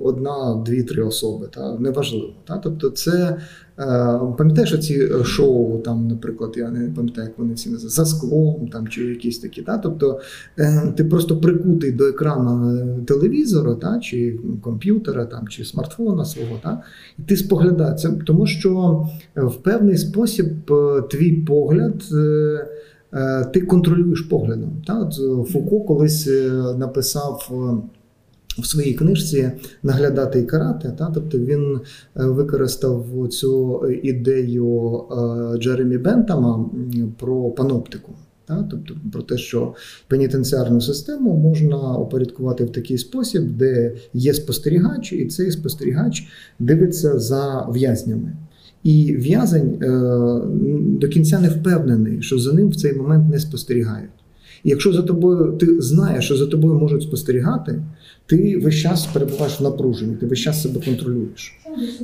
одна, 0.02 0.62
дві, 0.66 0.82
три 0.82 1.02
особи, 1.02 1.46
та? 1.54 1.78
неважливо. 1.78 2.32
Та? 2.44 2.58
Тобто 2.58 2.90
це. 2.90 3.36
Е, 3.78 3.84
Пам'ятаєш 4.38 4.78
ці 4.86 5.08
шоу, 5.24 5.78
там, 5.78 6.08
наприклад, 6.08 6.54
я 6.56 6.70
не 6.70 6.90
пам'ятаю, 6.90 7.28
як 7.28 7.38
вони 7.38 7.54
всі 7.54 7.70
називають, 7.70 7.92
за 7.92 8.06
склом 8.06 8.68
там, 8.72 8.88
чи 8.88 9.04
якісь 9.04 9.38
такі. 9.38 9.62
Та? 9.62 9.78
Тобто 9.78 10.20
е, 10.58 10.92
ти 10.96 11.04
просто 11.04 11.36
прикутий 11.36 11.92
до 11.92 12.06
екрану 12.06 12.76
е, 12.76 12.86
телевізора, 13.06 13.74
та? 13.74 13.98
чи 13.98 14.38
комп'ютера, 14.62 15.24
там, 15.26 15.48
чи 15.48 15.64
смартфона 15.64 16.24
свого, 16.24 16.60
та? 16.62 16.82
і 17.18 17.22
ти 17.22 17.36
споглядаєш 17.36 18.00
це, 18.00 18.10
тому 18.26 18.46
що 18.46 19.02
е, 19.36 19.42
в 19.42 19.56
певний 19.56 19.96
спосіб 19.96 20.46
е, 20.72 21.02
твій 21.10 21.32
погляд. 21.32 22.02
е, 22.12 22.66
е, 23.14 23.44
Ти 23.54 23.60
контролюєш 23.60 24.20
поглядом. 24.20 24.72
Е, 24.88 25.44
Фуко 25.52 25.80
колись 25.80 26.26
е, 26.28 26.50
написав 26.78 27.50
е, 27.50 27.88
в 28.58 28.66
своїй 28.66 28.94
книжці 28.94 29.50
Наглядати 29.82 30.40
і 30.40 30.42
карати. 30.42 30.92
Та? 30.98 31.10
Тобто 31.14 31.38
він 31.38 31.80
е, 32.16 32.24
використав 32.24 33.28
цю 33.30 33.82
ідею 34.02 35.00
е, 35.10 35.58
Джеремі 35.58 35.98
Бентама 35.98 36.70
про 37.18 37.50
паноптику. 37.50 38.12
Та? 38.46 38.68
Тобто 38.70 38.94
про 39.12 39.22
те, 39.22 39.38
що 39.38 39.74
пенітенціарну 40.08 40.80
систему 40.80 41.36
можна 41.36 41.96
упорядкувати 41.96 42.64
в 42.64 42.72
такий 42.72 42.98
спосіб, 42.98 43.42
де 43.42 43.92
є 44.14 44.34
спостерігач, 44.34 45.12
і 45.12 45.26
цей 45.26 45.50
спостерігач 45.50 46.26
дивиться 46.58 47.18
за 47.18 47.68
в'язнями. 47.72 48.32
І 48.82 49.16
в'язень 49.16 49.82
е, 49.82 49.88
до 51.00 51.08
кінця 51.08 51.40
не 51.40 51.48
впевнений, 51.48 52.22
що 52.22 52.38
за 52.38 52.52
ним 52.52 52.68
в 52.68 52.76
цей 52.76 52.94
момент 52.94 53.30
не 53.30 53.38
спостерігають. 53.38 54.10
І 54.64 54.70
якщо 54.70 54.92
за 54.92 55.02
тобою 55.02 55.52
ти 55.52 55.80
знаєш, 55.80 56.24
що 56.24 56.36
за 56.36 56.46
тобою 56.46 56.74
можуть 56.74 57.02
спостерігати, 57.02 57.82
ти 58.26 58.58
весь 58.58 58.74
час 58.74 59.06
перебуваєш 59.06 59.60
в 59.60 59.62
напруженні, 59.62 60.14
ти 60.14 60.26
весь 60.26 60.38
час 60.38 60.62
себе 60.62 60.80
контролюєш. 60.84 61.54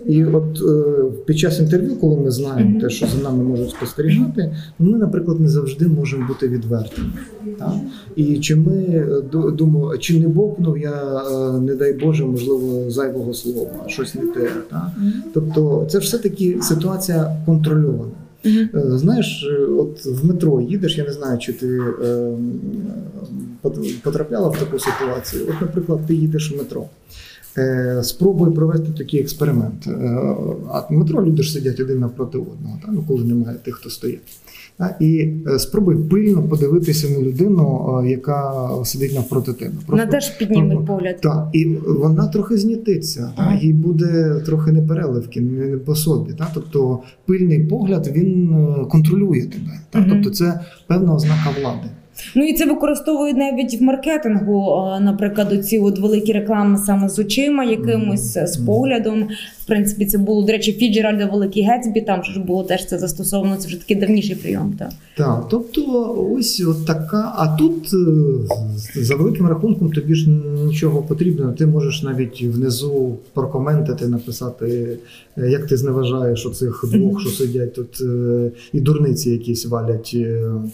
І 0.07 0.25
от 0.25 0.63
е, 0.63 1.03
під 1.27 1.39
час 1.39 1.61
інтерв'ю, 1.61 1.97
коли 1.97 2.17
ми 2.17 2.31
знаємо 2.31 2.81
те, 2.81 2.91
що 2.91 3.07
за 3.07 3.23
нами 3.23 3.45
можуть 3.45 3.71
спостерігати, 3.71 4.57
ми, 4.79 4.99
наприклад, 4.99 5.41
не 5.41 5.49
завжди 5.49 5.89
можемо 5.89 6.27
бути 6.27 6.49
відвертими. 6.49 7.09
Так? 7.59 7.75
І 8.17 8.39
чи 8.39 8.57
ми 8.57 8.77
е, 8.77 9.99
чи 9.99 10.21
не 10.21 10.29
бовкнув 10.29 10.79
я, 10.79 11.23
е, 11.31 11.61
не 11.61 11.75
дай 11.75 11.93
Боже, 11.93 12.25
можливо, 12.25 12.91
зайвого 12.91 13.35
слова, 13.35 13.71
щось 13.87 14.15
не 14.15 14.21
те. 14.21 14.51
Так? 14.71 14.91
Тобто, 15.35 15.87
це 15.91 15.99
все-таки 15.99 16.59
ситуація 16.63 17.37
контрольована. 17.47 18.13
Е, 18.47 18.69
Знаєш, 18.75 19.51
от 19.79 20.07
в 20.07 20.27
метро 20.27 20.61
їдеш, 20.61 20.99
я 20.99 21.05
не 21.05 21.13
знаю, 21.13 21.39
чи 21.39 21.53
ти 21.53 21.79
е, 22.05 22.33
потрапляла 24.03 24.49
в 24.49 24.59
таку 24.59 24.79
ситуацію. 24.79 25.45
От, 25.49 25.61
наприклад, 25.61 26.01
ти 26.07 26.15
їдеш 26.15 26.53
в 26.53 26.57
метро. 26.59 26.87
Е, 27.59 28.01
Спробуй 28.03 28.55
провести 28.55 28.89
такий 28.99 29.21
експеримент. 29.21 29.87
Е, 29.87 29.93
А 30.73 30.81
в 30.81 30.93
метро 30.93 31.27
люди 31.27 31.43
ж 31.43 31.53
сидять 31.53 31.81
один 31.81 31.99
навпроти 31.99 32.39
одного, 32.39 32.79
та? 32.87 32.93
Ну, 32.93 33.05
коли 33.09 33.25
немає 33.25 33.57
тих, 33.65 33.75
хто 33.75 33.91
стоїть. 33.91 34.21
І 35.01 35.33
е, 35.47 35.59
спробуй 35.59 35.97
пильно 35.97 36.43
подивитися 36.43 37.09
на 37.09 37.21
людину, 37.21 38.03
яка 38.07 38.69
сидить 38.85 39.15
навпроти 39.15 39.53
тебе. 39.53 39.73
Вона 39.87 40.07
теж 40.07 40.31
підніме 40.31 40.77
погляд. 40.77 41.21
Так, 41.21 41.49
і 41.53 41.65
вона 41.87 42.27
трохи 42.27 42.57
знітиться, 42.57 43.33
та, 43.37 43.59
їй 43.63 43.73
буде 43.73 44.43
трохи 44.47 44.73
непереливки, 44.73 45.41
не 45.41 45.77
по 45.77 45.95
собі. 45.95 46.33
Та? 46.33 46.51
Тобто 46.55 46.99
пильний 47.27 47.65
погляд 47.65 48.11
він 48.15 48.57
контролює 48.91 49.43
тебе. 49.43 49.81
Та? 49.91 50.07
Тобто 50.11 50.31
це 50.31 50.61
певна 50.87 51.15
ознака 51.15 51.51
влади. 51.61 51.89
Ну 52.35 52.45
і 52.45 52.53
це 52.53 52.67
використовують 52.67 53.37
навіть 53.37 53.81
в 53.81 53.83
маркетингу. 53.83 54.71
а, 54.71 55.01
Наприклад, 55.01 55.53
оці 55.53 55.79
от 55.79 55.99
великі 55.99 56.33
реклами 56.33 56.79
саме 56.79 57.09
з 57.09 57.19
очима, 57.19 57.65
якимось 57.65 58.39
з 58.39 58.57
поглядом. 58.57 59.29
В 59.65 59.67
принципі, 59.67 60.07
це 60.07 60.19
було 60.19 60.43
до 60.43 60.53
речі, 60.53 60.73
Фіджеральда 60.73 61.27
Великий 61.27 61.63
Гетсбі. 61.63 62.01
Там 62.01 62.25
ж 62.25 62.41
було 62.41 62.63
теж 62.63 62.87
це 62.87 62.99
застосовано. 62.99 63.57
Це 63.57 63.69
вже 63.69 63.79
такий 63.79 63.97
давніший 63.97 64.37
прийом. 64.37 64.75
Так. 64.79 64.91
Так, 65.17 65.47
тобто, 65.51 65.83
ось 66.37 66.65
от 66.69 66.87
така. 66.87 67.33
А 67.37 67.57
тут 67.57 67.91
е, 68.97 69.03
за 69.03 69.15
великим 69.15 69.47
рахунком 69.47 69.93
тобі 69.93 70.15
ж 70.15 70.31
нічого 70.67 71.03
потрібно. 71.03 71.53
Ти 71.53 71.67
можеш 71.67 72.03
навіть 72.03 72.43
внизу 72.43 73.17
прокоментити, 73.35 74.09
написати, 74.09 74.99
е, 75.39 75.51
як 75.51 75.67
ти 75.67 75.77
зневажаєш 75.77 76.47
оцих 76.47 76.85
двох, 76.93 77.21
що 77.21 77.31
сидять 77.31 77.75
тут, 77.75 78.01
е, 78.01 78.51
і 78.73 78.81
дурниці 78.81 79.31
якісь 79.31 79.67
валять 79.67 80.17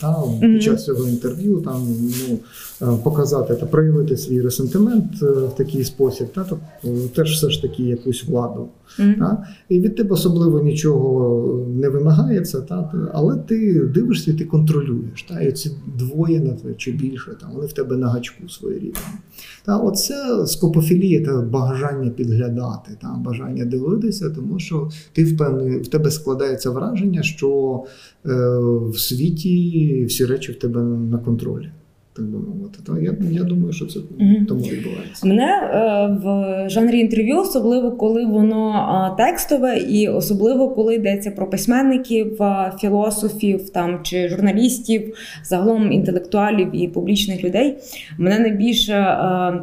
та, 0.01 0.17
під 0.41 0.63
час 0.63 0.85
цього 0.85 1.09
інтерв'ю, 1.09 1.61
там 1.61 1.89
ну 2.29 2.39
показати 2.81 3.55
та 3.55 3.67
проявити 3.67 4.17
свій 4.17 4.41
ресентимент 4.41 5.23
е, 5.23 5.27
в 5.27 5.55
такий 5.57 5.85
спосіб, 5.85 6.27
та 6.35 6.45
тобто 6.49 7.09
теж 7.15 7.33
все 7.33 7.51
ж 7.51 7.63
таки 7.63 7.83
якусь 7.83 8.25
владу. 8.25 8.69
Мгм. 8.99 9.15
Та? 9.15 9.47
І 9.69 9.81
від 9.81 9.97
тебе 9.97 10.11
особливо 10.11 10.61
нічого 10.61 11.67
не 11.69 11.89
вимагається, 11.89 12.61
та? 12.61 12.93
але 13.13 13.37
ти 13.37 13.81
дивишся 13.81 14.31
і 14.31 14.35
ти 14.35 14.45
контролюєш. 14.45 15.23
Та? 15.23 15.41
І 15.41 15.53
ці 15.53 15.71
двоє 15.99 16.41
на 16.41 16.53
тебе 16.53 16.75
чи 16.75 16.93
більше, 16.93 17.31
та? 17.41 17.49
вони 17.55 17.67
в 17.67 17.73
тебе 17.73 17.97
на 17.97 18.09
гачку 18.09 18.49
своєрідні. 18.49 18.93
Та? 19.65 19.77
Оце 19.77 20.47
скопофілія 20.47 21.25
та 21.25 21.43
бажання 21.43 22.11
підглядати, 22.11 22.91
та? 23.03 23.09
бажання 23.09 23.65
дивитися, 23.65 24.31
тому 24.31 24.59
що 24.59 24.91
ти 25.13 25.25
впевнений, 25.25 25.81
в 25.81 25.89
тебе 25.89 26.11
складається 26.11 26.71
враження, 26.71 27.23
що 27.23 27.83
е, 28.27 28.59
в 28.89 28.99
світі 28.99 30.05
всі 30.09 30.25
речі 30.25 30.53
в 30.53 30.59
тебе 30.59 30.83
на 30.83 31.19
контролі. 31.19 31.71
Так 32.17 32.25
би 32.25 32.39
мовити. 32.39 32.79
Та? 32.87 32.99
Я, 32.99 33.15
я 33.31 33.45
думаю, 33.45 33.73
що 33.73 33.87
це 33.87 34.01
тому 34.49 34.61
відбувається. 34.61 35.27
Мене 35.27 35.45
е, 35.45 36.07
в 36.25 36.69
жанрі 36.71 36.99
інтерв'ю, 36.99 37.39
особливо 37.39 37.93
коли 37.93 38.25
воно 38.25 39.15
текстове, 39.19 39.79
і 39.79 40.09
особливо 40.09 40.69
коли 40.69 40.95
йдеться 40.95 41.31
про 41.31 41.51
письменників, 41.51 42.39
філософів 42.81 43.71
там 43.71 44.01
чи 44.03 44.29
журналістів, 44.29 45.15
загалом 45.45 45.93
інтелектуалів 45.93 46.69
і 46.73 46.89
публічних 46.89 47.45
людей. 47.45 47.77
Мене 48.19 48.39
найбільше 48.39 48.95
е, 48.95 49.63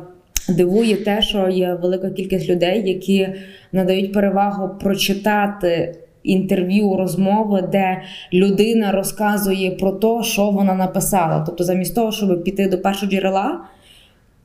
дивує 0.49 0.95
те, 0.95 1.21
що 1.21 1.49
є 1.49 1.77
велика 1.81 2.09
кількість 2.09 2.49
людей, 2.49 2.89
які 2.89 3.27
надають 3.71 4.13
перевагу 4.13 4.69
прочитати. 4.79 5.95
Інтерв'ю, 6.23 6.95
розмови, 6.95 7.69
де 7.71 8.01
людина 8.33 8.91
розказує 8.91 9.71
про 9.71 9.91
те, 9.91 10.23
що 10.23 10.49
вона 10.49 10.73
написала. 10.73 11.43
Тобто, 11.45 11.63
замість 11.63 11.95
того, 11.95 12.11
щоб 12.11 12.43
піти 12.43 12.67
до 12.67 12.81
першого 12.81 13.11
джерела, 13.11 13.59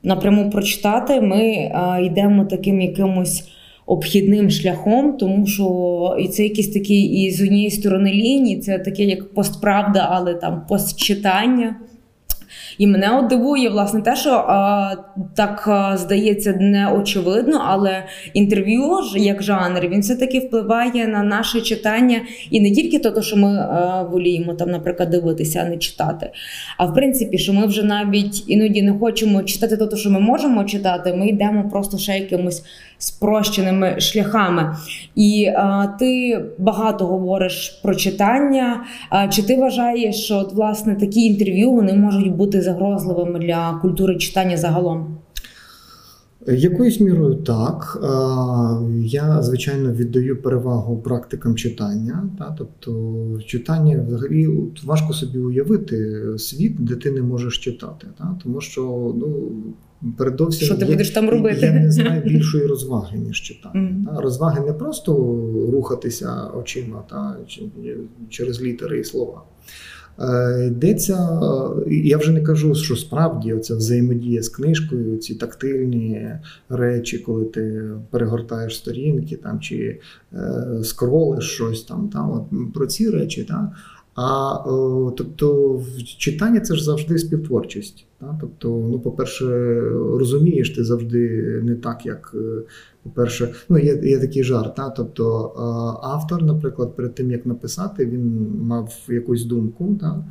напряму 0.03 0.49
прочитати, 0.49 1.21
ми 1.21 1.41
е, 1.41 1.71
йдемо 2.03 2.45
таким 2.45 2.81
якимось 2.81 3.49
обхідним 3.85 4.49
шляхом, 4.49 5.17
тому 5.17 5.47
що 5.47 6.17
і 6.19 6.27
це 6.27 6.43
якісь 6.43 6.69
такі, 6.69 7.01
і 7.01 7.31
з 7.31 7.41
однієї 7.41 7.71
сторони 7.71 8.13
лінії, 8.13 8.59
це 8.59 8.79
таке 8.79 9.03
як 9.03 9.33
постправда, 9.33 10.07
але 10.11 10.33
там 10.33 10.61
постчитання. 10.69 11.75
І 12.79 12.87
мене 12.87 13.19
от 13.19 13.27
дивує 13.27 13.69
власне 13.69 14.01
те, 14.01 14.15
що 14.15 14.29
а, 14.31 14.95
так 15.35 15.67
а, 15.67 15.97
здається 15.97 16.57
не 16.59 16.91
очевидно, 16.91 17.61
але 17.67 18.03
інтерв'ю 18.33 19.01
ж 19.01 19.19
як 19.19 19.43
жанр 19.43 19.87
він 19.87 20.01
все 20.01 20.15
таки 20.15 20.39
впливає 20.39 21.07
на 21.07 21.23
наше 21.23 21.61
читання, 21.61 22.21
і 22.51 22.61
не 22.61 22.71
тільки 22.71 22.99
то, 22.99 23.21
що 23.21 23.37
ми 23.37 23.57
а, 23.57 24.03
воліємо 24.03 24.53
там, 24.53 24.69
наприклад, 24.69 25.09
дивитися, 25.09 25.63
а 25.65 25.69
не 25.69 25.77
читати. 25.77 26.31
А 26.77 26.85
в 26.85 26.93
принципі, 26.93 27.37
що 27.37 27.53
ми 27.53 27.65
вже 27.65 27.83
навіть 27.83 28.49
іноді 28.49 28.81
не 28.81 28.93
хочемо 28.93 29.43
читати 29.43 29.77
те, 29.77 29.97
що 29.97 30.09
ми 30.09 30.19
можемо 30.19 30.63
читати, 30.63 31.13
ми 31.13 31.27
йдемо 31.27 31.69
просто 31.69 31.97
ще 31.97 32.17
якимось 32.17 32.63
спрощеними 32.99 33.99
шляхами. 33.99 34.75
І 35.15 35.45
а, 35.55 35.87
ти 35.99 36.41
багато 36.57 37.05
говориш 37.05 37.79
про 37.83 37.95
читання. 37.95 38.83
А, 39.09 39.27
чи 39.27 39.43
ти 39.43 39.57
вважаєш, 39.57 40.15
що 40.23 40.37
от, 40.37 40.53
власне 40.53 40.95
такі 40.95 41.21
інтерв'ю 41.21 41.71
вони 41.71 41.93
можуть 41.93 42.35
бути 42.35 42.61
загрозливими 42.61 43.39
для 43.39 43.79
культури 43.81 44.17
читання 44.17 44.57
загалом? 44.57 45.17
Якоюсь 46.53 46.99
мірою 46.99 47.35
так. 47.35 47.99
Е, 48.03 48.07
Я, 49.05 49.41
звичайно, 49.41 49.93
віддаю 49.93 50.41
перевагу 50.41 50.97
практикам 50.97 51.55
читання. 51.55 52.29
Та? 52.37 52.55
Тобто, 52.57 53.39
читання 53.45 54.05
взагалі 54.07 54.47
важко 54.85 55.13
собі 55.13 55.39
уявити 55.39 56.23
світ, 56.37 56.75
де 56.79 56.95
ти 56.95 57.11
не 57.11 57.21
можеш 57.21 57.57
читати. 57.57 58.07
Та? 58.17 58.37
Тому 58.43 58.61
що 58.61 58.81
ну, 59.17 59.51
передовсім 60.17 60.65
Що 60.65 60.75
ти 60.75 60.85
є- 60.85 60.91
будеш 60.91 61.09
там 61.11 61.29
робити? 61.29 61.65
Я 61.65 61.73
не 61.73 61.91
знаю 61.91 62.21
більшої 62.21 62.65
розваги, 62.65 63.17
ніж 63.17 63.41
читання. 63.41 64.05
Та? 64.15 64.21
Розваги 64.21 64.65
не 64.65 64.73
просто 64.73 65.13
рухатися 65.71 66.47
очима 66.59 67.03
та, 67.09 67.37
через 68.29 68.61
літери 68.61 68.99
і 68.99 69.03
слова. 69.03 69.41
Е, 70.21 70.67
йдеться, 70.67 71.39
е, 71.87 71.93
я 71.93 72.17
вже 72.17 72.31
не 72.31 72.41
кажу, 72.41 72.75
що 72.75 72.95
справді 72.95 73.53
оця 73.53 73.75
взаємодія 73.75 74.43
з 74.43 74.49
книжкою, 74.49 75.17
ці 75.17 75.35
тактильні 75.35 76.31
речі, 76.69 77.17
коли 77.17 77.45
ти 77.45 77.89
перегортаєш 78.09 78.77
сторінки 78.77 79.35
там, 79.35 79.59
чи 79.59 79.99
е, 80.33 80.63
скролиш 80.83 81.45
щось 81.45 81.83
там, 81.83 82.09
там 82.09 82.31
от, 82.31 82.73
про 82.73 82.87
ці 82.87 83.09
речі. 83.09 83.43
Та? 83.43 83.71
А 84.15 84.55
тобто 85.17 85.81
читання 86.17 86.59
це 86.59 86.75
ж 86.75 86.83
завжди 86.83 87.17
співтворчість. 87.17 88.05
Та? 88.19 88.37
Тобто, 88.41 88.87
ну, 88.91 88.99
по-перше, 88.99 89.45
розумієш 89.91 90.69
ти 90.69 90.83
завжди 90.83 91.43
не 91.63 91.75
так, 91.75 92.05
як 92.05 92.35
по-перше, 93.13 93.49
ну 93.69 93.77
є 93.77 94.01
є 94.03 94.19
такий 94.19 94.43
жарт. 94.43 94.75
Та? 94.75 94.89
Тобто 94.89 95.53
автор, 96.03 96.43
наприклад, 96.43 96.95
перед 96.95 97.15
тим 97.15 97.31
як 97.31 97.45
написати, 97.45 98.05
він 98.05 98.51
мав 98.61 98.93
якусь 99.09 99.45
думку, 99.45 99.97
та? 100.01 100.23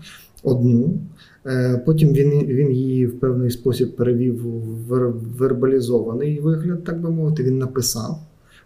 одну. 0.42 0.98
Е, 1.46 1.82
потім 1.86 2.12
він 2.12 2.30
він 2.30 2.70
її 2.70 3.06
в 3.06 3.20
певний 3.20 3.50
спосіб 3.50 3.96
перевів 3.96 4.42
в 4.88 5.12
вербалізований 5.38 6.40
вигляд, 6.40 6.84
так 6.84 7.00
би 7.00 7.10
мовити, 7.10 7.42
він 7.42 7.58
написав. 7.58 8.18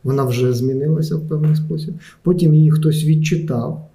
Вона 0.04 0.24
вже 0.24 0.52
змінилася 0.52 1.16
в 1.16 1.28
певний 1.28 1.56
спосіб. 1.56 1.94
Потім 2.22 2.54
її 2.54 2.70
хтось 2.70 3.04
відчитав. 3.04 3.88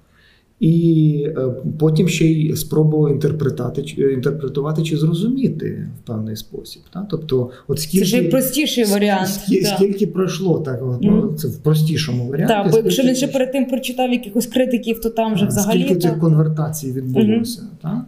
І 0.60 1.28
е, 1.38 1.50
потім 1.80 2.08
ще 2.08 2.26
й 2.26 2.56
спробував 2.56 3.12
інтерпретати, 3.12 3.82
інтерпретувати 3.98 4.84
чи 4.84 4.98
зрозуміти 4.98 5.90
в 6.04 6.08
певний 6.08 6.36
спосіб. 6.36 6.82
Так? 6.94 7.06
Тобто, 7.10 7.50
от 7.68 7.80
скільки, 7.80 8.06
Це 8.06 8.22
ж 8.22 8.30
простіший 8.30 8.86
варіант. 8.86 9.30
Скільки, 9.30 9.64
так. 9.64 9.76
скільки 9.76 10.08
пройшло, 10.08 10.60
так 10.60 10.80
от, 10.84 10.98
ну, 11.02 11.34
це 11.34 11.48
в 11.48 11.58
простішому 11.58 12.28
варіанті. 12.28 12.54
Так, 12.54 12.72
бо 12.72 12.78
якщо 12.78 13.04
він 13.04 13.16
ще 13.16 13.28
перед 13.28 13.52
тим 13.52 13.66
прочитав 13.66 14.12
якихось 14.12 14.48
критиків, 14.48 15.02
то 15.02 15.10
там 15.10 15.34
вже 15.34 15.46
взагалі. 15.46 15.84
Скільки 15.84 16.00
цих 16.00 16.20
конвертацій 16.20 16.92
відбулося. 16.92 17.62
Угу. 17.62 17.70
Так? 17.82 18.06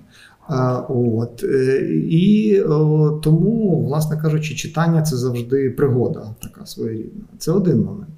А, 0.47 0.79
от, 0.89 1.43
е, 1.43 1.77
І 2.09 2.61
о, 2.61 3.11
тому, 3.23 3.83
власне 3.87 4.17
кажучи, 4.17 4.55
читання 4.55 5.01
це 5.01 5.17
завжди 5.17 5.69
пригода 5.69 6.35
така 6.41 6.65
своєрідна. 6.65 7.21
Це 7.37 7.51
один 7.51 7.77
момент. 7.81 8.13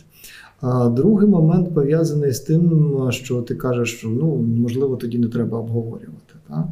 А 0.62 0.90
другий 0.90 1.28
момент 1.28 1.74
пов'язаний 1.74 2.32
з 2.32 2.40
тим, 2.40 3.08
що 3.10 3.42
ти 3.42 3.56
кажеш, 3.56 3.98
що 3.98 4.08
ну 4.08 4.36
можливо 4.36 4.96
тоді 4.96 5.20
не 5.20 5.28
треба 5.28 5.60
обговорювати. 5.60 6.34
Так? 6.50 6.66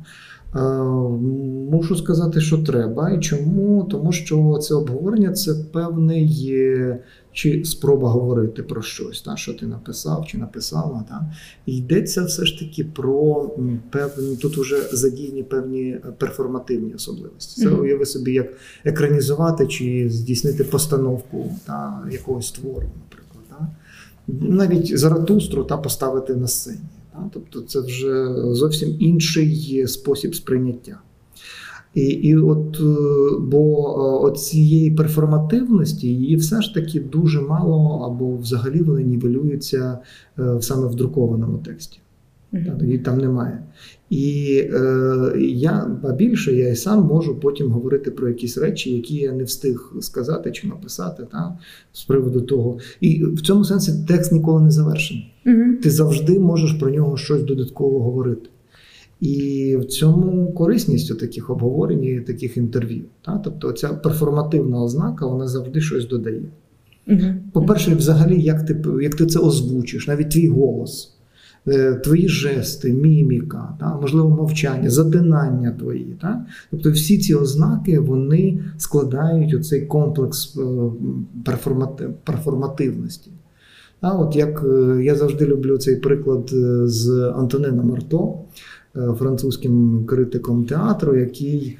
Мушу 1.72 1.96
сказати, 1.96 2.42
що 2.42 2.58
треба. 2.58 3.10
І 3.10 3.20
чому? 3.20 3.84
Тому 3.84 4.12
що 4.12 4.58
це 4.62 4.76
обговорення 4.76 5.32
це 5.32 5.54
певний 5.72 6.26
чи 7.32 7.66
спроба 7.66 8.10
говорити 8.10 8.64
про 8.64 8.82
щось, 8.82 9.22
та, 9.22 9.36
що 9.36 9.54
ти 9.54 9.66
написав 9.66 10.26
чи 10.28 10.38
написала. 10.38 11.04
Та. 11.10 11.32
І 11.66 11.78
йдеться 11.78 12.24
все 12.24 12.46
ж 12.46 12.60
таки 12.60 12.84
про 12.84 13.52
певні, 13.90 14.36
тут 14.36 14.58
вже 14.58 14.90
задіяні 14.92 15.44
певні 15.44 15.98
перформативні 16.18 16.94
особливості. 16.94 17.62
Це 17.62 17.70
уяви 17.70 18.06
собі, 18.06 18.34
як 18.34 18.48
екранізувати 18.86 19.68
чи 19.68 20.10
здійснити 20.10 20.64
постановку 20.64 21.52
та, 21.66 22.08
якогось 22.12 22.52
твору, 22.52 22.76
наприклад 22.76 23.29
навіть 24.42 25.00
Заратустру 25.00 25.64
та 25.64 25.78
поставити 25.78 26.36
на 26.36 26.48
сцені. 26.48 26.80
Тобто 27.34 27.62
це 27.62 27.82
вже 27.82 28.36
зовсім 28.54 28.96
інший 29.00 29.88
спосіб 29.88 30.36
сприйняття. 30.36 31.00
І 31.94 32.02
і 32.02 32.38
от, 32.38 32.82
бо 33.40 34.22
Бо 34.22 34.32
цієї 34.32 34.92
перформативності 34.92 36.08
її 36.08 36.36
все 36.36 36.62
ж 36.62 36.74
таки 36.74 37.00
дуже 37.00 37.42
мало 37.42 38.06
або 38.06 38.38
взагалі 38.38 38.82
вони 38.82 39.04
нівелюються 39.04 40.00
е, 40.40 40.58
саме 40.62 40.88
в 40.88 40.96
друкованому 40.96 41.58
тексті. 41.58 42.00
Mm-hmm. 42.54 42.86
Її 42.86 42.98
там 42.98 43.18
немає. 43.18 43.64
І 44.10 44.54
е, 44.74 45.34
я 45.40 45.98
а 46.04 46.14
більше 46.14 46.56
я 46.56 46.70
і 46.70 46.76
сам 46.76 47.06
можу 47.06 47.40
потім 47.40 47.72
говорити 47.72 48.12
про 48.12 48.28
якісь 48.28 48.58
речі, 48.58 48.92
які 48.96 49.16
я 49.16 49.32
не 49.32 49.44
встиг 49.44 49.94
сказати 50.02 50.52
чи 50.52 50.68
написати 50.68 51.24
та, 51.32 51.58
з 51.94 52.04
приводу 52.04 52.42
того. 52.42 52.78
І 53.02 53.26
в 53.26 53.42
цьому 53.42 53.66
сенсі 53.66 53.92
текст 54.08 54.32
ніколи 54.32 54.62
не 54.62 54.72
завершений. 54.72 55.34
Mm-hmm. 55.46 55.82
Ти 55.82 55.90
завжди 55.90 56.40
можеш 56.40 56.74
про 56.74 56.90
нього 56.90 57.18
щось 57.18 57.44
додатково 57.44 58.00
говорити. 58.00 58.50
І 59.20 59.76
в 59.80 59.86
цьому 59.86 60.54
корисність 60.54 61.20
таких 61.20 61.50
обговорень 61.50 62.04
і 62.04 62.20
таких 62.20 62.58
інтерв'ю. 62.58 63.04
Та? 63.26 63.38
Тобто 63.38 63.72
ця 63.72 63.90
перформативна 63.90 64.84
ознака 64.84 65.26
вона 65.26 65.48
завжди 65.48 65.82
щось 65.82 66.08
додає. 66.08 66.44
Mm-hmm. 67.08 67.36
По-перше, 67.54 67.96
взагалі, 67.96 68.42
як 68.42 68.66
ти, 68.66 68.84
як 69.02 69.16
ти 69.16 69.26
це 69.26 69.40
озвучиш, 69.40 70.08
навіть 70.08 70.32
твій 70.32 70.48
голос. 70.48 71.19
Е, 71.68 71.94
твої 71.96 72.28
жести, 72.28 72.94
міміка, 72.94 73.74
та, 73.80 73.98
можливо, 74.02 74.30
мовчання, 74.30 74.90
затинання 74.90 75.72
твої. 75.72 76.18
Та? 76.22 76.46
Тобто 76.72 76.92
всі 76.92 77.18
ці 77.18 77.36
ознаки 77.36 78.00
вони 78.00 78.60
складають 78.78 79.54
оцей 79.54 79.86
комплекс 79.86 80.58
е, 80.58 80.62
перформативності. 82.24 83.32
А 84.02 84.18
от 84.18 84.36
як 84.36 84.64
е, 84.64 85.04
Я 85.04 85.16
завжди 85.16 85.46
люблю 85.46 85.78
цей 85.78 85.96
приклад 85.96 86.50
з 86.84 87.10
Антонином 87.36 87.92
Арто, 87.94 88.40
французьким 88.94 90.06
критиком 90.06 90.66
театру, 90.66 91.16
який 91.16 91.78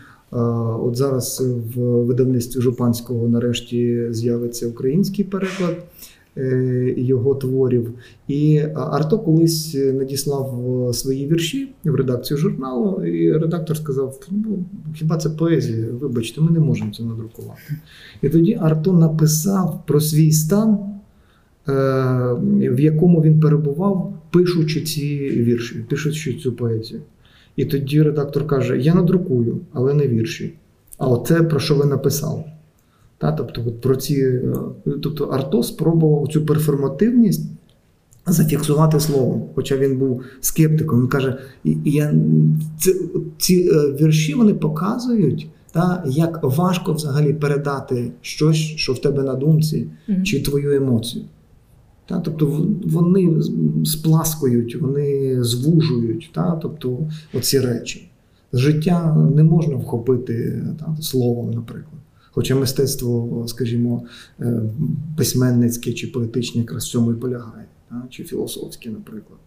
от 0.82 0.96
зараз 0.96 1.44
в 1.76 1.82
видавництві 1.82 2.62
Жупанського 2.62 3.28
нарешті 3.28 4.08
з'явиться 4.12 4.68
український 4.68 5.26
переклад. 5.26 5.76
Е, 6.40 6.94
його 6.98 7.36
творів. 7.36 7.94
І 8.28 8.62
Арто 8.76 9.20
колись 9.20 9.78
надіслав 9.94 10.90
свої 10.94 11.28
вірші 11.28 11.70
в 11.84 11.96
редакцію 11.96 12.38
журналу, 12.38 13.06
і 13.06 13.32
редактор 13.32 13.78
сказав: 13.78 14.20
ну, 14.32 14.66
хіба 14.96 15.18
це 15.18 15.30
поезія? 15.30 15.88
Вибачте, 16.02 16.42
ми 16.42 16.52
не 16.52 16.60
можемо 16.60 16.92
це 16.94 17.04
надрукувати. 17.04 17.62
І 18.22 18.30
тоді 18.30 18.58
Арто 18.62 18.94
написав 18.94 19.84
про 19.88 20.00
свій 20.00 20.32
стан, 20.32 20.78
е, 21.68 21.72
в 22.52 22.80
якому 22.80 23.22
він 23.22 23.40
перебував, 23.40 24.14
пишучи 24.32 24.82
ці 24.82 25.30
вірші, 25.30 25.86
пишучи 25.90 26.34
цю 26.34 26.54
поезію. 26.54 27.02
І 27.56 27.66
тоді 27.66 28.02
редактор 28.02 28.48
каже: 28.48 28.80
Я 28.80 28.96
надрукую, 28.96 29.60
але 29.74 29.94
не 29.94 30.08
вірші. 30.08 30.54
А 30.98 31.08
оце 31.08 31.44
про 31.44 31.60
що 31.60 31.76
ви 31.76 31.86
написали. 31.86 32.44
Та, 33.20 33.32
Тобто 33.32 33.64
от 33.68 33.82
про 33.82 33.96
ці, 33.96 34.16
е, 34.16 34.54
тобто 35.04 35.26
Арто 35.26 35.64
спробував 35.64 36.28
цю 36.28 36.46
перформативність 36.46 37.46
зафіксувати 38.28 39.00
словом, 39.00 39.44
хоча 39.56 39.78
він 39.78 39.98
був 39.98 40.24
скептиком. 40.42 41.00
Він 41.00 41.08
каже: 41.08 41.38
я, 41.86 42.14
ці, 42.80 42.96
ці 43.38 43.72
е, 43.74 44.04
вірші 44.04 44.34
вони 44.34 44.54
показують, 44.54 45.50
та, 45.72 46.04
як 46.08 46.40
важко 46.44 46.94
взагалі 46.94 47.34
передати 47.34 48.12
щось, 48.22 48.58
що 48.58 48.94
в 48.94 49.02
тебе 49.02 49.24
на 49.24 49.36
думці, 49.36 49.88
mm-hmm. 50.10 50.24
чи 50.24 50.42
твою 50.42 50.72
емоцію. 50.72 51.26
Та, 52.06 52.20
Тобто 52.20 52.68
вони 52.86 53.42
спласкують, 53.86 54.82
вони 54.82 55.38
звужують 55.44 56.30
та, 56.34 56.60
тобто, 56.62 56.98
оці 57.34 57.60
речі. 57.60 58.10
Життя 58.54 59.16
не 59.36 59.44
можна 59.44 59.76
вхопити 59.76 60.64
та, 60.80 61.02
словом, 61.02 61.52
наприклад. 61.52 61.99
Хоча 62.40 62.56
мистецтво, 62.56 63.46
скажімо, 63.48 64.04
е, 64.40 64.62
письменницьке 65.18 65.94
чи 65.94 66.08
поетичне 66.08 66.62
якраз 66.62 66.86
в 66.86 66.90
цьому 66.90 67.12
і 67.12 67.16
полягає, 67.16 67.66
чи 68.10 68.24
філософське, 68.24 68.90
наприклад. 68.90 69.40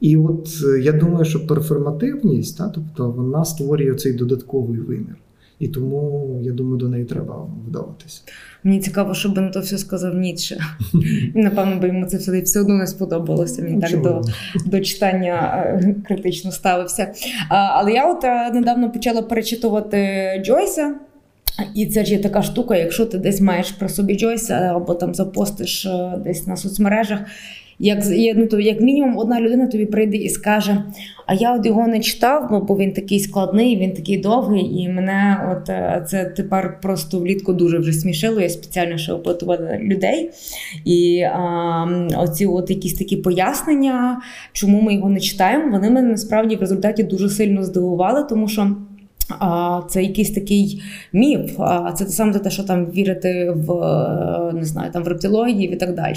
І 0.00 0.16
от 0.16 0.48
е, 0.64 0.80
я 0.80 0.92
думаю, 0.92 1.24
що 1.24 1.46
перформативність, 1.46 2.60
тобто 2.74 3.10
вона 3.10 3.44
створює 3.44 3.94
цей 3.94 4.12
додатковий 4.12 4.80
вимір. 4.80 5.16
І 5.58 5.68
тому, 5.68 6.40
я 6.42 6.52
думаю, 6.52 6.76
до 6.76 6.88
неї 6.88 7.04
треба 7.04 7.46
вдаватися. 7.68 8.22
Мені 8.64 8.80
цікаво, 8.80 9.14
щоб 9.14 9.36
на 9.36 9.50
то 9.50 9.60
все 9.60 9.78
сказав 9.78 10.14
Ніцше. 10.14 10.60
Напевно, 11.34 11.80
би 11.80 11.86
йому 11.86 12.06
це 12.06 12.16
все 12.16 12.40
все 12.40 12.60
одно 12.60 12.74
не 12.74 12.86
сподобалося. 12.86 13.62
Він 13.62 13.80
так 13.80 14.02
до 14.02 14.22
до 14.66 14.80
читання 14.80 15.62
е, 15.66 15.94
критично 16.08 16.52
ставився. 16.52 17.12
А, 17.48 17.54
Але 17.54 17.92
я 17.92 18.12
от 18.12 18.22
недавно 18.54 18.92
почала 18.92 19.22
перечитувати 19.22 19.98
Джойса. 20.46 20.94
І 21.74 21.86
це 21.86 22.04
ж 22.04 22.12
є 22.12 22.18
така 22.18 22.42
штука, 22.42 22.76
якщо 22.76 23.06
ти 23.06 23.18
десь 23.18 23.40
маєш 23.40 23.70
про 23.70 23.88
собі 23.88 24.18
Джойса 24.18 24.54
або 24.54 24.94
там 24.94 25.14
запостиш 25.14 25.86
е, 25.86 26.18
десь 26.24 26.46
на 26.46 26.56
соцмережах. 26.56 27.20
Як 27.80 27.98
ну, 28.36 28.46
то, 28.46 28.60
як 28.60 28.80
мінімум, 28.80 29.18
одна 29.18 29.40
людина 29.40 29.66
тобі 29.66 29.86
прийде 29.86 30.16
і 30.16 30.28
скаже: 30.28 30.82
А 31.26 31.34
я 31.34 31.56
от 31.56 31.66
його 31.66 31.86
не 31.86 32.00
читав, 32.00 32.64
бо 32.68 32.76
він 32.76 32.92
такий 32.92 33.20
складний, 33.20 33.76
він 33.76 33.92
такий 33.92 34.18
довгий, 34.18 34.82
і 34.82 34.88
мене 34.88 35.50
от 35.52 35.68
е, 35.68 36.04
це 36.08 36.24
тепер 36.24 36.80
просто 36.80 37.20
влітку 37.20 37.52
дуже 37.52 37.78
вже 37.78 37.92
смішило. 37.92 38.40
Я 38.40 38.48
спеціально 38.48 38.98
ще 38.98 39.12
опитувала 39.12 39.78
людей. 39.78 40.30
І 40.84 41.22
а, 41.22 41.86
оці 42.16 42.46
от 42.46 42.70
якісь 42.70 42.94
такі 42.94 43.16
пояснення, 43.16 44.20
чому 44.52 44.80
ми 44.80 44.94
його 44.94 45.08
не 45.08 45.20
читаємо, 45.20 45.70
вони 45.70 45.90
мене 45.90 46.08
насправді 46.08 46.56
в 46.56 46.60
результаті 46.60 47.02
дуже 47.02 47.28
сильно 47.28 47.64
здивували, 47.64 48.24
тому 48.24 48.48
що. 48.48 48.76
Це 49.88 50.02
якийсь 50.02 50.30
такий 50.30 50.82
міф. 51.12 51.58
Це 51.94 52.04
те 52.04 52.10
саме 52.10 52.38
те, 52.38 52.50
що 52.50 52.62
там 52.62 52.86
вірити 52.86 53.50
в 53.50 53.72
не 54.54 54.64
знаю, 54.64 54.92
там 54.92 55.02
в 55.04 55.08
рептилоїдів 55.08 55.72
і 55.72 55.76
так 55.76 55.94
далі. 55.94 56.14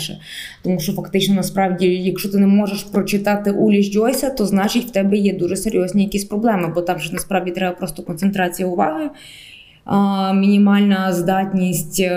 Тому 0.64 0.80
що 0.80 0.93
фактично, 0.93 1.36
насправді, 1.36 1.88
якщо 1.88 2.30
ти 2.30 2.38
не 2.38 2.47
можеш 2.47 2.84
прочитати 2.84 3.51
Улі 3.51 3.91
Джойса, 3.91 4.30
то 4.30 4.45
значить 4.45 4.86
в 4.86 4.91
тебе 4.91 5.18
є 5.18 5.34
дуже 5.34 5.55
серйозні 5.55 6.03
якісь 6.03 6.26
проблеми, 6.26 6.72
бо 6.76 6.82
там 6.82 6.99
же 6.99 7.14
насправді 7.14 7.51
треба 7.51 7.76
просто 7.76 8.03
концентрація 8.03 8.68
уваги. 8.68 9.09
Мінімальна 10.34 11.14
здатність 11.14 11.99
е, 11.99 12.09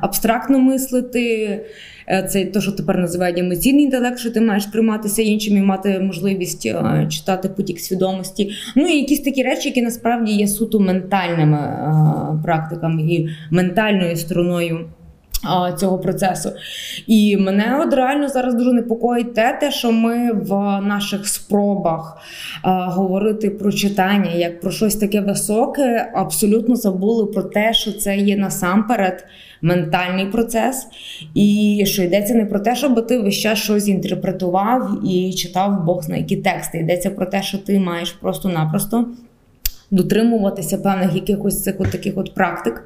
абстрактно 0.00 0.58
мислити, 0.58 1.48
Е, 1.48 1.64
це 2.06 2.44
те, 2.44 2.60
що 2.60 2.72
тепер 2.72 2.98
називають 2.98 3.38
емоційний 3.38 3.84
інтелект, 3.84 4.18
що 4.18 4.30
ти 4.30 4.40
маєш 4.40 4.66
прийматися 4.66 5.22
іншим 5.22 5.56
і 5.56 5.60
мати 5.60 6.00
можливість 6.00 6.66
е, 6.66 7.06
читати 7.10 7.48
потік 7.48 7.80
свідомості. 7.80 8.50
Ну 8.76 8.86
і 8.86 8.98
якісь 8.98 9.20
такі 9.20 9.42
речі, 9.42 9.68
які 9.68 9.82
насправді 9.82 10.32
є 10.32 10.48
суто 10.48 10.80
ментальними 10.80 11.58
е, 11.58 12.42
практиками 12.44 13.02
і 13.02 13.28
ментальною 13.50 14.16
стороною. 14.16 14.88
Цього 15.76 15.98
процесу. 15.98 16.52
І 17.06 17.36
мене 17.36 17.80
от 17.86 17.94
реально 17.94 18.28
зараз 18.28 18.54
дуже 18.54 18.72
непокоїть 18.72 19.34
те, 19.34 19.58
те, 19.60 19.70
що 19.70 19.92
ми 19.92 20.32
в 20.32 20.80
наших 20.80 21.28
спробах 21.28 22.18
а, 22.62 22.86
говорити 22.86 23.50
про 23.50 23.72
читання 23.72 24.30
як 24.30 24.60
про 24.60 24.70
щось 24.70 24.96
таке 24.96 25.20
високе, 25.20 26.12
абсолютно 26.14 26.76
забули 26.76 27.26
про 27.26 27.42
те, 27.42 27.74
що 27.74 27.92
це 27.92 28.16
є 28.16 28.36
насамперед 28.36 29.24
ментальний 29.62 30.26
процес, 30.26 30.86
і 31.34 31.82
що 31.86 32.02
йдеться 32.02 32.34
не 32.34 32.46
про 32.46 32.60
те, 32.60 32.76
щоб 32.76 33.06
ти 33.06 33.18
весь 33.18 33.38
час 33.38 33.58
щось 33.58 33.88
інтерпретував 33.88 35.00
і 35.08 35.32
читав 35.32 35.84
Бог 35.84 36.08
на 36.08 36.16
які 36.16 36.36
тексти. 36.36 36.78
Йдеться 36.78 37.10
про 37.10 37.26
те, 37.26 37.42
що 37.42 37.58
ти 37.58 37.78
маєш 37.78 38.12
просто-напросто 38.12 39.06
дотримуватися 39.92 40.78
певних 40.78 41.14
якихось 41.14 41.62
цих 41.62 41.74
от 41.78 41.90
таких 41.90 42.12
от 42.16 42.34
практик. 42.34 42.84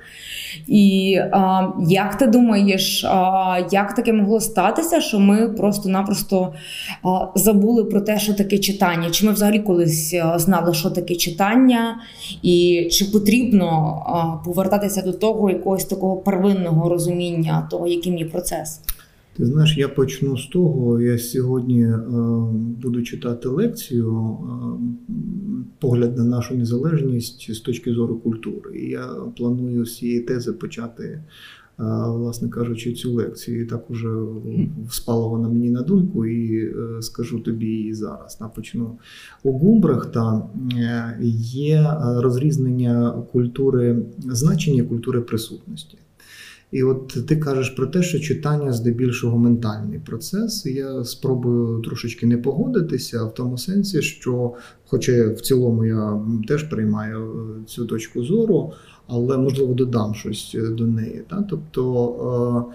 І 0.67 1.17
а, 1.33 1.69
як 1.89 2.19
ти 2.19 2.27
думаєш, 2.27 3.05
а, 3.05 3.59
як 3.71 3.95
таке 3.95 4.13
могло 4.13 4.41
статися, 4.41 5.01
що 5.01 5.19
ми 5.19 5.49
просто-напросто 5.49 6.55
а, 7.03 7.27
забули 7.35 7.85
про 7.85 8.01
те, 8.01 8.19
що 8.19 8.35
таке 8.35 8.59
читання? 8.59 9.11
Чи 9.11 9.27
ми 9.27 9.33
взагалі 9.33 9.59
колись 9.59 10.15
знали, 10.37 10.75
що 10.75 10.91
таке 10.91 11.15
читання, 11.15 11.97
і 12.43 12.89
чи 12.93 13.05
потрібно 13.05 13.67
а, 14.07 14.45
повертатися 14.45 15.03
до 15.03 15.13
того 15.13 15.51
якогось 15.51 15.85
такого 15.85 16.17
первинного 16.17 16.89
розуміння 16.89 17.69
того, 17.71 17.87
яким 17.87 18.19
є 18.19 18.25
процес? 18.25 18.81
Ти 19.37 19.47
знаєш, 19.47 19.77
я 19.79 19.89
почну 19.89 20.39
з 20.39 20.47
того. 20.47 21.01
Я 21.01 21.19
сьогодні 21.19 21.83
е, 21.83 21.99
буду 22.83 23.03
читати 23.03 23.49
лекцію 23.49 24.39
е, 24.41 25.15
погляд 25.79 26.17
на 26.17 26.25
нашу 26.25 26.55
незалежність 26.55 27.55
з 27.55 27.61
точки 27.61 27.93
зору 27.93 28.17
культури. 28.17 28.79
І 28.79 28.91
я 28.91 29.07
планую 29.37 29.87
з 29.87 29.97
цієї 29.97 30.21
тези 30.21 30.53
почати, 30.53 31.05
е, 31.05 31.23
власне 32.07 32.49
кажучи, 32.49 32.93
цю 32.93 33.13
лекцію. 33.13 33.63
І 33.63 33.67
так 33.67 33.91
уже 33.91 34.09
спала 34.91 35.27
вона 35.27 35.49
мені 35.49 35.71
на 35.71 35.83
думку, 35.83 36.27
і 36.27 36.75
скажу 37.01 37.41
тобі 37.41 37.67
її 37.67 37.95
зараз. 37.95 38.39
Я 38.41 38.49
почну 38.49 38.99
у 39.43 39.53
Гумбрахта 39.53 40.49
є 41.53 41.97
розрізнення 42.01 43.25
культури 43.33 44.03
значення 44.19 44.83
культури 44.85 45.21
присутності. 45.21 45.99
І 46.71 46.83
от 46.83 47.27
ти 47.27 47.37
кажеш 47.37 47.71
про 47.71 47.87
те, 47.87 48.03
що 48.03 48.21
читання 48.21 48.73
здебільшого 48.73 49.39
ментальний 49.39 49.99
процес. 49.99 50.67
Я 50.67 51.05
спробую 51.05 51.83
трошечки 51.83 52.27
не 52.27 52.39
погодитися 52.39 53.25
в 53.25 53.35
тому 53.35 53.59
сенсі, 53.59 54.03
що, 54.03 54.53
хоча 54.87 55.29
в 55.29 55.41
цілому 55.41 55.85
я 55.85 56.21
теж 56.49 56.63
приймаю 56.63 57.21
е, 57.21 57.65
цю 57.67 57.87
точку 57.87 58.25
зору, 58.25 58.73
але 59.07 59.39
можливо 59.39 59.75
додам 59.75 60.15
щось 60.15 60.53
е, 60.55 60.69
до 60.69 60.87
неї. 60.87 61.23
Та? 61.29 61.45
Тобто, 61.51 62.67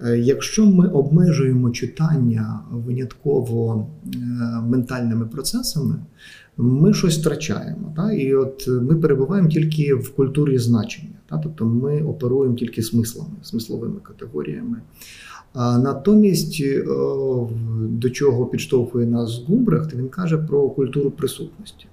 е, 0.00 0.18
якщо 0.18 0.66
ми 0.66 0.88
обмежуємо 0.88 1.70
читання 1.70 2.60
винятково 2.70 3.88
ментальними 4.62 5.26
процесами, 5.26 5.94
ми 6.58 6.94
щось 6.94 7.18
втрачаємо. 7.18 7.92
Та? 7.96 8.12
І 8.12 8.34
от 8.34 8.68
ми 8.68 8.96
перебуваємо 8.96 9.48
тільки 9.48 9.94
в 9.94 10.14
культурі 10.14 10.58
значення. 10.58 11.18
Та? 11.30 11.38
Тобто 11.38 11.64
ми 11.64 12.02
оперуємо 12.02 12.54
тільки 12.54 12.82
смислами, 12.82 13.36
смисловими 13.42 14.00
категоріями. 14.02 14.80
А 15.52 15.78
Натомість, 15.78 16.60
е, 16.60 16.84
до 17.80 18.10
чого 18.10 18.46
підштовхує 18.46 19.06
нас 19.06 19.44
Гумбрехт, 19.46 19.94
він 19.94 20.08
каже 20.08 20.38
про 20.38 20.70
культуру 20.70 21.10
присутності. 21.10 21.86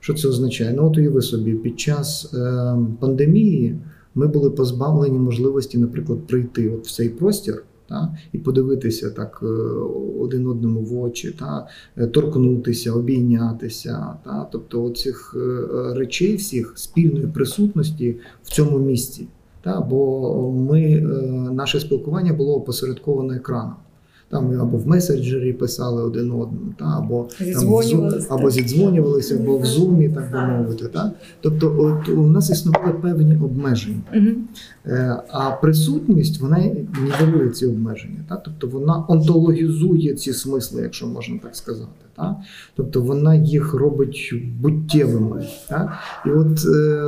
Що 0.00 0.14
це 0.14 0.28
означає? 0.28 0.72
Ну, 0.76 0.86
от 0.86 0.96
уяви 0.96 1.22
собі, 1.22 1.54
під 1.54 1.80
час 1.80 2.34
е, 2.34 2.76
пандемії 3.00 3.78
ми 4.14 4.26
були 4.26 4.50
позбавлені 4.50 5.18
можливості, 5.18 5.78
наприклад, 5.78 6.26
прийти 6.26 6.70
от 6.70 6.86
в 6.86 6.90
цей 6.90 7.08
простір 7.08 7.64
та, 7.90 8.14
і 8.32 8.38
подивитися 8.38 9.10
так 9.10 9.40
е, 9.42 9.46
один 10.20 10.46
одному 10.46 10.80
в 10.80 11.02
очі, 11.02 11.30
та, 11.38 11.66
е, 11.96 12.06
торкнутися, 12.06 12.92
обійнятися. 12.92 14.14
Та, 14.24 14.48
Тобто 14.52 14.84
оцих 14.84 15.36
е, 15.36 15.94
речей 15.94 16.36
всіх 16.36 16.72
спільної 16.76 17.26
присутності 17.26 18.16
в 18.42 18.50
цьому 18.50 18.78
місці. 18.78 19.26
Та, 19.62 19.80
Бо 19.80 20.52
ми, 20.52 21.00
наше 21.52 21.80
спілкування 21.80 22.32
було 22.32 22.56
опосередковане 22.56 23.36
екраном. 23.36 23.74
Там 24.30 24.60
або 24.60 24.78
в 24.78 24.88
меседжері 24.88 25.52
писали 25.52 26.02
один 26.02 26.32
одному, 26.32 26.72
та 26.78 26.84
або 26.84 27.28
зідзвонювалися, 27.40 28.26
або 28.30 28.50
зідзвонювалися, 28.50 29.36
або 29.36 29.58
в 29.58 29.64
зумі, 29.66 30.08
так 30.08 30.32
би 30.32 30.46
мовити. 30.46 30.88
Та? 30.88 31.12
Тобто, 31.40 31.76
от 31.78 32.08
у 32.08 32.26
нас 32.26 32.50
існували 32.50 32.92
певні 32.92 33.36
обмеження, 33.36 34.02
е, 34.86 35.22
а 35.28 35.50
присутність 35.50 36.40
вона 36.40 36.58
нівелює 37.04 37.50
ці 37.50 37.66
обмеження. 37.66 38.24
Та? 38.28 38.36
Тобто 38.36 38.66
вона 38.66 39.04
онтологізує 39.08 40.14
ці 40.14 40.32
смисли, 40.32 40.82
якщо 40.82 41.06
можна 41.06 41.38
так 41.42 41.56
сказати. 41.56 41.90
Та? 42.16 42.36
Тобто 42.76 43.00
вона 43.02 43.34
їх 43.34 43.74
робить 43.74 44.34
буттєвими. 44.60 45.46
Та? 45.68 45.98
І 46.26 46.30
от 46.30 46.66
е, 46.74 47.00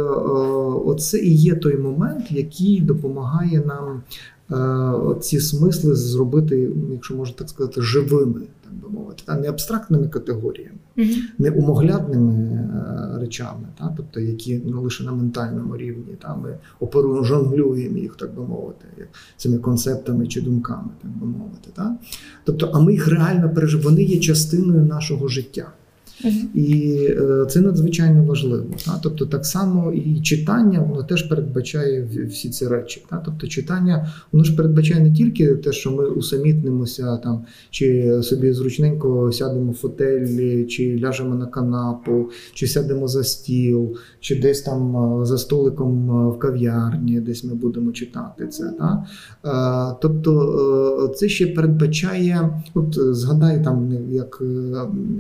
оце 0.85 1.19
і 1.19 1.35
є 1.35 1.55
той 1.55 1.77
момент, 1.77 2.25
який 2.33 2.81
допомагає 2.81 3.63
нам 3.67 4.03
Е, 4.42 4.42
ці 5.21 5.41
смисли 5.41 5.95
зробити, 5.95 6.71
якщо 6.93 7.15
можна 7.15 7.35
так 7.39 7.49
сказати, 7.49 7.83
живими, 7.83 8.41
так 8.65 8.75
би 8.75 8.89
мовити, 8.89 9.23
та 9.27 9.37
не 9.37 9.49
абстрактними 9.49 10.09
категоріями, 10.09 10.79
mm-hmm. 10.97 11.17
не 11.39 11.51
умоглядними 11.51 12.35
е, 12.35 13.21
речами, 13.21 13.69
та, 13.79 13.95
тобто 13.97 14.21
які 14.21 14.63
ну, 14.67 14.83
лише 14.83 15.05
на 15.05 15.13
ментальному 15.13 15.77
рівні, 15.77 16.17
та 16.23 16.37
ми 16.37 16.59
оперуємо, 16.81 17.25
жонглюємо 17.25 17.99
їх, 17.99 18.17
так 18.17 18.35
би 18.35 18.43
мовити, 18.43 18.85
цими 19.37 19.59
концептами 19.59 20.27
чи 20.27 20.41
думками, 20.41 20.89
так 21.03 21.11
би 21.11 21.27
мовити. 21.27 21.71
Та? 21.75 21.97
Тобто, 22.45 22.71
а 22.75 22.81
ми 22.81 22.93
їх 22.93 23.09
реально 23.09 23.51
переживаємо, 23.51 23.91
вони 23.91 24.03
є 24.03 24.21
частиною 24.21 24.85
нашого 24.85 25.29
життя. 25.29 25.73
І 26.55 26.99
е, 27.11 27.47
це 27.51 27.61
надзвичайно 27.61 28.25
важливо. 28.25 28.67
Та? 28.87 29.01
Тобто, 29.03 29.27
так 29.27 29.47
само 29.47 29.93
і 29.93 30.21
читання 30.21 30.87
воно 30.91 31.03
теж 31.03 31.23
передбачає 31.23 32.09
всі 32.31 32.51
ці 32.51 32.69
речі. 32.69 33.05
Та? 33.11 33.23
Тобто, 33.25 33.47
читання 33.47 34.09
воно 34.33 34.45
ж 34.45 34.57
передбачає 34.57 35.01
не 35.01 35.13
тільки 35.13 35.55
те, 35.55 35.73
що 35.73 35.91
ми 35.91 36.05
усамітнимося 36.05 37.17
там, 37.17 37.45
чи 37.71 38.19
собі 38.23 38.53
зручненько 38.53 39.33
сядемо 39.33 39.73
в 39.73 39.75
фотелі, 39.75 40.65
чи 40.65 41.01
ляжемо 41.03 41.35
на 41.35 41.47
канапу, 41.47 42.31
чи 42.55 42.67
сядемо 42.67 43.09
за 43.09 43.25
стіл, 43.25 43.97
чи 44.21 44.41
десь 44.41 44.63
там 44.63 44.97
е, 45.23 45.27
за 45.27 45.39
столиком 45.39 46.11
е, 46.11 46.31
в 46.31 46.39
кав'ярні, 46.39 47.21
десь 47.21 47.45
ми 47.45 47.55
будемо 47.55 47.93
читати 47.93 48.47
це. 48.47 48.73
Та? 48.79 49.07
Тобто 50.03 51.13
це 51.17 51.29
ще 51.29 51.47
передбачає, 51.47 52.63
от 52.75 52.99
згадай 52.99 53.65
там, 53.65 53.93
як 54.11 54.43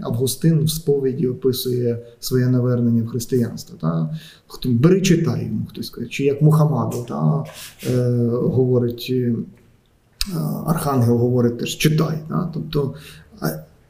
Августин 0.02 0.64
в 0.64 0.70
сповіді 0.92 1.26
описує 1.26 1.98
своє 2.20 2.48
навернення 2.48 3.02
в 3.02 3.06
християнство. 3.06 3.78
Та? 3.80 4.18
Хто 4.46 4.68
бери 4.68 5.00
читай 5.00 5.44
йому 5.44 5.66
хтось 5.66 5.90
каже, 5.90 6.08
чи 6.08 6.24
як 6.24 6.42
Мухаммаду 6.42 7.06
та, 7.08 7.44
е, 7.90 8.28
говорить 8.30 9.06
е, 9.10 9.34
Архангел 10.66 11.16
говорить 11.16 11.58
теж 11.58 11.76
читай. 11.76 12.18
Та? 12.28 12.50
Тобто, 12.54 12.94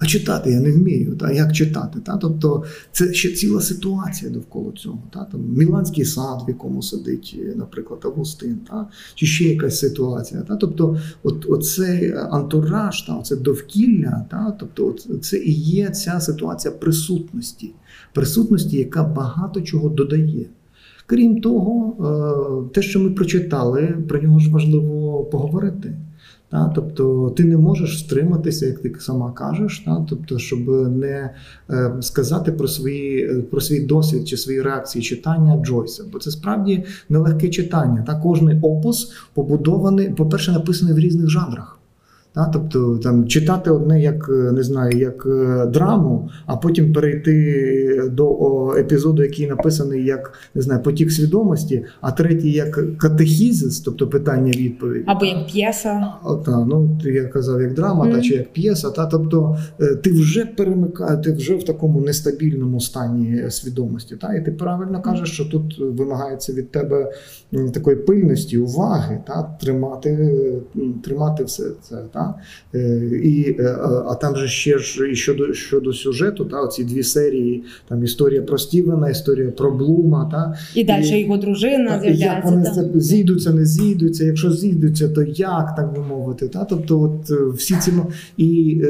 а 0.02 0.06
читати 0.06 0.50
я 0.50 0.60
не 0.60 0.72
вмію, 0.72 1.16
та 1.16 1.32
як 1.32 1.52
читати. 1.52 1.98
Та? 2.04 2.16
Тобто 2.16 2.64
це 2.92 3.14
ще 3.14 3.32
ціла 3.32 3.60
ситуація 3.60 4.30
довкола 4.30 4.72
цього. 4.76 5.02
Та? 5.10 5.24
Там 5.24 5.40
Міланський 5.56 6.04
сад, 6.04 6.42
в 6.46 6.48
якому 6.48 6.82
сидить, 6.82 7.36
наприклад, 7.56 8.00
Августин, 8.04 8.58
та? 8.70 8.86
чи 9.14 9.26
ще 9.26 9.44
якась 9.44 9.78
ситуація. 9.78 10.40
Та? 10.40 10.56
Тобто, 10.56 10.98
от, 11.22 11.46
оцей 11.48 12.12
антураж, 12.12 13.02
та? 13.02 13.16
оце 13.16 13.36
довкілля, 13.36 14.26
та? 14.30 14.56
тобто, 14.60 14.86
от, 14.86 15.24
це 15.24 15.38
і 15.38 15.52
є 15.52 15.90
ця 15.90 16.20
ситуація 16.20 16.74
присутності, 16.74 17.70
присутності, 18.12 18.76
яка 18.76 19.04
багато 19.04 19.60
чого 19.60 19.88
додає. 19.88 20.46
Крім 21.06 21.40
того, 21.40 21.96
е, 22.70 22.74
те, 22.74 22.82
що 22.82 23.00
ми 23.00 23.10
прочитали, 23.10 23.98
про 24.08 24.22
нього 24.22 24.38
ж 24.38 24.50
важливо 24.50 25.24
поговорити. 25.24 25.96
Та, 26.52 26.72
тобто 26.74 27.30
ти 27.36 27.44
не 27.44 27.56
можеш 27.56 27.98
стриматися, 27.98 28.66
як 28.66 28.78
ти 28.78 28.92
сама 28.98 29.32
кажеш, 29.32 29.82
та, 29.86 30.06
тобто, 30.08 30.38
щоб 30.38 30.68
не 30.96 31.34
е, 31.70 31.92
сказати 32.00 32.52
про 32.52 32.68
свої 32.68 33.24
е, 33.24 33.42
про 33.42 33.60
свій 33.60 33.80
досвід 33.80 34.28
чи 34.28 34.36
свої 34.36 34.62
реакції 34.62 35.02
читання 35.02 35.62
Джойса. 35.64 36.04
Бо 36.12 36.18
це 36.18 36.30
справді 36.30 36.84
нелегке 37.08 37.48
читання. 37.48 38.04
Та 38.06 38.14
кожний 38.14 38.60
опус 38.62 39.12
побудований, 39.34 40.10
по-перше, 40.10 40.52
написаний 40.52 40.94
в 40.94 40.98
різних 40.98 41.28
жанрах. 41.28 41.78
Та, 42.34 42.50
тобто 42.52 42.98
там 42.98 43.28
читати 43.28 43.70
одне 43.70 44.02
як 44.02 44.28
е, 44.28 44.52
не 44.52 44.62
знаю, 44.62 44.98
як 44.98 45.26
е, 45.26 45.66
драму, 45.66 46.30
а 46.46 46.56
потім 46.56 46.92
перейти 46.92 48.10
до 48.12 48.74
епізоду, 48.78 49.22
який 49.22 49.46
написаний 49.46 50.04
як 50.04 50.32
не 50.54 50.62
знаю, 50.62 50.82
потік 50.82 51.12
свідомості, 51.12 51.84
а 52.00 52.10
третій 52.12 52.50
як 52.50 52.98
катехізис, 52.98 53.80
тобто 53.80 54.08
питання-відповідь. 54.08 55.04
Або 55.06 55.24
як 55.24 55.46
п'єса. 55.46 56.06
Та, 56.46 56.64
ну 56.64 56.98
я 57.04 57.24
казав 57.24 57.62
як 57.62 57.74
драма, 57.74 58.04
Мгм. 58.04 58.14
та 58.14 58.20
чи 58.20 58.34
як 58.34 58.52
п'єса. 58.52 58.90
Та 58.90 59.06
тобто 59.06 59.56
е, 59.80 59.94
ти 59.94 60.12
вже 60.12 60.46
перемикає, 60.46 61.16
ти 61.16 61.32
вже 61.32 61.54
в 61.54 61.64
такому 61.64 62.00
нестабільному 62.00 62.80
стані 62.80 63.50
свідомості. 63.50 64.16
Та 64.16 64.34
і 64.34 64.44
ти 64.44 64.50
правильно 64.52 65.02
кажеш, 65.02 65.30
що 65.32 65.44
тут 65.44 65.78
вимагається 65.78 66.52
від 66.52 66.70
тебе 66.70 67.12
такої 67.74 67.96
пильності, 67.96 68.58
уваги, 68.58 69.18
та 69.26 69.42
тримати, 69.60 70.42
тримати 71.04 71.44
все 71.44 71.64
це. 71.82 71.96
Та 72.12 72.34
Е, 72.74 73.10
і 73.22 73.56
е, 73.60 73.76
а 74.08 74.14
там 74.14 74.36
же 74.36 74.48
ще 74.48 74.78
ж 74.78 75.10
і 75.10 75.14
щодо 75.14 75.52
щодо 75.52 75.92
сюжету, 75.92 76.44
та 76.44 76.60
оці 76.60 76.84
дві 76.84 77.02
серії, 77.02 77.64
там 77.88 78.04
історія 78.04 78.42
про 78.42 78.58
Стівена, 78.58 79.10
історія 79.10 79.50
про 79.50 79.70
Блума. 79.70 80.28
Та 80.32 80.58
І 80.74 80.84
далі 80.84 81.08
І- 81.08 81.20
його 81.20 81.36
дружина 81.36 82.02
і 82.04 82.16
як 82.16 82.44
вони 82.44 82.62
це 82.62 83.00
зійдуться, 83.00 83.52
не 83.52 83.66
зійдуться. 83.66 84.24
Якщо 84.24 84.50
зійдуться, 84.50 85.08
то 85.08 85.22
як 85.22 85.74
так 85.76 85.94
би 85.94 86.02
мовити? 86.02 86.48
Та 86.48 86.64
тобто, 86.64 87.00
от 87.00 87.30
е, 87.30 87.56
всі 87.56 87.74
ці 87.74 87.92
і 88.36 88.82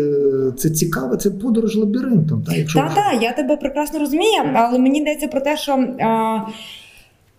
це 0.56 0.70
цікаве, 0.70 1.16
це 1.16 1.30
подорож 1.30 1.76
лабіринтом. 1.76 2.42
Та 2.42 2.54
якщо 2.54 2.78
Та, 2.78 2.94
та, 2.94 3.22
я 3.22 3.32
тебе 3.32 3.56
прекрасно 3.56 3.98
розумію, 3.98 4.42
але 4.54 4.78
мені 4.78 5.00
йдеться 5.00 5.28
про 5.28 5.40
те, 5.40 5.56
що 5.56 5.72
а, 6.00 6.38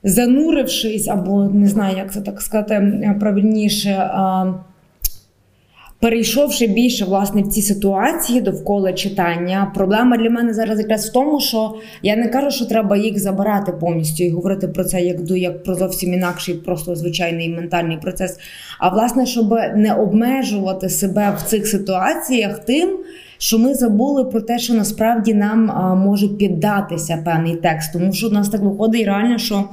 занурившись, 0.04 1.08
або 1.08 1.44
не 1.44 1.68
знаю, 1.68 1.98
як 1.98 2.14
це 2.14 2.22
так 2.22 2.42
сказати 2.42 2.74
е, 2.74 3.18
правильніше. 3.20 4.10
Перейшовши 6.04 6.68
більше 6.68 7.06
власне 7.06 7.42
в 7.42 7.48
ці 7.48 7.62
ситуації 7.62 8.42
довкола 8.42 8.94
читання, 8.94 9.72
проблема 9.76 10.18
для 10.18 10.30
мене 10.30 10.54
зараз 10.54 10.80
якраз 10.80 11.10
в 11.10 11.12
тому, 11.12 11.40
що 11.40 11.74
я 12.02 12.16
не 12.16 12.28
кажу, 12.28 12.52
що 12.52 12.66
треба 12.66 12.98
їх 12.98 13.20
забирати 13.20 13.72
повністю 13.72 14.24
і 14.24 14.30
говорити 14.30 14.68
про 14.68 14.84
це 14.84 15.02
як 15.02 15.24
до 15.24 15.36
як 15.36 15.64
про 15.64 15.76
зовсім 15.76 16.14
інакший, 16.14 16.56
просто 16.56 16.96
звичайний 16.96 17.50
ментальний 17.50 17.98
процес. 17.98 18.40
А 18.80 18.90
власне, 18.90 19.26
щоб 19.26 19.50
не 19.76 19.94
обмежувати 19.94 20.90
себе 20.90 21.38
в 21.38 21.42
цих 21.42 21.68
ситуаціях 21.68 22.60
тим, 22.60 23.00
що 23.38 23.60
ми 23.60 23.74
забули 23.74 24.26
про 24.26 24.42
те, 24.42 24.60
що 24.60 24.74
насправді 24.74 25.34
нам 25.34 25.72
а, 25.72 25.96
може 25.96 26.28
піддатися 26.28 27.22
певний 27.26 27.56
текст, 27.56 27.94
тому 27.94 28.14
що 28.14 28.28
у 28.28 28.32
нас 28.32 28.50
так 28.50 28.62
виходить 28.62 29.06
реально, 29.06 29.38
що. 29.38 29.64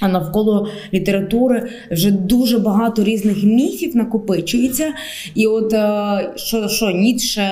А 0.00 0.08
навколо 0.08 0.68
літератури 0.94 1.68
вже 1.90 2.10
дуже 2.10 2.58
багато 2.58 3.04
різних 3.04 3.44
міфів 3.44 3.96
накопичується. 3.96 4.92
І 5.34 5.46
от 5.46 5.72
е, 5.72 6.32
що, 6.36 6.68
що 6.68 6.90
Ніцше, 6.90 7.48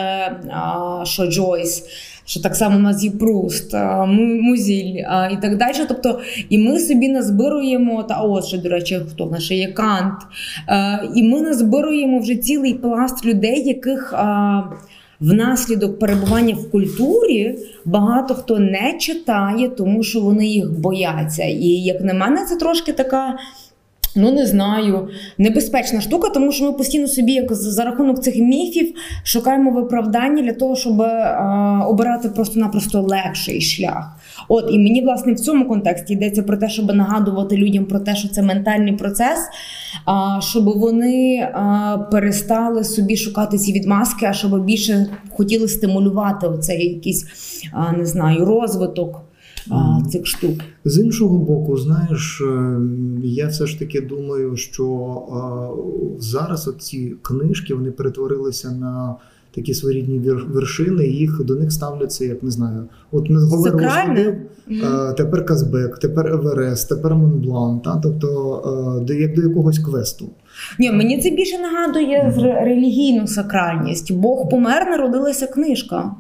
що 1.05 1.27
Джойс, 1.27 1.85
що 2.25 2.41
так 2.41 2.57
само 2.57 2.77
у 2.77 2.81
нас 2.81 3.05
є 3.05 3.11
Пруст, 3.11 3.75
Музіль 4.41 4.95
і 5.33 5.37
так 5.43 5.57
далі. 5.57 5.77
Тобто, 5.89 6.21
і 6.49 6.59
ми 6.59 6.79
собі 6.79 7.09
назбируємо, 7.09 8.03
та 8.03 8.21
от 8.21 8.45
ще, 8.45 8.59
до 8.59 8.69
речі, 8.69 9.01
хто 9.11 9.25
в 9.27 9.33
нас 9.33 9.43
ще 9.43 9.55
є 9.55 9.69
Кант. 9.69 10.19
Е, 10.69 11.09
І 11.15 11.23
ми 11.23 11.41
назбируємо 11.41 12.19
вже 12.19 12.37
цілий 12.37 12.75
пласт 12.75 13.25
людей, 13.25 13.69
яких. 13.69 14.15
Внаслідок 15.23 15.99
перебування 15.99 16.55
в 16.55 16.71
культурі 16.71 17.59
багато 17.85 18.35
хто 18.35 18.59
не 18.59 18.99
читає, 18.99 19.69
тому 19.69 20.03
що 20.03 20.21
вони 20.21 20.47
їх 20.47 20.73
бояться. 20.73 21.45
І 21.45 21.67
як 21.67 22.01
на 22.01 22.15
мене, 22.15 22.45
це 22.45 22.57
трошки 22.57 22.93
така. 22.93 23.39
Ну, 24.17 24.33
не 24.33 24.47
знаю, 24.47 25.09
небезпечна 25.39 26.01
штука, 26.01 26.29
тому 26.29 26.53
що 26.53 26.65
ми 26.65 26.73
постійно 26.73 27.09
собі, 27.09 27.33
як 27.33 27.55
за 27.55 27.85
рахунок 27.85 28.23
цих 28.23 28.37
міфів, 28.37 28.95
шукаємо 29.25 29.71
виправдання 29.71 30.43
для 30.43 30.53
того, 30.53 30.77
щоб 30.77 31.01
е, 31.01 31.37
обирати 31.87 32.29
просто-напросто 32.29 33.03
легший 33.03 33.61
шлях. 33.61 34.17
От 34.49 34.71
і 34.71 34.79
мені 34.79 35.03
власне 35.03 35.33
в 35.33 35.41
цьому 35.41 35.69
контексті 35.69 36.13
йдеться 36.13 36.43
про 36.43 36.57
те, 36.57 36.69
щоб 36.69 36.95
нагадувати 36.95 37.57
людям 37.57 37.85
про 37.85 38.01
те, 38.01 38.17
що 38.17 38.29
це 38.29 38.43
ментальний 38.43 38.93
процес, 38.93 39.39
а, 40.05 40.41
щоб 40.43 40.65
вони 40.65 41.49
а, 41.53 41.99
перестали 42.11 42.85
собі 42.85 43.17
шукати 43.17 43.59
ці 43.59 43.73
відмазки, 43.73 44.27
а 44.27 44.33
щоб 44.33 44.65
більше 44.65 45.07
хотіли 45.31 45.69
стимулювати 45.69 46.47
оцей 46.47 46.95
якийсь 46.95 47.27
а, 47.73 47.93
не 47.93 48.07
знаю 48.07 48.45
розвиток 48.45 49.32
а, 49.71 49.99
цих 50.11 50.27
штук. 50.27 50.61
З 50.85 50.99
іншого 50.99 51.39
боку, 51.39 51.77
знаєш, 51.77 52.41
е, 52.41 52.77
я 53.23 53.47
все 53.49 53.67
ж 53.67 53.79
таки 53.79 54.01
думаю, 54.01 54.57
що 54.57 54.87
е, 55.29 56.21
зараз 56.21 56.71
ці 56.79 57.15
книжки 57.23 57.75
вони 57.75 57.91
перетворилися 57.91 58.71
на 58.71 59.15
такі 59.55 59.75
своєрідні 59.75 60.19
вер- 60.19 60.47
вершини, 60.53 61.07
їх 61.07 61.45
до 61.45 61.55
них 61.55 61.73
ставляться, 61.73 62.25
як 62.25 62.43
не 62.43 62.51
знаю. 62.51 62.85
От 63.13 63.31
не 63.31 63.39
говорив, 63.41 63.79
е, 64.71 65.13
тепер 65.17 65.45
Казбек, 65.47 65.99
тепер 65.99 66.27
Еверест, 66.27 66.89
тепер 66.89 67.15
Монблан, 67.15 67.81
та 67.81 67.97
тобто 68.03 69.03
до 69.07 69.13
як 69.15 69.35
до 69.35 69.43
якогось 69.43 69.79
квесту. 69.79 70.29
Ні, 70.79 70.93
мені 70.93 71.23
це 71.23 71.31
більше 71.31 71.59
нагадує 71.59 72.35
ре- 72.39 72.65
релігійну 72.65 73.27
сакральність. 73.27 74.13
Бог 74.13 74.49
помер, 74.49 74.87
народилася 74.91 75.47
книжка. 75.47 76.11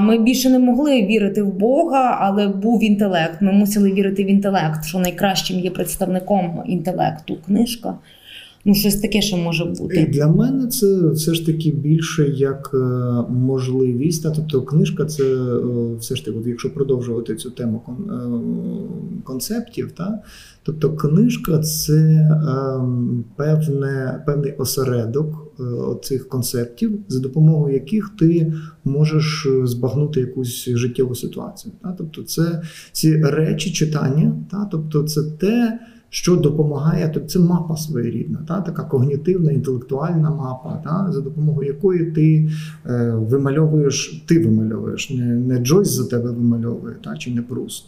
Ми 0.00 0.18
більше 0.18 0.50
не 0.50 0.58
могли 0.58 1.02
вірити 1.02 1.42
в 1.42 1.54
Бога, 1.54 2.18
але 2.20 2.48
був 2.48 2.84
інтелект. 2.84 3.42
Ми 3.42 3.52
мусили 3.52 3.92
вірити 3.92 4.24
в 4.24 4.26
інтелект, 4.26 4.84
що 4.84 4.98
найкращим 4.98 5.60
є 5.60 5.70
представником 5.70 6.62
інтелекту 6.66 7.36
книжка. 7.46 7.94
Ну, 8.64 8.74
щось 8.74 8.96
таке 8.96 9.22
ще 9.22 9.36
може 9.36 9.64
бути. 9.64 10.08
для 10.12 10.28
мене 10.28 10.66
це 10.66 11.08
все 11.08 11.34
ж 11.34 11.46
таки 11.46 11.70
більше 11.70 12.28
як 12.28 12.70
е, 12.74 12.78
можливість. 13.32 14.22
Та, 14.22 14.30
тобто 14.30 14.62
книжка 14.62 15.04
це 15.04 15.22
е, 15.24 15.96
все 15.98 16.16
ж 16.16 16.24
таки, 16.24 16.38
якщо 16.46 16.74
продовжувати 16.74 17.34
цю 17.34 17.50
тему 17.50 17.82
е, 17.88 18.12
концептів, 19.24 19.92
та, 19.92 20.22
тобто 20.62 20.92
книжка 20.92 21.58
це 21.58 22.30
певне, 23.36 24.22
певний 24.26 24.52
осередок 24.52 25.46
цих 26.02 26.28
концептів, 26.28 26.98
за 27.08 27.20
допомогою 27.20 27.74
яких 27.74 28.10
ти 28.18 28.52
можеш 28.84 29.48
збагнути 29.64 30.20
якусь 30.20 30.68
життєву 30.68 31.14
ситуацію. 31.14 31.72
Та, 31.82 31.94
тобто 31.98 32.22
це 32.22 32.62
ці 32.92 33.16
речі 33.22 33.72
читання, 33.72 34.32
та, 34.50 34.68
тобто 34.70 35.02
це 35.02 35.22
те 35.22 35.78
що 36.10 36.36
допомагає, 36.36 37.08
то 37.08 37.20
це 37.20 37.38
мапа 37.38 37.76
своєрідна, 37.76 38.38
та, 38.48 38.60
така 38.60 38.84
когнітивна, 38.84 39.52
інтелектуальна 39.52 40.30
мапа, 40.30 40.82
та, 40.84 41.12
за 41.12 41.20
допомогою 41.20 41.68
якої 41.68 42.10
ти 42.10 42.50
е, 42.86 43.10
вимальовуєш, 43.10 44.24
ти 44.26 44.44
вимальовуєш, 44.44 45.10
не, 45.10 45.24
не 45.24 45.58
Джойс 45.58 45.88
за 45.88 46.06
тебе 46.06 46.30
вимальовує, 46.30 46.94
та, 47.04 47.16
чи 47.16 47.34
не 47.34 47.42
Пруст, 47.42 47.84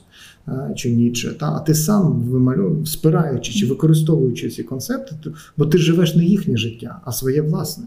е, 0.48 0.72
чи 0.76 0.92
Ніче, 0.92 1.30
та, 1.30 1.46
а 1.46 1.60
ти 1.60 1.74
сам 1.74 2.22
вимальовуєш, 2.22 2.92
спираючи 2.92 3.52
чи 3.52 3.66
використовуючи 3.66 4.50
ці 4.50 4.62
концепти, 4.62 5.16
бо 5.56 5.66
ти 5.66 5.78
живеш 5.78 6.16
не 6.16 6.24
їхнє 6.24 6.56
життя, 6.56 7.00
а 7.04 7.12
своє 7.12 7.42
власне. 7.42 7.84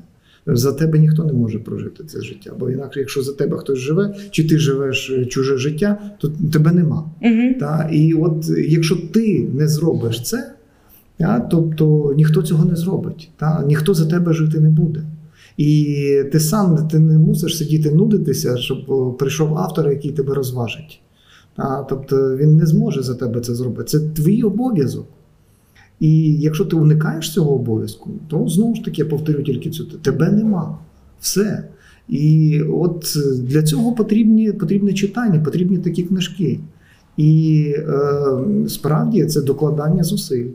За 0.48 0.74
тебе 0.74 1.00
ніхто 1.00 1.24
не 1.24 1.34
може 1.34 1.60
прожити 1.60 2.04
це 2.04 2.22
життя, 2.22 2.52
бо 2.60 2.70
інакше, 2.70 3.00
якщо 3.00 3.22
за 3.22 3.34
тебе 3.34 3.58
хтось 3.58 3.80
живе, 3.80 4.16
чи 4.32 4.48
ти 4.48 4.58
живеш 4.58 5.10
е, 5.10 5.26
чуже 5.26 5.58
життя, 5.58 5.98
то 6.20 6.32
тебе 6.54 6.72
нема. 6.72 7.10
Угу. 7.22 7.60
Та, 7.60 7.90
і 7.92 8.14
от 8.14 8.50
е, 8.50 8.62
якщо 8.62 8.96
ти 8.96 9.48
не 9.54 9.68
зробиш 9.68 10.24
це, 10.24 10.52
та, 11.18 11.40
тобто 11.40 12.14
ніхто 12.18 12.42
цього 12.42 12.66
не 12.66 12.76
зробить, 12.76 13.30
та, 13.38 13.64
ніхто 13.68 13.94
за 13.94 14.06
тебе 14.06 14.34
жити 14.34 14.60
не 14.60 14.70
буде. 14.70 15.02
І 15.58 16.24
ти 16.32 16.40
сам 16.40 16.88
ти 16.88 17.00
не 17.00 17.18
мусиш 17.18 17.58
сидіти 17.58 17.92
нудитися, 17.92 18.58
щоб 18.58 19.18
прийшов 19.18 19.58
автор, 19.58 19.90
який 19.90 20.12
тебе 20.12 20.34
розважить. 20.34 21.02
Та, 21.56 21.86
тобто 21.90 22.38
він 22.38 22.56
не 22.56 22.66
зможе 22.66 23.02
за 23.02 23.16
тебе 23.16 23.42
це 23.42 23.56
зробити. 23.56 23.84
Це 23.84 24.00
твій 24.00 24.44
обов'язок. 24.44 25.08
І 26.00 26.34
якщо 26.34 26.66
ти 26.66 26.76
уникаєш 26.76 27.34
цього 27.34 27.56
обов'язку, 27.56 28.10
то 28.28 28.48
знову 28.48 28.76
ж 28.76 28.84
таки 28.84 29.02
я 29.02 29.08
повторю 29.08 29.44
тільки 29.44 29.70
цю 29.70 29.86
тебе 29.86 30.32
нема. 30.32 30.78
Все. 31.20 31.64
І 32.10 32.62
от 32.62 33.18
для 33.40 33.64
цього 33.64 33.92
потрібні, 33.92 34.52
потрібне 34.52 34.94
читання, 34.94 35.40
потрібні 35.40 35.78
такі 35.78 36.04
книжки. 36.04 36.60
І 37.18 37.74
е, 37.78 38.68
справді 38.68 39.26
це 39.26 39.42
докладання 39.42 40.04
зусиль. 40.04 40.46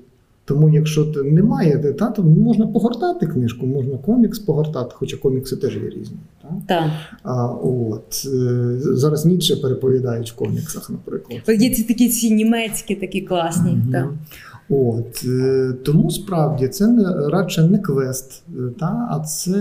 Тому, 0.45 0.69
якщо 0.69 1.05
ти 1.05 1.23
немає, 1.23 1.95
та, 1.99 2.07
то 2.11 2.23
можна 2.23 2.67
погортати 2.67 3.27
книжку, 3.27 3.67
можна 3.67 3.97
комікс 3.97 4.39
погортати, 4.39 4.91
хоча 4.95 5.17
комікси 5.17 5.57
теж 5.57 5.75
є 5.75 5.89
різні. 5.89 6.17
Та? 6.43 6.49
Так. 6.69 6.91
А, 7.23 7.47
от, 7.47 8.27
е, 8.27 8.77
зараз 8.81 9.27
Ніцше 9.27 9.57
переповідають 9.57 10.31
в 10.31 10.37
коміксах, 10.37 10.91
наприклад. 10.91 11.43
Є 11.49 11.75
ці 11.75 11.83
такі 11.83 12.09
ці 12.09 12.31
німецькі, 12.31 12.95
такі 12.95 13.21
класні. 13.21 13.71
Мгм. 13.71 13.93
Так. 13.93 14.09
От 14.71 15.25
е, 15.25 15.73
тому 15.85 16.11
справді 16.11 16.69
це 16.69 16.87
не 16.87 17.29
радше 17.29 17.63
не 17.63 17.79
квест, 17.79 18.43
е, 18.49 18.53
та, 18.81 19.09
а 19.11 19.21
це, 19.21 19.59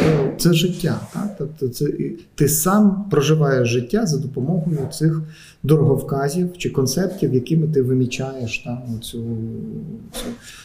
е, 0.00 0.34
це 0.38 0.52
життя. 0.52 1.00
Та? 1.12 1.28
Тобто 1.38 1.68
це 1.68 1.86
ти 2.34 2.48
сам 2.48 3.04
проживаєш 3.10 3.68
життя 3.68 4.06
за 4.06 4.18
допомогою 4.18 4.78
цих 4.90 5.22
дороговказів 5.62 6.58
чи 6.58 6.70
концептів, 6.70 7.34
якими 7.34 7.68
ти 7.68 7.82
вимічаєш 7.82 8.58
та, 8.58 8.82
цю, 9.00 9.24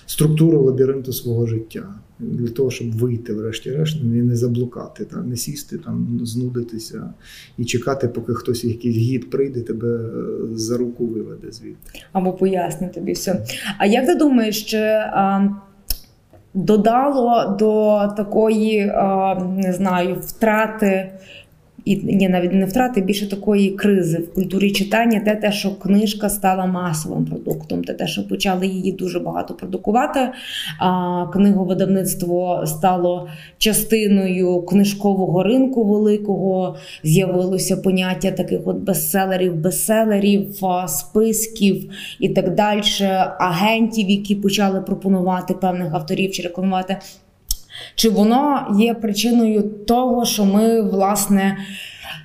структуру 0.05 0.61
лабіринту 0.61 1.13
свого 1.13 1.45
життя. 1.45 1.83
Для 2.19 2.47
того, 2.47 2.71
щоб 2.71 2.97
вийти, 2.97 3.33
врешті-решт, 3.33 4.01
і 4.01 4.05
не 4.05 4.35
заблукати, 4.35 5.05
та, 5.05 5.17
не 5.17 5.35
сісти, 5.35 5.77
там, 5.77 6.19
знудитися 6.23 7.13
і 7.57 7.65
чекати, 7.65 8.07
поки 8.07 8.33
хтось 8.33 8.63
якийсь 8.63 8.97
гід 8.97 9.29
прийде, 9.29 9.61
тебе 9.61 9.87
е, 9.87 10.09
за 10.55 10.77
руку 10.77 11.05
виведе 11.05 11.51
звідти. 11.51 11.99
або 12.13 12.33
пояснить 12.33 12.93
тобі 12.93 13.11
все. 13.11 13.45
А 13.77 13.85
як 13.85 14.05
ти 14.05 14.15
думаєш, 14.15 14.63
чи 14.63 14.77
а, 14.77 15.49
додало 16.53 17.55
до 17.59 18.01
такої, 18.17 18.85
не 19.49 19.73
знаю, 19.73 20.17
втрати? 20.21 21.11
І 21.87 21.95
ні, 22.03 22.29
навіть 22.29 22.53
не 22.53 22.65
втрати, 22.65 23.01
більше 23.01 23.29
такої 23.29 23.69
кризи 23.69 24.17
в 24.17 24.33
культурі 24.33 24.71
читання, 24.71 25.21
те, 25.25 25.35
те, 25.35 25.51
що 25.51 25.75
книжка 25.75 26.29
стала 26.29 26.65
масовим 26.65 27.25
продуктом, 27.25 27.83
те, 27.83 27.93
те, 27.93 28.07
що 28.07 28.27
почали 28.27 28.67
її 28.67 28.91
дуже 28.91 29.19
багато 29.19 29.53
продукувати. 29.53 30.19
А 30.79 31.25
книговидавництво 31.33 32.63
стало 32.65 33.27
частиною 33.57 34.61
книжкового 34.61 35.43
ринку 35.43 35.83
великого. 35.83 36.75
З'явилося 37.03 37.77
поняття 37.77 38.31
таких 38.31 38.59
от 38.65 38.77
бестселерів, 38.77 39.55
бестселерів, 39.55 40.47
списків 40.87 41.89
і 42.19 42.29
так 42.29 42.55
далі, 42.55 42.81
агентів, 43.39 44.09
які 44.09 44.35
почали 44.35 44.81
пропонувати 44.81 45.53
певних 45.53 45.93
авторів 45.93 46.31
чи 46.31 46.43
рекламувати. 46.43 46.97
Чи 47.95 48.09
воно 48.09 48.75
є 48.79 48.93
причиною 48.93 49.63
того, 49.63 50.25
що 50.25 50.45
ми 50.45 50.81
власне 50.81 51.57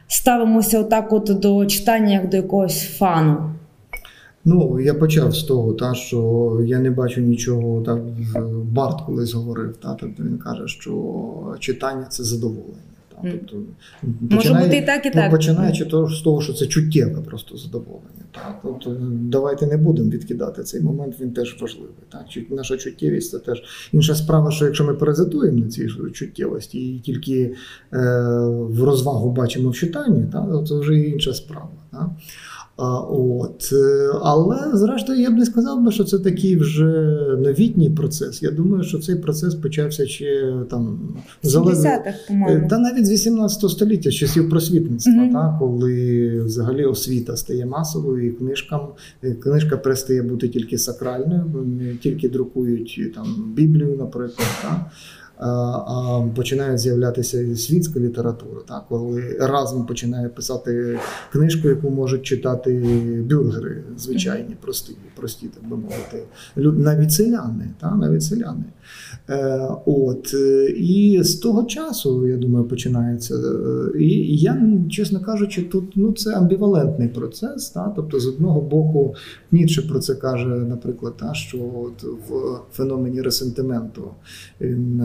ставимося 0.06 0.80
отак 0.80 1.12
от 1.12 1.24
до 1.24 1.66
читання 1.66 2.12
як 2.12 2.28
до 2.28 2.36
якогось 2.36 2.96
фану? 2.96 3.52
Ну, 4.44 4.80
я 4.80 4.94
почав 4.94 5.34
з 5.34 5.42
того, 5.42 5.72
та, 5.72 5.94
що 5.94 6.60
я 6.64 6.78
не 6.78 6.90
бачу 6.90 7.20
нічого, 7.20 7.82
так 7.82 7.98
Барт 8.72 9.00
колись 9.00 9.34
говорив, 9.34 9.76
та, 9.76 9.94
тобто 9.94 10.22
він 10.22 10.38
каже, 10.38 10.68
що 10.68 11.56
читання 11.58 12.06
це 12.08 12.24
задоволення. 12.24 12.91
Тобто, 13.22 13.56
Може 14.20 14.54
бути 14.54 14.76
і 14.76 14.86
так, 14.86 15.06
і 15.06 15.08
ну, 15.08 15.14
так. 15.14 15.30
Починаючи 15.30 15.84
з 15.84 16.20
того, 16.20 16.40
що 16.40 16.52
це 16.52 16.66
чуттєве 16.66 17.20
просто 17.20 17.56
задоволення. 17.56 18.24
Так? 18.32 18.60
тобто, 18.62 18.96
давайте 19.10 19.66
не 19.66 19.76
будемо 19.76 20.10
відкидати 20.10 20.62
цей 20.62 20.80
момент, 20.80 21.14
він 21.20 21.30
теж 21.32 21.60
важливий. 21.60 21.92
Так? 22.08 22.26
Наша 22.50 22.76
чуттєвість 22.76 23.30
це 23.30 23.38
теж 23.38 23.62
інша 23.92 24.14
справа, 24.14 24.50
що 24.50 24.64
якщо 24.64 24.84
ми 24.84 24.94
паразитуємо 24.94 25.58
на 25.58 25.68
цій 25.68 25.88
чуттєвості 26.12 26.78
і 26.78 26.98
тільки 26.98 27.40
е, 27.42 27.98
в 28.48 28.82
розвагу 28.82 29.30
бачимо 29.30 29.70
в 29.70 29.74
читанні, 29.74 30.24
так? 30.32 30.50
то 30.50 30.66
це 30.66 30.74
вже 30.74 30.98
інша 30.98 31.34
справа. 31.34 31.68
Та. 31.90 32.10
От. 33.10 33.72
Але, 34.22 34.58
зрештою, 34.74 35.20
я 35.20 35.30
б 35.30 35.34
не 35.34 35.44
сказав 35.46 35.82
би, 35.84 35.92
що 35.92 36.04
це 36.04 36.18
такий 36.18 36.56
вже 36.56 37.16
новітній 37.38 37.90
процес. 37.90 38.42
Я 38.42 38.50
думаю, 38.50 38.84
що 38.84 38.98
цей 38.98 39.16
процес 39.16 39.54
почався 39.54 40.06
ще 40.06 40.54
там 40.70 40.98
залежно- 41.42 41.82
по-моєму. 42.28 42.68
Та 42.68 42.78
навіть 42.78 43.06
з 43.06 43.10
18 43.10 43.68
століття, 43.70 44.10
з 44.10 44.14
часів 44.14 44.50
просвітництва, 44.50 45.12
Мгм. 45.12 45.32
та, 45.32 45.56
коли 45.60 46.40
взагалі 46.44 46.84
освіта 46.84 47.36
стає 47.36 47.66
масовою, 47.66 48.26
і 48.26 48.30
книжкам 48.30 48.80
е, 49.24 49.34
книжка 49.34 49.76
перестає 49.76 50.22
бути 50.22 50.48
тільки 50.48 50.78
сакральною, 50.78 51.44
тільки 52.02 52.28
друкують 52.28 53.12
там 53.14 53.52
Біблію, 53.56 53.96
наприклад. 53.98 54.48
Та, 54.62 54.90
а 55.38 56.22
починають 56.36 56.78
з'являтися 56.78 57.40
і 57.40 57.56
світська 57.56 58.00
література, 58.00 58.60
так? 58.68 58.84
Коли 58.88 59.36
разом 59.40 59.86
починає 59.86 60.28
писати 60.28 60.98
книжку, 61.32 61.68
яку 61.68 61.90
можуть 61.90 62.22
читати 62.22 62.72
бюргери, 63.30 63.82
звичайні, 63.96 64.56
прості, 64.60 64.96
прості, 65.16 65.46
так 65.46 65.70
би 65.70 65.76
мовити, 65.76 66.22
навіть 66.56 67.12
селяни, 67.12 67.70
та, 67.80 67.94
навіть 67.94 68.22
селяни. 68.22 68.64
Е, 69.30 69.60
от, 69.86 70.34
е, 70.34 70.66
і 70.66 71.22
з 71.22 71.34
того 71.34 71.64
часу, 71.64 72.26
я 72.26 72.36
думаю, 72.36 72.64
починається. 72.64 73.34
е, 73.34 73.98
І, 73.98 74.36
я, 74.36 74.62
чесно 74.90 75.20
кажучи, 75.20 75.62
тут 75.62 75.84
ну, 75.96 76.12
це 76.12 76.34
амбівалентний 76.36 77.08
процес. 77.08 77.70
Та? 77.70 77.92
Тобто, 77.96 78.20
з 78.20 78.26
одного 78.26 78.60
боку, 78.60 79.14
Ніцше 79.52 79.82
про 79.82 79.98
це 79.98 80.14
каже, 80.14 80.46
наприклад, 80.46 81.14
та, 81.16 81.34
що 81.34 81.58
от 81.58 82.02
в 82.02 82.58
феномені 82.72 83.22
ресентименту 83.22 84.02
він 84.60 85.02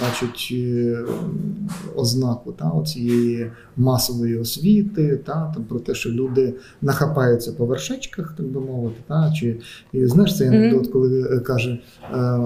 бачить 0.00 0.54
ознаку 1.96 2.52
та, 2.52 2.82
цієї 2.86 3.50
масової 3.76 4.38
освіти, 4.38 5.20
та, 5.26 5.52
там, 5.54 5.64
про 5.64 5.78
те, 5.80 5.94
що 5.94 6.10
люди 6.10 6.54
нахапаються 6.82 7.52
по 7.52 7.66
вершечках, 7.66 8.34
так 8.36 8.46
би 8.46 8.60
мовити. 8.60 8.96
Та, 9.08 9.32
чи, 9.36 9.56
і 9.92 10.06
знаєш 10.06 10.36
цей 10.36 10.48
анекдот, 10.48 10.86
коли 10.88 11.40
каже: 11.40 11.78
е, 12.14 12.38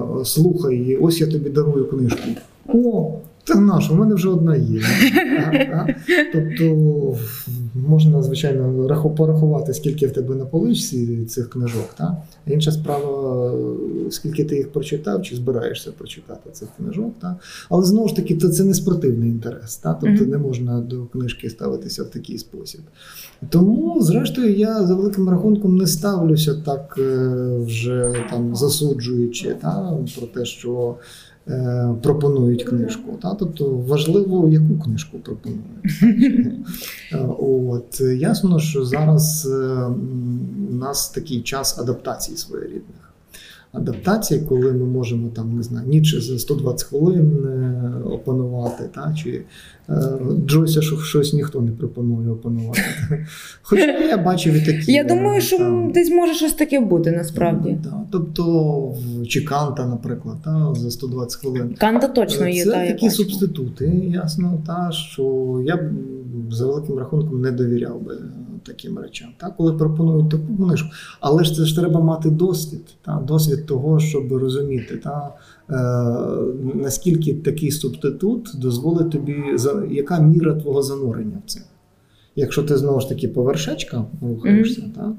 слухай, 0.81 0.95
ось 0.97 1.21
я 1.21 1.27
тобі 1.27 1.49
дарую 1.49 1.85
книжку. 1.85 2.29
О, 2.67 3.19
та 3.43 3.55
наша, 3.55 3.93
у 3.93 3.95
мене 3.95 4.15
вже 4.15 4.29
одна 4.29 4.55
є. 4.55 4.81
Тобто 6.33 6.75
можна, 7.87 8.21
звичайно, 8.23 8.87
раху- 8.87 9.15
порахувати, 9.15 9.73
скільки 9.73 10.07
в 10.07 10.11
тебе 10.11 10.35
на 10.35 10.45
поличці 10.45 11.25
цих 11.25 11.49
книжок. 11.49 11.89
Та? 11.97 12.17
Інша 12.47 12.71
справа, 12.71 13.53
скільки 14.09 14.43
ти 14.45 14.55
їх 14.55 14.71
прочитав, 14.71 15.21
чи 15.21 15.35
збираєшся 15.35 15.91
прочитати 15.91 16.49
цих 16.51 16.67
книжок. 16.77 17.13
Та? 17.21 17.35
Але 17.69 17.85
знову 17.85 18.07
ж 18.07 18.15
таки, 18.15 18.35
то 18.35 18.49
це 18.49 18.63
не 18.63 18.73
спортивний 18.73 19.29
інтерес. 19.29 19.77
Та? 19.77 19.93
Тобто 19.93 20.25
не 20.25 20.37
можна 20.37 20.81
до 20.81 21.05
книжки 21.05 21.49
ставитися 21.49 22.03
в 22.03 22.09
такий 22.09 22.37
спосіб. 22.37 22.81
Тому, 23.49 24.01
зрештою, 24.01 24.55
я 24.55 24.83
за 24.83 24.95
великим 24.95 25.29
рахунком 25.29 25.77
не 25.77 25.87
ставлюся 25.87 26.53
так 26.65 26.95
е, 26.99 27.29
вже 27.65 28.13
там 28.29 28.55
засуджуючи 28.55 29.55
та, 29.61 29.97
про 30.17 30.27
те, 30.27 30.45
що 30.45 30.95
пропонують 32.01 32.63
книжку. 32.63 33.17
Та? 33.21 33.35
Тобто 33.35 33.69
важливо, 33.69 34.47
яку 34.49 34.79
книжку 34.83 35.17
пропонують. 35.19 35.61
Е, 37.13 37.27
От 37.39 38.01
ясно, 38.01 38.59
що 38.59 38.85
зараз 38.85 39.45
е, 39.45 39.85
у 40.71 40.73
нас 40.73 41.09
такий 41.09 41.41
час 41.41 41.79
адаптації 41.79 42.37
своєрідних. 42.37 43.00
Адаптації, 43.73 44.41
коли 44.49 44.71
ми 44.71 44.85
можемо 44.85 45.29
там 45.29 45.55
не 45.57 45.63
знаю, 45.63 45.87
Ніцше 45.87 46.21
за 46.21 46.39
120 46.39 46.87
хвилин 46.87 47.45
е, 47.45 48.09
опанувати, 48.09 48.83
та 48.95 49.15
чи 49.17 49.41
е, 49.89 49.93
Джойса 50.45 50.81
що 50.81 50.97
щось 50.97 51.33
ніхто 51.33 51.61
не 51.61 51.71
пропонує 51.71 52.29
опанувати. 52.29 52.81
Хоча 53.61 53.99
я 53.99 54.17
бачив 54.17 54.53
і 54.53 54.65
такі. 54.65 54.91
Я 54.91 55.03
думаю, 55.03 55.41
що 55.41 55.57
там, 55.57 55.91
десь 55.91 56.09
може 56.09 56.33
щось 56.33 56.53
таке 56.53 56.79
бути 56.79 57.11
насправді. 57.11 57.77
Да, 57.83 58.01
тобто, 58.11 58.95
чи 59.27 59.41
Канта, 59.41 59.87
наприклад, 59.87 60.37
та, 60.43 60.73
за 60.75 60.91
120 60.91 61.41
хвилин. 61.41 61.75
Канта 61.79 62.07
точно 62.07 62.47
є. 62.47 62.63
Це 62.63 62.71
та, 62.71 62.87
такі 62.87 63.09
субститути, 63.09 63.85
ясно, 64.13 64.61
та, 64.67 64.91
що 64.91 65.23
я 65.65 65.77
б 65.77 65.81
за 66.51 66.65
великим 66.65 66.97
рахунком 66.97 67.41
не 67.41 67.51
довіряв 67.51 68.01
би 68.01 68.17
таким 68.63 68.99
речам. 68.99 69.29
Та, 69.37 69.49
коли 69.49 69.73
пропонують 69.73 70.29
таку 70.29 70.55
книжку. 70.55 70.89
Але 71.19 71.43
ж 71.43 71.55
це 71.55 71.65
ж 71.65 71.75
треба 71.75 72.01
мати 72.01 72.29
досвід, 72.29 72.81
та, 73.01 73.23
досвід 73.27 73.65
того, 73.65 73.99
щоб 73.99 74.33
розуміти, 74.33 74.97
та, 75.03 75.33
е, 75.69 75.75
наскільки 76.75 77.33
такий 77.33 77.71
субститут 77.71 78.51
дозволить 78.55 79.09
тобі, 79.09 79.35
яка 79.91 80.19
міра 80.19 80.53
твого 80.53 80.81
занурення 80.81 81.37
в 81.45 81.49
це. 81.49 81.61
Якщо 82.35 82.63
ти 82.63 82.77
знову 82.77 82.99
ж 82.99 83.09
таки 83.09 83.27
по 83.27 83.43
вершечкам 83.43 84.05
рухаєшся, 84.21 84.81
та, 84.95 85.13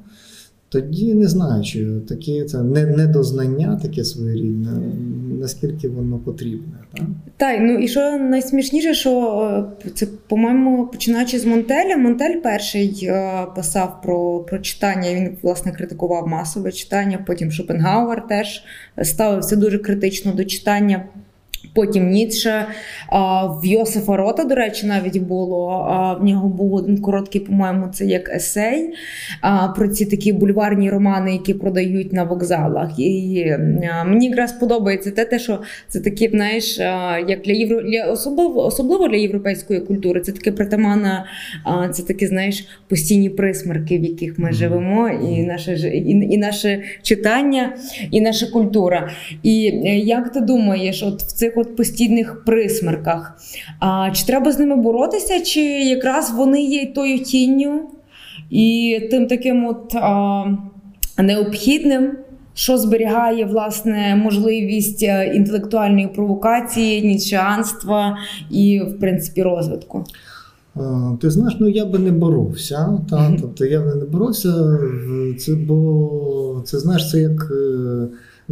тоді 0.69 1.15
не 1.15 1.29
знаю, 1.29 1.65
чи 1.65 2.01
таке 2.09 2.45
це 2.45 2.63
не, 2.63 2.87
недознання 2.87 3.79
таке 3.83 4.05
своєрідне, 4.05 4.93
наскільки 5.43 5.89
воно 5.89 6.19
потрібне. 6.19 6.79
Так? 6.95 7.07
Так, 7.37 7.59
ну 7.61 7.79
і 7.79 7.89
що 7.89 8.19
найсмішніше, 8.19 8.95
що 8.95 9.75
е, 9.87 9.91
це, 9.91 10.07
по-моєму, 10.07 10.87
починаючи 10.87 11.39
з 11.39 11.45
Монтеля, 11.45 11.97
Монтель 11.97 12.41
перший 12.43 13.01
е, 13.03 13.47
писав 13.57 14.03
про, 14.03 14.39
про 14.39 14.59
читання. 14.59 15.15
Він 15.15 15.37
власне 15.43 15.73
критикував 15.73 16.29
масове 16.29 16.73
читання. 16.73 17.25
Потім 17.27 17.53
Шопенгауер 17.53 18.27
теж 18.27 18.65
ставився 19.03 19.57
дуже 19.57 19.79
критично 19.79 20.33
до 20.33 20.45
читання. 20.45 21.05
Потім 21.75 22.11
Ніцше, 22.11 22.67
в 23.63 23.67
Йосифа 23.67 24.17
Рота, 24.17 24.45
до 24.45 24.55
речі, 24.55 24.87
навіть 24.87 25.19
було. 25.19 25.87
В 26.21 26.25
нього 26.25 26.49
був 26.49 26.75
один 26.75 26.99
короткий, 26.99 27.41
по-моєму, 27.41 27.89
це 27.89 28.05
як 28.05 28.29
есей 28.29 28.95
про 29.77 29.89
ці 29.89 30.07
такі 30.07 30.33
бульварні 30.33 30.91
романи, 30.91 31.33
які 31.33 31.55
продають 31.55 32.13
на 32.13 32.25
вокзалах. 32.25 32.99
І 32.99 33.47
мені 34.07 34.27
якраз 34.27 34.53
подобається 34.53 35.11
те, 35.11 35.25
те, 35.25 35.39
що 35.39 35.61
це 35.89 36.01
такі, 36.01 36.29
знаєш, 36.29 36.79
як 37.29 37.43
для 37.45 37.53
євро 37.53 37.83
для 37.83 38.05
особливо, 38.05 38.67
особливо 38.67 39.09
для 39.09 39.17
європейської 39.17 39.81
культури, 39.81 40.21
це 40.21 40.33
таке 40.33 40.53
притаманна, 40.53 41.27
це 41.93 42.03
такі, 42.03 42.27
знаєш, 42.27 42.67
постійні 42.89 43.31
присмерки, 43.31 43.99
в 43.99 44.05
яких 44.05 44.39
ми 44.39 44.53
живемо, 44.53 45.09
і 45.09 45.43
наше 45.43 45.89
і, 45.89 46.11
і 46.11 46.37
наше 46.37 46.83
читання, 47.03 47.77
і 48.11 48.21
наша 48.21 48.47
культура. 48.47 49.11
І 49.43 49.83
е, 49.85 49.99
як 49.99 50.33
ти 50.33 50.41
думаєш, 50.41 51.03
от 51.03 51.23
в 51.23 51.33
цих 51.33 51.52
от 51.57 51.77
постійних 51.77 52.45
присмерках, 52.45 53.37
а, 53.81 54.11
чи 54.13 54.27
треба 54.27 54.53
з 54.53 54.59
ними 54.59 54.77
боротися, 54.77 55.41
чи 55.41 55.61
якраз 55.81 56.33
вони 56.37 56.63
є 56.63 56.87
тою 56.87 57.19
тінню 57.19 57.91
і 58.51 58.99
тим 59.11 59.27
таким 59.27 59.67
от 59.67 59.95
а, 59.95 60.45
необхідним, 61.19 62.13
що 62.55 62.79
зберігає 62.79 63.45
власне 63.45 64.17
можливість 64.17 65.03
е, 65.03 65.33
інтелектуальної 65.35 66.09
провокації, 66.09 67.03
нічанства 67.03 68.19
і, 68.51 68.81
в 68.81 69.01
принципі, 69.01 69.43
розвитку? 69.43 70.05
Е, 70.77 70.81
Ти 71.21 71.31
знаєш, 71.31 71.57
ну 71.61 71.69
я 71.69 71.87
би 71.87 71.99
не 71.99 72.11
боровся. 72.11 72.99
Та, 73.11 73.37
тобто 73.41 73.65
я 73.65 73.81
би 73.81 73.95
не 73.95 74.05
боровся. 74.05 74.79
Це 75.39 75.55
бо 75.55 76.63
це 76.65 76.79
знаєш, 76.79 77.11
це 77.11 77.19
як. 77.19 77.53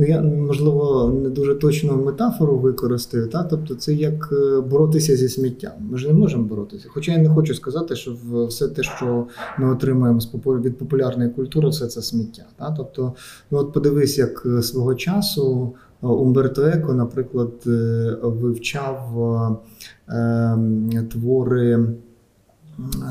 Ну, 0.00 0.06
я 0.06 0.22
можливо 0.22 1.12
не 1.22 1.28
дуже 1.28 1.54
точно 1.54 1.96
метафору 1.96 2.58
використаю, 2.58 3.28
та? 3.28 3.42
тобто 3.42 3.74
це 3.74 3.94
як 3.94 4.28
е, 4.32 4.60
боротися 4.60 5.16
зі 5.16 5.28
сміттям. 5.28 5.72
Ми 5.90 5.98
ж 5.98 6.06
не 6.08 6.12
можемо 6.12 6.44
боротися. 6.44 6.88
Хоча 6.88 7.12
я 7.12 7.18
не 7.18 7.28
хочу 7.28 7.54
сказати, 7.54 7.96
що 7.96 8.16
все 8.48 8.68
те, 8.68 8.82
що 8.82 9.26
ми 9.58 9.72
отримуємо 9.72 10.20
від 10.46 10.78
популярної 10.78 11.30
культури, 11.30 11.68
все 11.68 11.86
це 11.86 12.02
сміття. 12.02 12.42
Та? 12.58 12.74
Тобто, 12.76 13.14
ну 13.50 13.58
от 13.58 13.72
подивись, 13.72 14.18
як 14.18 14.42
е, 14.46 14.62
свого 14.62 14.94
часу 14.94 15.72
е, 16.02 16.06
Умберто 16.06 16.62
Еко, 16.62 16.94
наприклад, 16.94 17.52
вивчав 18.22 18.98
ем, 20.08 21.08
твори. 21.12 21.86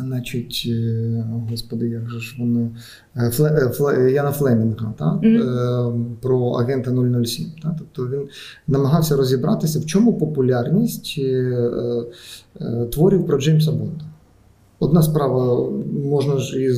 Значить, 0.07 0.63
е, 0.69 1.25
господи, 1.49 1.89
як 1.89 2.09
же 2.09 2.19
ж 2.19 2.35
вони 2.39 2.69
е, 3.17 3.29
Фле, 3.29 3.49
е, 3.49 3.69
Фле, 3.69 4.11
Яна 4.11 4.31
Флемінга, 4.31 4.93
та? 4.97 5.19
Е, 5.23 5.93
про 6.21 6.49
агента 6.49 6.91
007. 7.25 7.45
Та? 7.63 7.75
Тобто 7.79 8.17
він 8.17 8.27
намагався 8.67 9.15
розібратися, 9.15 9.79
в 9.79 9.85
чому 9.85 10.13
популярність 10.13 11.19
творів 12.91 13.25
про 13.25 13.39
Джеймса 13.39 13.71
Бонда. 13.71 14.05
Одна 14.79 15.03
справа, 15.03 15.69
можна 16.03 16.37
ж 16.37 16.61
і 16.61 16.69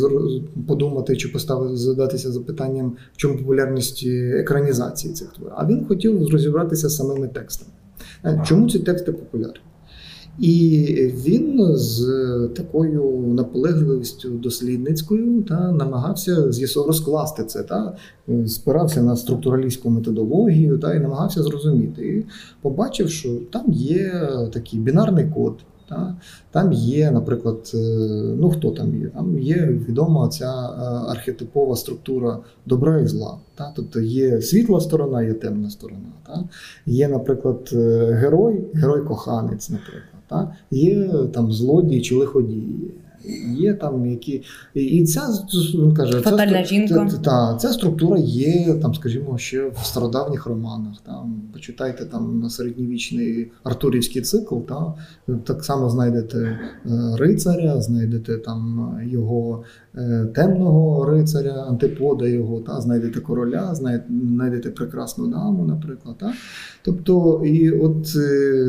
подумати 0.67 1.15
чи 1.17 1.27
поставити 1.27 1.77
задатися 1.77 2.31
запитанням, 2.31 2.95
в 3.13 3.17
чому 3.17 3.37
популярність 3.37 4.03
екранізації 4.33 5.13
цих 5.13 5.33
творів. 5.33 5.53
А 5.55 5.65
він 5.65 5.85
хотів 5.85 6.29
розібратися 6.29 6.89
з 6.89 6.95
самими 6.95 7.27
текстами. 7.27 7.71
Чому 8.45 8.69
ці 8.69 8.79
тексти 8.79 9.11
популярні? 9.11 9.61
І 10.41 10.85
він 11.25 11.75
з 11.75 12.05
такою 12.55 13.03
наполегливістю 13.27 14.29
дослідницькою 14.29 15.43
та 15.43 15.71
намагався 15.71 16.51
з'ясо 16.51 16.83
розкласти 16.87 17.43
це, 17.43 17.63
та 17.63 17.95
спирався 18.47 19.03
на 19.03 19.15
структуралістську 19.15 19.89
методологію 19.89 20.77
та 20.77 20.93
і 20.93 20.99
намагався 20.99 21.43
зрозуміти. 21.43 22.07
І 22.07 22.25
побачив, 22.61 23.09
що 23.09 23.29
там 23.51 23.65
є 23.71 24.29
такий 24.53 24.79
бінарний 24.79 25.25
код. 25.35 25.53
Та? 25.91 26.15
Там 26.51 26.73
є, 26.73 27.11
наприклад, 27.11 27.71
е, 27.73 27.77
ну 28.37 28.49
хто 28.49 28.71
там 28.71 29.01
є? 29.01 29.07
Там 29.07 29.39
є 29.39 29.55
відома 29.87 30.27
ця 30.27 30.45
е, 30.45 30.83
архетипова 31.11 31.75
структура 31.75 32.39
добра 32.65 32.99
і 32.99 33.07
зла. 33.07 33.37
Та? 33.55 33.73
Тобто 33.75 33.99
є 33.99 34.41
світла 34.41 34.81
сторона, 34.81 35.23
є 35.23 35.33
темна 35.33 35.69
сторона. 35.69 36.11
Та? 36.27 36.43
Є, 36.85 37.07
наприклад, 37.07 37.69
е, 37.73 38.11
герой, 38.21 38.63
герой-коханець, 38.73 39.69
наприклад. 39.69 40.10
Та? 40.31 40.55
Є 40.71 41.09
там 41.33 41.51
злодії 41.51 42.01
чи 42.01 42.15
лиходії. 42.15 42.91
Є 43.57 43.73
там 43.73 44.05
які. 44.05 44.41
І- 44.73 45.03
ця 45.05 45.21
каже, 45.97 46.21
ця 46.23 46.63
жінка. 46.63 47.09
Ця, 47.11 47.17
та, 47.17 47.55
ця 47.55 47.69
структура 47.69 48.17
є, 48.19 48.73
там, 48.81 48.93
скажімо, 48.93 49.37
ще 49.37 49.69
в 49.69 49.85
стародавніх 49.85 50.45
романах. 50.45 50.93
Там, 51.05 51.41
почитайте 51.53 52.05
там 52.05 52.49
середньовічний 52.49 53.51
артурівський 53.63 54.21
цикл, 54.21 54.57
та, 54.57 54.93
так 55.43 55.65
само 55.65 55.89
знайдете 55.89 56.37
е, 56.37 56.59
рицаря, 57.17 57.81
знайдете 57.81 58.37
там 58.37 58.91
його 59.05 59.63
темного 60.35 61.05
рицаря, 61.05 61.51
антипода 61.51 62.27
його, 62.27 62.59
та, 62.59 62.81
знайдете 62.81 63.19
короля, 63.19 63.75
знайдете 63.75 64.69
прекрасну 64.69 65.27
даму, 65.27 65.65
наприклад. 65.65 66.15
Та. 66.19 66.33
Тобто, 66.81 67.41
і 67.45 67.71
от 67.71 68.15
е, 68.15 68.65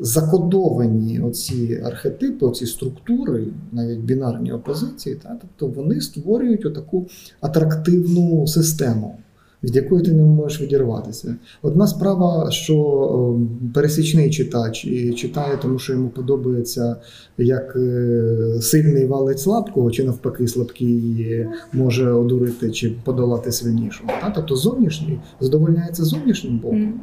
закодовані 0.00 1.20
оці 1.20 1.80
архетипи, 1.84 2.46
оці 2.46 2.66
структури, 2.66 3.46
навіть 3.72 4.00
бінарні 4.00 4.52
опозиції, 4.52 5.14
та, 5.14 5.38
тобто 5.40 5.80
вони 5.80 6.00
створюють 6.00 6.66
отаку 6.66 7.06
атрактивну 7.40 8.46
систему. 8.46 9.18
Від 9.64 9.76
якої 9.76 10.02
ти 10.02 10.12
не 10.12 10.22
можеш 10.22 10.60
відірватися. 10.60 11.36
Одна 11.62 11.86
справа, 11.86 12.50
що 12.50 12.76
е, 13.40 13.70
пересічний 13.74 14.30
читач 14.30 14.84
і 14.84 15.12
читає, 15.12 15.58
тому 15.62 15.78
що 15.78 15.92
йому 15.92 16.08
подобається, 16.08 16.96
як 17.38 17.76
е, 17.76 18.58
сильний 18.60 19.06
валить 19.06 19.40
слабкого, 19.40 19.90
чи 19.90 20.04
навпаки, 20.04 20.48
слабкий 20.48 21.46
може 21.72 22.10
одурити 22.10 22.70
чи 22.70 22.92
подолати 23.04 23.52
сильнішого. 23.52 24.10
Тобто 24.34 24.56
зовнішній 24.56 25.20
задовольняється 25.40 26.04
зовнішнім 26.04 26.58
боком. 26.58 27.00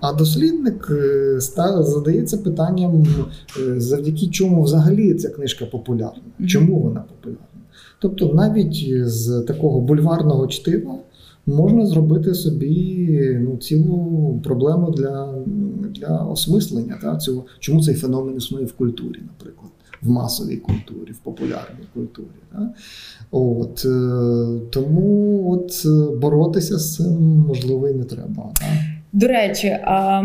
А 0.00 0.12
дослідник 0.12 0.88
е, 0.90 1.40
задається 1.80 2.38
питанням, 2.38 3.06
е, 3.58 3.80
завдяки 3.80 4.26
чому 4.26 4.62
взагалі 4.62 5.14
ця 5.14 5.28
книжка 5.28 5.66
популярна, 5.66 6.22
чому 6.46 6.80
вона 6.80 7.04
популярна. 7.10 7.46
Тобто, 7.98 8.34
навіть 8.34 9.08
з 9.08 9.44
такого 9.46 9.80
бульварного 9.80 10.46
чтива 10.46 10.94
можна 11.46 11.86
зробити 11.86 12.34
собі 12.34 13.38
ну, 13.42 13.56
цілу 13.56 14.40
проблему 14.44 14.90
для, 14.90 15.34
для 15.90 16.16
осмислення. 16.16 16.98
Та, 17.02 17.16
цього, 17.16 17.44
чому 17.58 17.82
цей 17.82 17.94
феномен 17.94 18.36
існує 18.36 18.64
в 18.64 18.72
культурі, 18.72 19.20
наприклад, 19.26 19.70
в 20.02 20.08
масовій 20.08 20.56
культурі, 20.56 21.12
в 21.12 21.18
популярній 21.18 21.86
культурі. 21.94 22.26
Та. 22.52 22.74
От, 23.30 23.84
е, 23.84 24.60
тому 24.70 25.50
от, 25.52 25.82
е, 25.86 26.16
боротися 26.16 26.78
з 26.78 26.96
цим 26.96 27.22
можливо 27.48 27.88
і 27.88 27.94
не 27.94 28.04
треба. 28.04 28.52
Та. 28.54 28.93
До 29.14 29.28
речі, 29.28 29.68
а, 29.68 30.22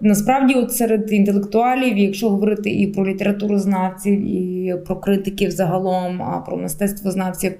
насправді, 0.00 0.54
от 0.54 0.72
серед 0.72 1.12
інтелектуалів, 1.12 1.98
якщо 1.98 2.30
говорити 2.30 2.70
і 2.70 2.86
про 2.86 3.06
літературознавців, 3.06 4.26
і 4.26 4.74
про 4.86 4.96
критиків 4.96 5.50
загалом, 5.50 6.22
а 6.22 6.38
про 6.38 6.56
мистецтвознавців, 6.56 7.52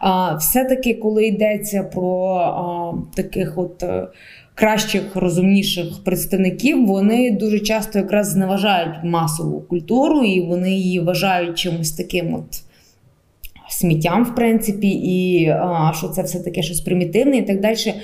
а, 0.00 0.34
все-таки, 0.36 0.94
коли 0.94 1.26
йдеться 1.26 1.82
про 1.82 2.34
а, 2.34 2.92
таких 3.16 3.58
от. 3.58 3.82
е, 3.82 4.06
Кращих, 4.56 5.16
розумніших 5.16 6.04
представників 6.04 6.86
вони 6.86 7.30
дуже 7.30 7.60
часто 7.60 7.98
якраз 7.98 8.30
зневажають 8.30 8.94
масову 9.04 9.60
культуру, 9.60 10.22
і 10.22 10.40
вони 10.40 10.70
її 10.70 11.00
вважають 11.00 11.58
чимось 11.58 11.92
таким 11.92 12.34
от 12.34 12.62
сміттям, 13.78 14.24
в 14.24 14.34
принципі, 14.34 14.88
і 14.88 15.48
а, 15.48 15.92
що 15.94 16.08
це 16.08 16.22
все 16.22 16.40
таке 16.40 16.62
щось 16.62 16.80
примітивне 16.80 17.36
і 17.36 17.42
так 17.42 17.60
далі. 17.60 17.94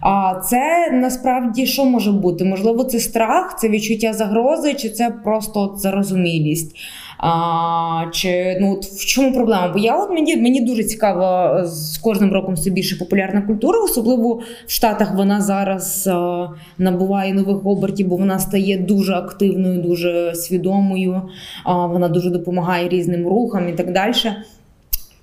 А 0.00 0.34
це 0.44 0.90
насправді 0.92 1.66
що 1.66 1.84
може 1.84 2.12
бути? 2.12 2.44
Можливо, 2.44 2.84
це 2.84 2.98
страх, 2.98 3.58
це 3.60 3.68
відчуття 3.68 4.12
загрози, 4.12 4.74
чи 4.74 4.88
це 4.88 5.10
просто 5.24 5.74
зарозумілість. 5.76 6.76
А, 7.18 8.04
чи 8.12 8.58
ну 8.60 8.72
от 8.72 8.84
в 8.84 9.06
чому 9.06 9.32
проблема? 9.32 9.68
Бо 9.68 9.78
я 9.78 9.96
от 9.96 10.10
мені 10.10 10.36
мені 10.36 10.60
дуже 10.60 10.84
цікаво 10.84 11.58
з 11.64 11.98
кожним 11.98 12.32
роком 12.32 12.54
все 12.54 12.70
більше 12.70 12.96
популярна 12.96 13.42
культура, 13.42 13.78
особливо 13.78 14.40
в 14.66 14.72
Штатах 14.72 15.14
вона 15.16 15.40
зараз 15.40 16.06
а, 16.06 16.48
набуває 16.78 17.34
нових 17.34 17.66
обертів, 17.66 18.08
бо 18.08 18.16
вона 18.16 18.38
стає 18.38 18.78
дуже 18.78 19.14
активною, 19.14 19.82
дуже 19.82 20.34
свідомою. 20.34 21.22
А, 21.64 21.86
вона 21.86 22.08
дуже 22.08 22.30
допомагає 22.30 22.88
різним 22.88 23.28
рухам 23.28 23.68
і 23.68 23.72
так 23.72 23.92
далі. 23.92 24.12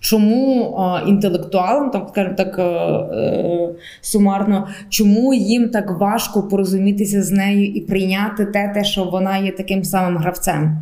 Чому 0.05 0.77
інтелектуалам, 1.07 1.91
так 1.91 2.07
скажімо 2.07 2.35
так 2.35 2.59
е, 2.59 2.61
е, 2.61 3.69
сумарно, 4.01 4.67
чому 4.89 5.33
їм 5.33 5.69
так 5.69 5.99
важко 5.99 6.43
порозумітися 6.43 7.23
з 7.23 7.31
нею 7.31 7.65
і 7.65 7.81
прийняти 7.81 8.45
те, 8.45 8.71
те, 8.73 8.83
що 8.83 9.03
вона 9.03 9.37
є 9.37 9.51
таким 9.51 9.83
самим 9.83 10.17
гравцем? 10.17 10.77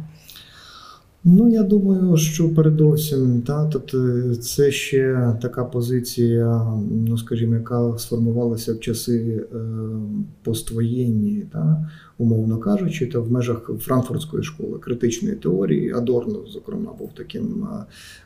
Ну, 1.23 1.49
я 1.49 1.63
думаю, 1.63 2.17
що 2.17 2.49
передовсім, 2.49 3.41
та, 3.41 3.65
тобто 3.65 3.97
це 4.35 4.71
ще 4.71 5.33
така 5.41 5.63
позиція, 5.63 6.67
ну 7.07 7.17
скажімо, 7.17 7.55
яка 7.55 7.97
сформувалася 7.97 8.73
в 8.73 8.79
часи 8.79 9.45
е, 9.53 9.57
поствоєнні. 10.43 11.43
Та. 11.53 11.89
Умовно 12.23 12.57
кажучи, 12.57 13.05
то 13.05 13.21
в 13.21 13.31
межах 13.31 13.69
франкфуртської 13.79 14.43
школи 14.43 14.79
критичної 14.79 15.35
теорії 15.35 15.91
Адорно, 15.91 16.39
зокрема, 16.47 16.93
був 16.99 17.09
таким 17.17 17.67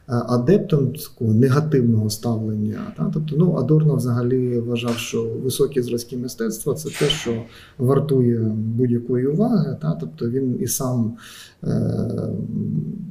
адептом 0.07 0.93
такого 0.93 1.33
негативного 1.33 2.09
ставлення. 2.09 2.93
Та? 2.97 3.11
Тобто, 3.13 3.35
ну, 3.37 3.55
Адорно 3.55 3.95
взагалі 3.95 4.59
вважав, 4.59 4.97
що 4.97 5.23
високі 5.23 5.81
зразки 5.81 6.17
мистецтва 6.17 6.73
це 6.73 6.89
те, 6.89 7.05
що 7.05 7.43
вартує 7.77 8.39
будь-якої 8.55 9.27
уваги. 9.27 9.77
Та? 9.81 9.97
Тобто 9.99 10.29
він 10.29 10.57
і 10.61 10.67
сам 10.67 11.15
е, 11.63 11.69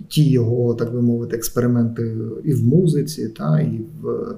ті 0.08 0.30
його, 0.30 0.74
так 0.74 0.92
би 0.92 1.02
мовити, 1.02 1.36
експерименти 1.36 2.16
і 2.44 2.52
в 2.52 2.64
музиці, 2.64 3.28
та, 3.28 3.60
і 3.60 3.80
в 4.02 4.08
е, 4.08 4.36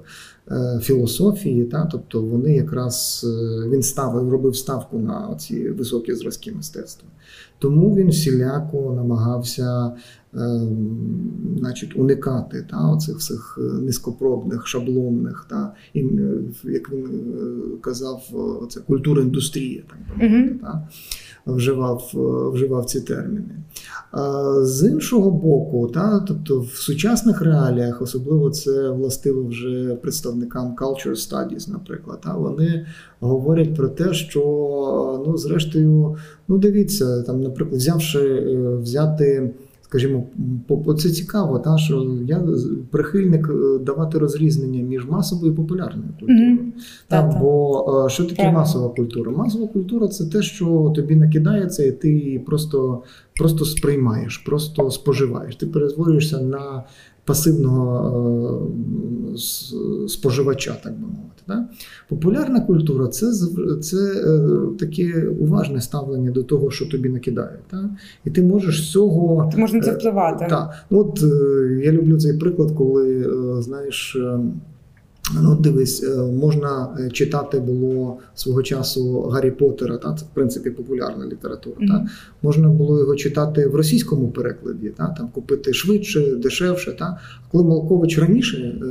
філософії, 0.82 1.64
та? 1.64 1.88
тобто 1.92 2.22
вони 2.22 2.56
якраз 2.56 3.26
е, 3.28 3.68
він 3.68 3.82
ставив, 3.82 4.30
робив 4.30 4.56
ставку 4.56 4.98
на 4.98 5.34
ці 5.38 5.70
високі 5.70 6.14
зразки 6.14 6.52
мистецтва. 6.52 7.08
Тому 7.58 7.94
він 7.94 8.08
всіляко 8.08 8.92
намагався 8.96 9.92
значить, 11.58 11.96
уникати 11.96 12.66
та, 12.70 12.90
оцих 12.90 13.16
всіх 13.16 13.58
е, 13.60 13.62
низькопробних, 13.62 14.66
шаблонних, 14.66 15.46
та, 15.50 15.74
і, 15.94 16.00
е, 16.00 16.40
як 16.64 16.92
він 16.92 17.06
е, 17.06 17.78
казав, 17.80 18.22
це 18.70 18.80
культура 18.80 19.22
індустрія, 19.22 19.82
так 19.88 19.98
би 20.20 20.28
мовити, 20.28 20.54
та, 20.62 20.88
вживав 21.46 22.10
вживав 22.54 22.84
ці 22.84 23.00
терміни. 23.00 23.54
З 24.62 24.88
іншого 24.88 25.30
боку, 25.30 25.90
та, 25.94 26.20
тобто 26.20 26.60
в 26.60 26.68
сучасних 26.68 27.42
реаліях, 27.42 28.02
особливо 28.02 28.50
це 28.50 28.90
властиво 28.90 29.44
вже 29.44 29.94
представникам 30.02 30.76
culture 30.80 31.10
studies, 31.10 31.70
наприклад, 31.70 32.20
та, 32.20 32.34
вони 32.34 32.86
говорять 33.20 33.74
про 33.74 33.88
те, 33.88 34.12
що 34.14 35.24
ну, 35.26 35.36
зрештою, 35.36 36.16
ну 36.48 36.58
дивіться, 36.58 37.22
там, 37.22 37.40
наприклад, 37.40 37.80
взявши 37.80 38.46
взяти. 38.82 39.54
Скажімо, 39.88 40.26
це 40.98 41.10
цікаво, 41.10 41.58
та 41.58 41.78
що 41.78 42.16
я 42.26 42.42
прихильник 42.90 43.48
е, 43.50 43.78
давати 43.78 44.18
розрізнення 44.18 44.82
між 44.82 45.06
масовою 45.06 45.52
і 45.52 45.56
популярною 45.56 46.08
культурою. 46.08 46.58
Mm-hmm. 46.58 46.80
Та, 47.08 47.22
та, 47.22 47.38
бо 47.38 47.84
та. 48.04 48.08
що 48.08 48.24
таке 48.24 48.42
так. 48.42 48.54
масова 48.54 48.88
культура? 48.88 49.32
Масова 49.32 49.66
культура 49.66 50.08
це 50.08 50.26
те, 50.26 50.42
що 50.42 50.92
тобі 50.96 51.16
накидається, 51.16 51.84
і 51.84 51.92
ти 51.92 52.42
просто 52.46 53.02
просто 53.38 53.64
сприймаєш, 53.64 54.38
просто 54.38 54.90
споживаєш. 54.90 55.56
Ти 55.56 55.66
перетворюєшся 55.66 56.40
на 56.40 56.84
пасивного 57.28 58.68
е, 59.34 59.38
споживача, 60.08 60.76
так 60.82 60.92
би 60.92 61.00
мовити. 61.00 61.42
Да? 61.48 61.68
Популярна 62.08 62.60
культура 62.60 63.06
це 63.06 63.26
це 63.82 63.96
е, 63.96 64.40
таке 64.78 65.28
уважне 65.40 65.80
ставлення 65.80 66.30
до 66.30 66.42
того, 66.42 66.70
що 66.70 66.86
тобі 66.86 67.08
накидають. 67.08 67.60
Да? 67.70 67.84
І 68.24 68.30
ти 68.30 68.42
можеш 68.42 68.88
з 68.88 68.92
цього 68.92 69.50
Ти 69.54 69.60
можна 69.60 69.80
це 69.80 69.92
впливати. 69.92 70.46
Так. 70.50 70.74
От 70.90 71.22
я 71.82 71.92
люблю 71.92 72.18
цей 72.18 72.38
приклад, 72.38 72.70
коли 72.76 73.30
знаєш. 73.62 74.16
Ну, 75.34 75.54
дивись, 75.54 76.02
е, 76.02 76.16
можна 76.16 76.96
е, 77.00 77.10
читати 77.10 77.60
було 77.60 78.18
свого 78.34 78.62
часу 78.62 79.20
Гаррі 79.22 79.50
Поттера, 79.50 79.96
та 79.96 80.14
це 80.14 80.24
в 80.24 80.28
принципі 80.34 80.70
популярна 80.70 81.26
література. 81.26 81.76
Mm-hmm. 81.80 81.88
Та 81.88 82.06
можна 82.42 82.68
було 82.68 82.98
його 82.98 83.16
читати 83.16 83.66
в 83.66 83.74
російському 83.74 84.28
перекладі, 84.28 84.92
та 84.96 85.06
там 85.18 85.28
купити 85.28 85.72
швидше, 85.72 86.36
дешевше. 86.36 86.92
Та 86.92 87.18
коли 87.52 87.64
Малкович 87.64 88.18
раніше 88.18 88.56
е, 88.56 88.86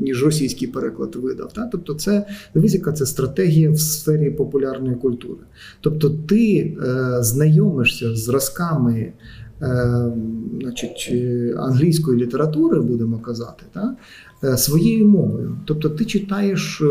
ніж 0.00 0.24
російський 0.24 0.68
переклад 0.68 1.16
видав, 1.16 1.52
та 1.52 1.68
тобто, 1.72 1.94
це 1.94 2.26
дивись, 2.54 2.74
яка 2.74 2.92
це 2.92 3.06
стратегія 3.06 3.70
в 3.70 3.78
сфері 3.78 4.30
популярної 4.30 4.96
культури. 4.96 5.40
Тобто, 5.80 6.10
ти 6.10 6.58
е, 6.58 7.22
знайомишся 7.22 8.16
з 8.16 8.24
зразками. 8.24 9.12
Значить, 10.60 11.14
англійської 11.56 12.22
літератури 12.22 12.80
будемо 12.80 13.18
казати, 13.18 13.64
та 13.72 13.96
своєю 14.56 15.08
мовою. 15.08 15.56
Тобто 15.64 15.88
ти 15.88 16.04
читаєш 16.04 16.80
е, 16.80 16.86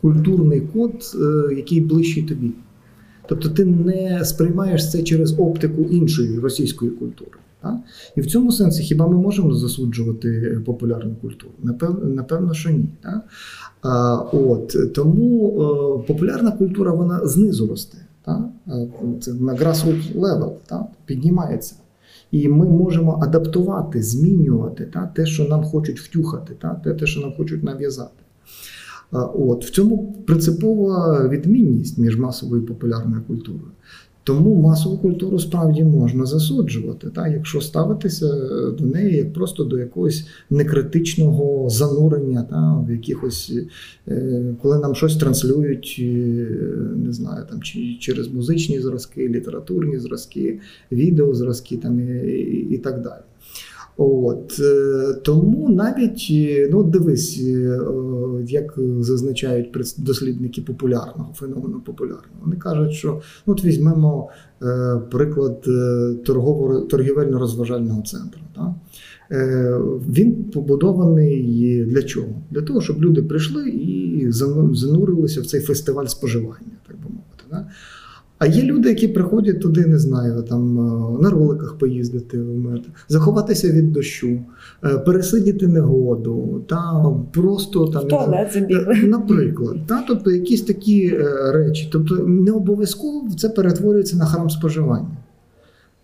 культурний 0.00 0.60
код, 0.60 0.92
е, 1.14 1.54
який 1.54 1.80
ближчий 1.80 2.22
тобі. 2.22 2.50
Тобто 3.28 3.48
ти 3.48 3.64
не 3.64 4.24
сприймаєш 4.24 4.90
це 4.90 5.02
через 5.02 5.38
оптику 5.38 5.82
іншої 5.82 6.38
російської 6.38 6.90
культури. 6.90 7.30
Так? 7.62 7.74
І 8.16 8.20
в 8.20 8.26
цьому 8.26 8.52
сенсі 8.52 8.82
хіба 8.82 9.08
ми 9.08 9.16
можемо 9.16 9.54
засуджувати 9.54 10.60
популярну 10.66 11.14
культуру? 11.20 11.52
Напевно, 11.62 12.04
напевно 12.04 12.54
що 12.54 12.70
ні. 12.70 12.84
Так? 13.02 13.24
А, 13.82 14.16
от, 14.16 14.92
Тому 14.94 15.48
о, 15.48 15.98
популярна 15.98 16.52
культура 16.52 16.92
вона 16.92 17.26
знизу 17.26 17.66
росте. 17.66 17.98
Так? 18.24 18.40
Це 19.20 19.34
на 19.34 19.54
grassroots 19.54 20.14
level 20.14 20.52
так? 20.66 20.82
піднімається. 21.06 21.74
І 22.30 22.48
ми 22.48 22.66
можемо 22.66 23.18
адаптувати, 23.22 24.02
змінювати 24.02 24.84
та, 24.84 25.06
те, 25.06 25.26
що 25.26 25.44
нам 25.44 25.64
хочуть 25.64 26.00
втюхати, 26.00 26.54
та, 26.54 26.74
те, 26.74 27.06
що 27.06 27.20
нам 27.20 27.32
хочуть 27.36 27.64
нав'язати. 27.64 28.22
От 29.12 29.64
В 29.64 29.70
цьому 29.70 30.12
принципова 30.26 31.28
відмінність 31.28 31.98
між 31.98 32.18
масовою 32.18 32.62
і 32.62 32.66
популярною 32.66 33.22
культурою. 33.22 33.70
Тому 34.24 34.54
масову 34.54 34.98
культуру 34.98 35.38
справді 35.38 35.84
можна 35.84 36.26
засуджувати, 36.26 37.10
так, 37.14 37.32
якщо 37.32 37.60
ставитися 37.60 38.26
до 38.78 38.84
неї 38.84 39.16
як 39.16 39.32
просто 39.32 39.64
до 39.64 39.78
якогось 39.78 40.26
некритичного 40.50 41.70
занурення, 41.70 42.42
та, 42.42 42.84
в 42.88 42.90
якихось, 42.90 43.52
е, 44.08 44.54
коли 44.62 44.78
нам 44.78 44.94
щось 44.94 45.16
транслюють, 45.16 45.96
е, 45.98 46.04
не 46.96 47.12
знаю, 47.12 47.46
там 47.50 47.62
чи 47.62 47.96
через 48.00 48.28
музичні 48.28 48.80
зразки, 48.80 49.28
літературні 49.28 49.98
зразки, 49.98 50.58
відеозразки 50.92 51.76
там, 51.76 52.00
і, 52.00 52.66
і 52.70 52.78
так 52.78 53.02
далі. 53.02 53.22
От 54.02 54.60
е, 54.60 55.14
Тому 55.22 55.68
навіть 55.68 56.28
е, 56.30 56.68
ну 56.72 56.82
дивись, 56.82 57.40
е, 57.40 57.80
як 58.46 58.78
зазначають 59.00 59.76
дослідники 59.98 60.62
популярного 60.62 61.34
феномену 61.34 61.80
популярного, 61.80 62.34
вони 62.44 62.56
кажуть, 62.56 62.92
що 62.92 63.20
ну, 63.46 63.52
от 63.52 63.64
візьмемо 63.64 64.28
приклад 65.10 65.64
торговельно-розважального 66.88 68.02
центру. 68.02 68.40
Так? 68.54 68.70
Він 70.10 70.44
побудований 70.44 71.84
для 71.84 72.02
чого? 72.02 72.42
Для 72.50 72.62
того, 72.62 72.80
щоб 72.80 73.02
люди 73.02 73.22
прийшли 73.22 73.68
і 73.68 74.26
занурилися 74.72 75.40
в 75.40 75.46
цей 75.46 75.60
фестиваль 75.60 76.06
споживання, 76.06 76.76
так 76.86 76.96
би 76.96 77.02
мовити. 77.02 77.44
Так? 77.50 77.66
А 78.40 78.46
є 78.46 78.62
люди, 78.62 78.88
які 78.88 79.08
приходять 79.08 79.60
туди, 79.60 79.86
не 79.86 79.98
знаю, 79.98 80.42
там 80.42 80.78
е, 80.78 81.22
на 81.22 81.30
роликах 81.30 81.78
поїздити, 81.78 82.40
заховатися 83.08 83.70
від 83.70 83.92
дощу, 83.92 84.40
е, 84.84 84.98
пересидіти 84.98 85.68
негоду, 85.68 86.64
та 86.68 87.04
просто 87.32 87.86
там 87.86 88.08
туалет. 88.08 88.56
Е, 88.56 89.06
наприклад, 89.06 89.76
та 89.86 90.04
тобто 90.08 90.30
якісь 90.30 90.62
такі 90.62 91.18
речі. 91.52 91.88
Тобто 91.92 92.14
не 92.16 92.52
обов'язково 92.52 93.28
це 93.36 93.48
перетворюється 93.48 94.16
на 94.16 94.24
храм 94.24 94.50
споживання. 94.50 95.16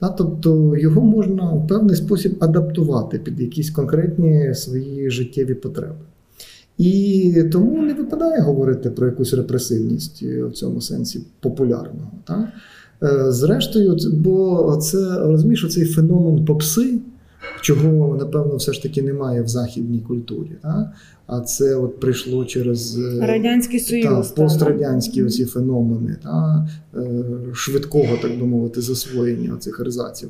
Та, 0.01 0.09
Тобто 0.09 0.77
його 0.77 1.01
можна 1.01 1.53
в 1.53 1.67
певний 1.69 1.97
спосіб 1.97 2.37
адаптувати 2.41 3.19
під 3.19 3.41
якісь 3.41 3.71
конкретні 3.71 4.55
свої 4.55 5.11
життєві 5.11 5.55
потреби. 5.55 5.97
І 6.79 7.45
тому 7.53 7.83
не 7.83 7.95
випадає 7.95 8.41
говорити 8.41 8.91
про 8.91 9.07
якусь 9.07 9.35
репресивність 9.35 10.23
в 10.23 10.53
цьому 10.53 10.81
сенсі 10.81 11.21
популярного. 11.41 12.11
Так? 12.25 12.49
Е, 13.03 13.33
зрештою, 13.33 13.97
бо 14.13 14.77
це 14.83 15.19
розумієш, 15.19 15.67
цей 15.71 15.85
феномен 15.85 16.45
попси, 16.45 16.99
чого, 17.61 18.17
напевно, 18.17 18.57
все 18.57 18.73
ж 18.73 18.83
таки 18.83 19.03
немає 19.03 19.43
в 19.43 19.49
західній 19.49 20.01
культурі. 20.01 20.53
Так? 20.63 20.93
А 21.27 21.41
це 21.41 21.75
от 21.75 22.01
прийшло 22.01 22.45
через 22.45 22.99
е, 22.99 23.27
Радянський 23.27 23.81
Союз. 23.81 24.29
Та, 24.29 24.43
пострадянські 24.43 25.25
оці 25.25 25.45
феномени 25.45 26.17
та, 26.23 26.69
е, 26.95 27.25
швидкого, 27.53 28.19
так 28.23 28.39
би 28.41 28.47
мовити, 28.47 28.81
засвоєння 28.81 29.57
цих 29.59 29.81
ерзаців. 29.81 30.29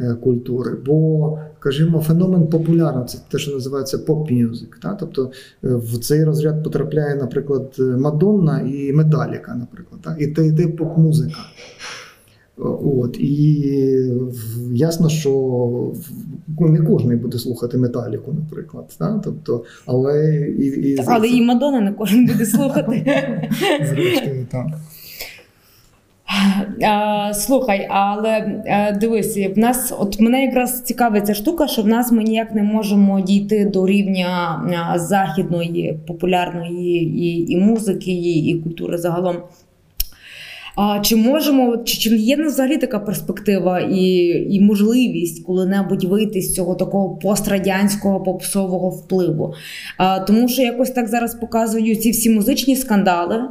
Е, 0.00 0.14
культури. 0.14 0.70
Бо, 0.86 1.38
скажімо, 1.60 2.00
феномен 2.00 2.46
популярний, 2.46 3.04
це 3.06 3.18
те, 3.28 3.38
що 3.38 3.52
називається 3.52 3.98
поп-мюзик. 3.98 4.96
Тобто 5.00 5.30
е, 5.64 5.68
в 5.74 5.98
цей 5.98 6.24
розряд 6.24 6.64
потрапляє, 6.64 7.14
наприклад, 7.14 7.76
Мадонна 7.78 8.60
і 8.60 8.92
Металіка, 8.92 9.54
наприклад, 9.54 10.00
так? 10.02 10.16
і 10.18 10.26
те 10.26 10.46
йде 10.46 10.68
поп-музика. 10.68 11.38
От, 12.96 13.16
І 13.20 13.64
ясно, 14.72 15.08
що 15.08 15.92
не 16.60 16.78
кожен 16.78 17.18
буде 17.18 17.38
слухати 17.38 17.78
металіку, 17.78 18.32
наприклад. 18.32 18.84
Так? 18.98 19.20
Тобто, 19.24 19.64
Але 19.86 20.36
і, 20.58 20.66
і, 20.66 21.04
але 21.06 21.28
і 21.28 21.42
Мадонна 21.42 21.80
не 21.80 21.92
кожен 21.92 22.26
буде 22.26 22.46
слухати. 22.46 23.24
Зрештою, 23.88 24.46
так. 24.50 24.66
Слухай, 27.34 27.86
але 27.90 28.62
е, 28.66 28.98
дивись, 29.00 29.36
в 29.36 29.58
нас 29.58 29.94
от 29.98 30.20
мене 30.20 30.44
якраз 30.44 30.82
цікавить 30.82 31.26
ця 31.26 31.34
штука, 31.34 31.68
що 31.68 31.82
в 31.82 31.86
нас 31.86 32.12
ми 32.12 32.24
ніяк 32.24 32.54
не 32.54 32.62
можемо 32.62 33.20
дійти 33.20 33.64
до 33.64 33.86
рівня 33.86 34.62
західної 34.96 35.98
популярної 36.06 37.04
і 37.04 37.52
і 37.52 37.56
музики, 37.56 38.10
і, 38.10 38.46
і 38.46 38.62
культури 38.62 38.98
загалом. 38.98 39.36
А 40.76 41.00
чи 41.00 41.16
можемо, 41.16 41.76
чи, 41.76 41.98
чи 41.98 42.16
є 42.16 42.36
на 42.36 42.46
взагалі 42.46 42.78
така 42.78 42.98
перспектива 42.98 43.80
і 43.80 44.04
і 44.54 44.60
можливість 44.60 45.44
коли-небудь 45.46 46.04
вийти 46.04 46.40
з 46.40 46.54
цього 46.54 46.74
такого 46.74 47.16
пострадянського 47.16 48.20
попсового 48.20 48.90
впливу? 48.90 49.54
А, 49.96 50.20
Тому 50.20 50.48
що 50.48 50.62
якось 50.62 50.90
так 50.90 51.08
зараз 51.08 51.34
показують 51.34 52.02
ці 52.02 52.10
всі 52.10 52.30
музичні 52.30 52.76
скандали. 52.76 53.42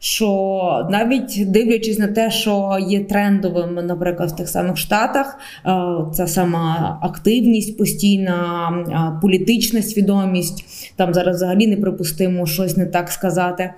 Що 0.00 0.88
навіть 0.90 1.50
дивлячись 1.50 1.98
на 1.98 2.06
те, 2.06 2.30
що 2.30 2.78
є 2.88 3.04
трендовим, 3.04 3.74
наприклад, 3.86 4.30
в 4.30 4.36
тих 4.36 4.48
самих 4.48 4.76
штатах, 4.76 5.38
ця 6.14 6.26
сама 6.26 6.98
активність, 7.02 7.78
постійна 7.78 9.18
політична 9.22 9.82
свідомість, 9.82 10.64
там 10.96 11.14
зараз 11.14 11.36
взагалі 11.36 11.66
неприпустимо 11.66 12.46
щось 12.46 12.76
не 12.76 12.86
так 12.86 13.10
сказати. 13.10 13.70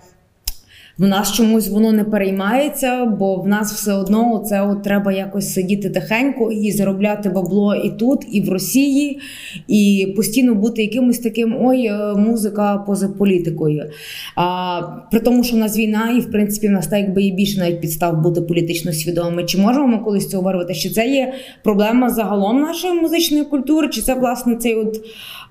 В 1.00 1.06
нас 1.06 1.32
чомусь 1.32 1.68
воно 1.68 1.92
не 1.92 2.04
переймається, 2.04 3.04
бо 3.04 3.36
в 3.36 3.48
нас 3.48 3.72
все 3.72 3.92
одно 3.92 4.44
це 4.48 4.62
от 4.62 4.82
треба 4.82 5.12
якось 5.12 5.52
сидіти 5.52 5.90
тихенько 5.90 6.52
і 6.52 6.72
заробляти 6.72 7.28
бабло 7.28 7.74
і 7.74 7.90
тут, 7.90 8.26
і 8.30 8.40
в 8.40 8.48
Росії, 8.48 9.20
і 9.68 10.12
постійно 10.16 10.54
бути 10.54 10.82
якимось 10.82 11.18
таким 11.18 11.56
ой, 11.66 11.86
е, 11.86 12.14
музика 12.14 12.84
поза 12.86 13.08
політикою. 13.08 13.90
А 14.36 14.80
при 15.10 15.20
тому, 15.20 15.44
що 15.44 15.56
в 15.56 15.58
нас 15.58 15.78
війна, 15.78 16.10
і 16.16 16.20
в 16.20 16.30
принципі 16.30 16.68
в 16.68 16.70
нас 16.70 16.86
так 16.86 16.98
якби 16.98 17.22
і 17.22 17.32
більше 17.32 17.60
навіть 17.60 17.80
підстав 17.80 18.22
бути 18.22 18.40
політично 18.40 18.92
свідомими. 18.92 19.44
Чи 19.44 19.58
можемо 19.58 19.86
ми 19.86 19.98
колись 19.98 20.28
це 20.28 20.36
говорити? 20.36 20.74
Чи 20.74 20.90
це 20.90 21.06
є 21.08 21.32
проблема 21.64 22.10
загалом 22.10 22.60
нашої 22.60 23.00
музичної 23.00 23.44
культури? 23.44 23.88
Чи 23.88 24.02
це 24.02 24.14
власне 24.14 24.56
цей 24.56 24.74
от 24.74 25.00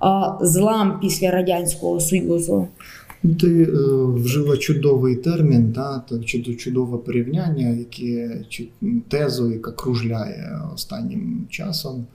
а, 0.00 0.38
злам 0.40 0.98
після 1.02 1.30
радянського 1.30 2.00
союзу? 2.00 2.68
Ти 3.22 3.62
е, 3.62 3.68
вжила 4.14 4.56
чудовий 4.56 5.16
термін, 5.16 5.72
та, 5.72 6.04
чудове 6.58 6.98
порівняння, 6.98 7.68
яке 7.68 8.42
тезу, 9.08 9.52
яка 9.52 9.72
кружляє 9.72 10.60
останнім 10.74 11.46
часом 11.48 12.06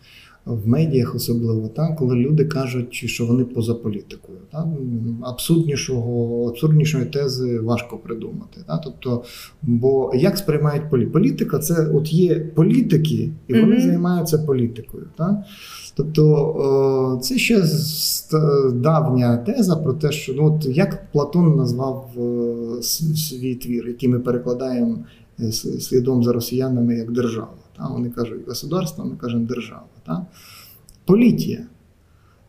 в 0.45 0.67
медіях, 0.67 1.15
особливо 1.15 1.67
та, 1.67 1.87
коли 1.87 2.15
люди 2.15 2.45
кажуть, 2.45 2.93
що 2.93 3.25
вони 3.25 3.43
поза 3.43 3.73
політикою. 3.73 4.37
Та, 4.51 4.67
абсурднішого, 5.21 6.47
абсурднішої 6.49 7.05
тези 7.05 7.59
важко 7.59 7.97
придумати. 7.97 8.61
Та, 8.67 8.77
тобто, 8.77 9.23
бо 9.61 10.11
як 10.15 10.37
сприймають 10.37 10.89
політика? 10.89 11.13
Політика 11.13 11.59
це 11.59 11.87
от 11.87 12.13
є 12.13 12.39
політики, 12.39 13.31
і 13.47 13.53
вони 13.53 13.75
mm-hmm. 13.75 13.85
займаються 13.85 14.37
політикою. 14.37 15.07
Та? 15.17 15.43
Тобто 15.95 17.19
це 17.21 17.37
ще 17.37 17.63
давня 18.73 19.37
теза 19.37 19.75
про 19.75 19.93
те, 19.93 20.11
що 20.11 20.33
ну, 20.33 20.45
от 20.45 20.65
як 20.65 21.11
Платон 21.11 21.55
назвав 21.55 22.09
е, 22.17 22.81
свій 23.15 23.55
твір, 23.55 23.87
який 23.87 24.09
ми 24.09 24.19
перекладаємо 24.19 24.97
е, 25.39 25.51
слідом 25.51 26.23
за 26.23 26.33
росіянами 26.33 26.95
як 26.95 27.11
держава. 27.11 27.53
Та? 27.77 27.87
Вони 27.87 28.09
кажуть 28.09 28.47
государство, 28.47 29.05
ми 29.05 29.15
кажемо 29.15 29.45
держава. 29.45 29.85
Та? 30.05 30.25
Політія. 31.05 31.65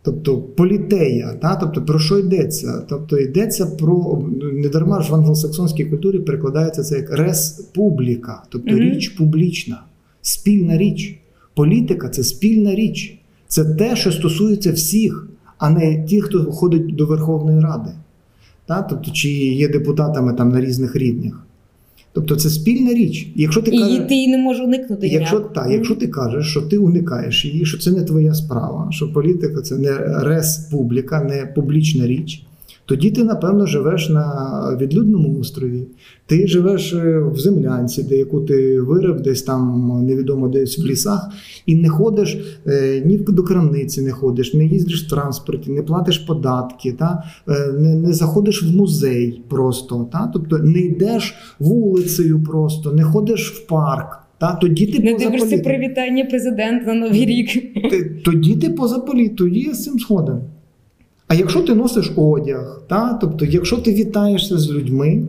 Тобто 0.02 0.38
політея, 0.38 1.34
та? 1.42 1.56
тобто 1.56 1.82
про 1.82 1.98
що 1.98 2.18
йдеться? 2.18 2.86
Тобто 2.88 3.18
йдеться 3.18 3.66
про 3.66 4.22
не 4.52 4.68
дарма 4.68 5.02
ж 5.02 5.12
в 5.12 5.14
англосаксонській 5.14 5.84
культурі 5.84 6.18
перекладається 6.18 6.82
це 6.82 6.96
як 6.96 7.10
республіка, 7.10 8.42
тобто 8.48 8.70
mm-hmm. 8.70 8.94
річ 8.94 9.08
публічна, 9.08 9.82
спільна 10.22 10.78
річ. 10.78 11.18
Політика 11.54 12.08
це 12.08 12.22
спільна 12.22 12.74
річ. 12.74 13.18
Це 13.48 13.64
те, 13.64 13.96
що 13.96 14.12
стосується 14.12 14.72
всіх, 14.72 15.28
а 15.58 15.70
не 15.70 16.04
ті, 16.04 16.20
хто 16.20 16.44
ходить 16.52 16.96
до 16.96 17.06
Верховної 17.06 17.60
Ради, 17.60 17.90
так? 18.66 18.88
тобто, 18.88 19.10
чи 19.10 19.28
є 19.30 19.68
депутатами 19.68 20.32
там 20.32 20.48
на 20.48 20.60
різних 20.60 20.96
рівнях. 20.96 21.46
Тобто 22.12 22.36
це 22.36 22.50
спільна 22.50 22.94
річ. 22.94 23.28
Якщо 23.34 23.62
ти 23.62 23.70
І 23.70 23.78
кажеш, 23.78 24.08
ти 24.08 24.14
її 24.14 24.28
не 24.28 24.38
можеш 24.38 24.64
уникнути. 24.64 25.08
Якщо 25.08 25.40
та, 25.40 25.66
якщо 25.66 25.94
ти 25.94 26.06
кажеш, 26.06 26.46
що 26.46 26.62
ти 26.62 26.78
уникаєш 26.78 27.44
її, 27.44 27.64
що 27.66 27.78
це 27.78 27.90
не 27.90 28.02
твоя 28.02 28.34
справа, 28.34 28.88
що 28.90 29.12
політика 29.12 29.62
це 29.62 29.76
не 29.76 29.98
республіка, 30.22 31.24
не 31.24 31.52
публічна 31.54 32.06
річ, 32.06 32.45
тоді 32.86 33.10
ти, 33.10 33.24
напевно, 33.24 33.66
живеш 33.66 34.08
на 34.08 34.78
відлюдному 34.80 35.40
острові. 35.40 35.86
Ти 36.26 36.46
живеш 36.46 36.92
е, 36.92 37.18
в 37.18 37.38
землянці, 37.38 38.02
де 38.02 38.16
яку 38.16 38.40
ти 38.40 38.80
вирив, 38.80 39.20
десь 39.20 39.42
там 39.42 39.90
невідомо 40.06 40.48
десь 40.48 40.78
в 40.78 40.86
лісах, 40.86 41.28
і 41.66 41.74
не 41.74 41.88
ходиш 41.88 42.58
е, 42.66 43.02
ні 43.06 43.18
до 43.18 43.42
крамниці, 43.42 44.02
не 44.02 44.12
ходиш, 44.12 44.54
не 44.54 44.64
їздиш 44.64 45.06
в 45.06 45.10
транспорті, 45.10 45.70
не 45.70 45.82
платиш 45.82 46.18
податки, 46.18 46.92
та 46.92 47.24
е, 47.48 47.72
не 47.72 47.94
не 47.94 48.12
заходиш 48.12 48.62
в 48.62 48.76
музей 48.76 49.42
просто, 49.48 50.08
та 50.12 50.30
тобто 50.32 50.58
не 50.58 50.80
йдеш 50.80 51.34
вулицею, 51.58 52.42
просто 52.42 52.92
не 52.92 53.02
ходиш 53.02 53.50
в 53.50 53.66
парк. 53.66 54.18
Та 54.38 54.54
тоді 54.54 54.86
ти 54.86 55.02
не 55.02 55.14
дивишся 55.14 55.58
привітання 55.58 56.24
президента 56.24 56.86
на 56.86 56.94
новий 56.94 57.26
рік. 57.26 57.52
Ти, 57.90 58.20
Тоді 58.24 58.56
ти 58.56 58.70
поза 58.70 58.98
політикою, 58.98 59.36
тоді 59.36 59.60
я 59.60 59.74
з 59.74 59.84
цим 59.84 59.98
сходом. 59.98 60.40
А 61.28 61.34
якщо 61.34 61.62
ти 61.62 61.74
носиш 61.74 62.12
одяг, 62.16 62.82
та, 62.88 63.14
тобто, 63.14 63.44
якщо 63.44 63.76
ти 63.76 63.94
вітаєшся 63.94 64.58
з 64.58 64.70
людьми, 64.70 65.22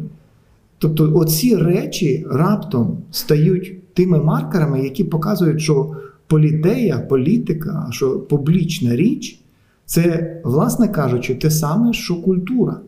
тобто 0.78 1.16
оці 1.16 1.56
речі 1.56 2.26
раптом 2.32 2.98
стають 3.12 3.94
тими 3.94 4.24
маркерами, 4.24 4.84
які 4.84 5.04
показують, 5.04 5.62
що 5.62 5.92
політея, 6.28 7.00
політика, 7.00 7.88
що 7.92 8.20
публічна 8.20 8.96
річ 8.96 9.40
це, 9.86 10.36
власне 10.44 10.88
кажучи, 10.88 11.36
те 11.36 11.52
саме, 11.52 11.94
що 11.94 12.16
культура. 12.16 12.80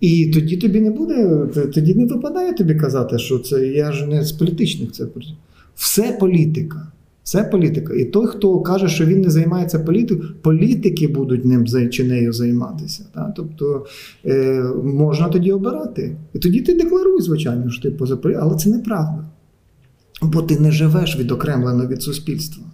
І 0.00 0.26
тоді 0.26 0.56
тобі 0.56 0.80
не 0.80 0.90
буде, 0.90 1.46
тоді 1.74 1.94
не 1.94 2.06
випадає 2.06 2.52
тобі 2.52 2.74
казати, 2.74 3.18
що 3.18 3.38
це 3.38 3.66
я 3.66 3.92
ж 3.92 4.06
не 4.06 4.24
з 4.24 4.32
політичних, 4.32 4.92
це 4.92 5.06
все 5.74 6.16
політика. 6.20 6.92
Це 7.24 7.44
політика. 7.44 7.94
І 7.94 8.04
той, 8.04 8.26
хто 8.26 8.60
каже, 8.60 8.88
що 8.88 9.04
він 9.04 9.20
не 9.20 9.30
займається 9.30 9.78
політикою, 9.78 10.34
політики 10.42 11.08
будуть 11.08 11.44
ним 11.44 11.66
чи 11.90 12.04
нею 12.04 12.32
займатися. 12.32 13.04
Так? 13.14 13.32
Тобто 13.36 13.86
е, 14.26 14.62
можна 14.84 15.28
тоді 15.28 15.52
обирати. 15.52 16.16
І 16.34 16.38
тоді 16.38 16.60
ти 16.60 16.74
декларуй, 16.74 17.20
звичайно, 17.20 17.70
що 17.70 17.82
ти 17.82 17.90
поза 17.90 18.16
політикою, 18.16 18.48
але 18.50 18.58
це 18.58 18.70
неправда. 18.70 19.24
Бо 20.22 20.42
ти 20.42 20.60
не 20.60 20.72
живеш 20.72 21.18
відокремлено 21.18 21.86
від 21.86 22.02
суспільства. 22.02 22.64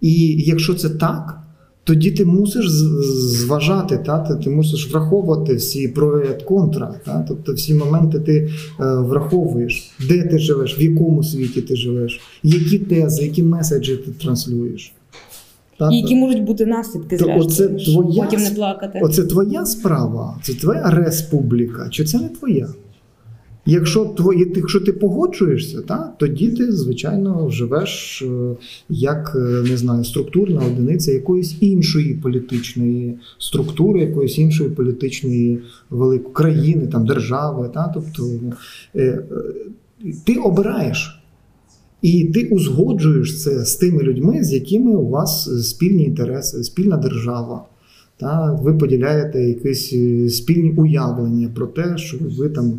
І 0.00 0.42
якщо 0.42 0.74
це 0.74 0.90
так, 0.90 1.40
тоді 1.84 2.10
ти 2.10 2.24
мусиш 2.24 2.68
зважати, 2.68 3.98
та? 3.98 4.18
Ти, 4.18 4.50
мусиш 4.50 4.90
враховувати 4.92 5.54
всі 5.54 5.88
про 5.88 6.22
контра. 6.44 6.94
Та? 7.04 7.24
Тобто 7.28 7.54
всі 7.54 7.74
моменти 7.74 8.20
ти 8.20 8.36
е, 8.36 8.50
враховуєш, 8.78 9.90
де 10.08 10.22
ти 10.22 10.38
живеш, 10.38 10.78
в 10.78 10.82
якому 10.82 11.22
світі 11.22 11.62
ти 11.62 11.76
живеш, 11.76 12.20
які 12.42 12.78
тези, 12.78 13.22
які 13.22 13.42
меседжі 13.42 13.96
ти 13.96 14.10
транслюєш. 14.10 14.92
Та? 15.78 15.90
І 15.92 15.96
які 15.96 16.16
можуть 16.16 16.44
бути 16.44 16.66
наслідки 16.66 17.16
зрештою, 17.16 17.78
твоя, 17.78 18.24
потім 18.24 18.40
не 18.40 18.50
плакати. 18.50 19.00
Оце 19.02 19.22
твоя 19.22 19.66
справа, 19.66 20.38
це 20.42 20.54
твоя 20.54 20.90
республіка, 20.90 21.88
чи 21.90 22.04
це 22.04 22.18
не 22.18 22.28
твоя? 22.28 22.68
Якщо 23.66 24.04
твої, 24.04 24.52
якщо 24.56 24.80
ти 24.80 24.92
погоджуєшся, 24.92 25.82
та, 25.82 26.14
тоді 26.18 26.48
ти, 26.48 26.72
звичайно, 26.72 27.50
живеш 27.50 28.22
е, 28.22 28.56
як 28.88 29.32
е, 29.36 29.38
не 29.70 29.76
знаю, 29.76 30.04
структурна 30.04 30.62
одиниця 30.66 31.12
якоїсь 31.12 31.56
іншої 31.60 32.14
політичної 32.14 33.18
структури, 33.38 34.00
якоїсь 34.00 34.38
іншої 34.38 34.70
політичної 34.70 35.58
великої 35.90 36.34
країни, 36.34 36.86
там, 36.86 37.06
держави. 37.06 37.70
Та, 37.74 37.92
тобто 37.94 38.30
е, 38.96 39.24
ти 40.24 40.36
обираєш. 40.36 41.20
І 42.02 42.24
ти 42.24 42.48
узгоджуєш 42.48 43.42
це 43.42 43.64
з 43.64 43.76
тими 43.76 44.02
людьми, 44.02 44.44
з 44.44 44.52
якими 44.52 44.90
у 44.90 45.08
вас 45.08 45.64
спільні 45.68 46.04
інтереси, 46.04 46.64
спільна 46.64 46.96
держава. 46.96 47.64
Та 48.16 48.58
ви 48.62 48.74
поділяєте 48.74 49.42
якісь 49.42 49.92
е, 49.92 50.28
спільні 50.28 50.70
уявлення 50.70 51.48
про 51.54 51.66
те, 51.66 51.98
що 51.98 52.18
ви 52.38 52.48
там 52.48 52.72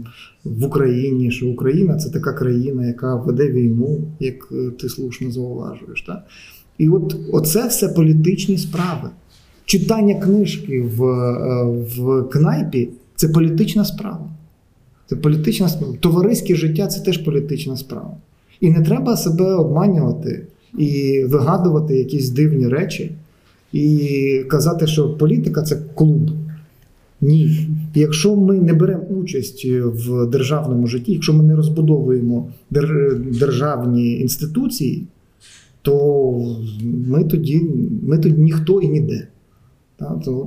в 0.44 0.66
Україні, 0.66 1.32
що 1.32 1.48
Україна 1.48 1.98
це 1.98 2.10
така 2.10 2.34
країна, 2.34 2.88
яка 2.88 3.16
веде 3.16 3.52
війну, 3.52 4.02
як 4.20 4.50
е, 4.52 4.72
ти 4.80 4.90
слушно 4.90 5.32
зауважуєш. 5.32 6.02
Та? 6.02 6.24
І 6.78 6.90
от 6.90 7.16
оце 7.34 7.68
все 7.68 7.90
політичні 7.90 8.58
справи. 8.58 9.10
Читання 9.66 10.16
книжки 10.16 10.82
в 10.82 11.04
е, 11.04 11.64
в 11.98 12.24
кнайпі 12.30 12.90
це 13.16 13.28
політична 13.28 13.86
справа. 13.86 14.30
Це 15.08 15.16
політична 15.16 15.70
справа. 15.70 15.94
Товариське 16.00 16.56
життя 16.56 16.88
це 16.88 17.02
теж 17.02 17.18
політична 17.18 17.78
справа. 17.78 18.18
І 18.62 18.70
не 18.70 18.82
треба 18.82 19.18
себе 19.18 19.54
обманювати 19.54 20.48
і 20.78 21.24
вигадувати 21.24 21.98
якісь 21.98 22.30
дивні 22.30 22.68
речі 22.68 23.12
і 23.76 24.44
казати, 24.48 24.88
що 24.88 25.10
політика 25.10 25.62
це 25.62 25.78
клуб. 25.96 26.32
Ні. 27.22 27.68
Якщо 27.96 28.36
ми 28.36 28.60
не 28.60 28.74
беремо 28.74 29.04
участь 29.04 29.66
в 29.84 30.26
державному 30.26 30.88
житті, 30.88 31.14
якщо 31.14 31.34
ми 31.34 31.44
не 31.44 31.56
розбудовуємо 31.56 32.50
державні 33.40 34.20
інституції, 34.20 35.04
то 35.82 36.58
ми 37.08 37.24
тоді 37.24 37.62
ми 38.04 38.18
тоді 38.18 38.42
ніхто 38.42 38.82
і 38.82 38.88
ніде. 38.88 39.28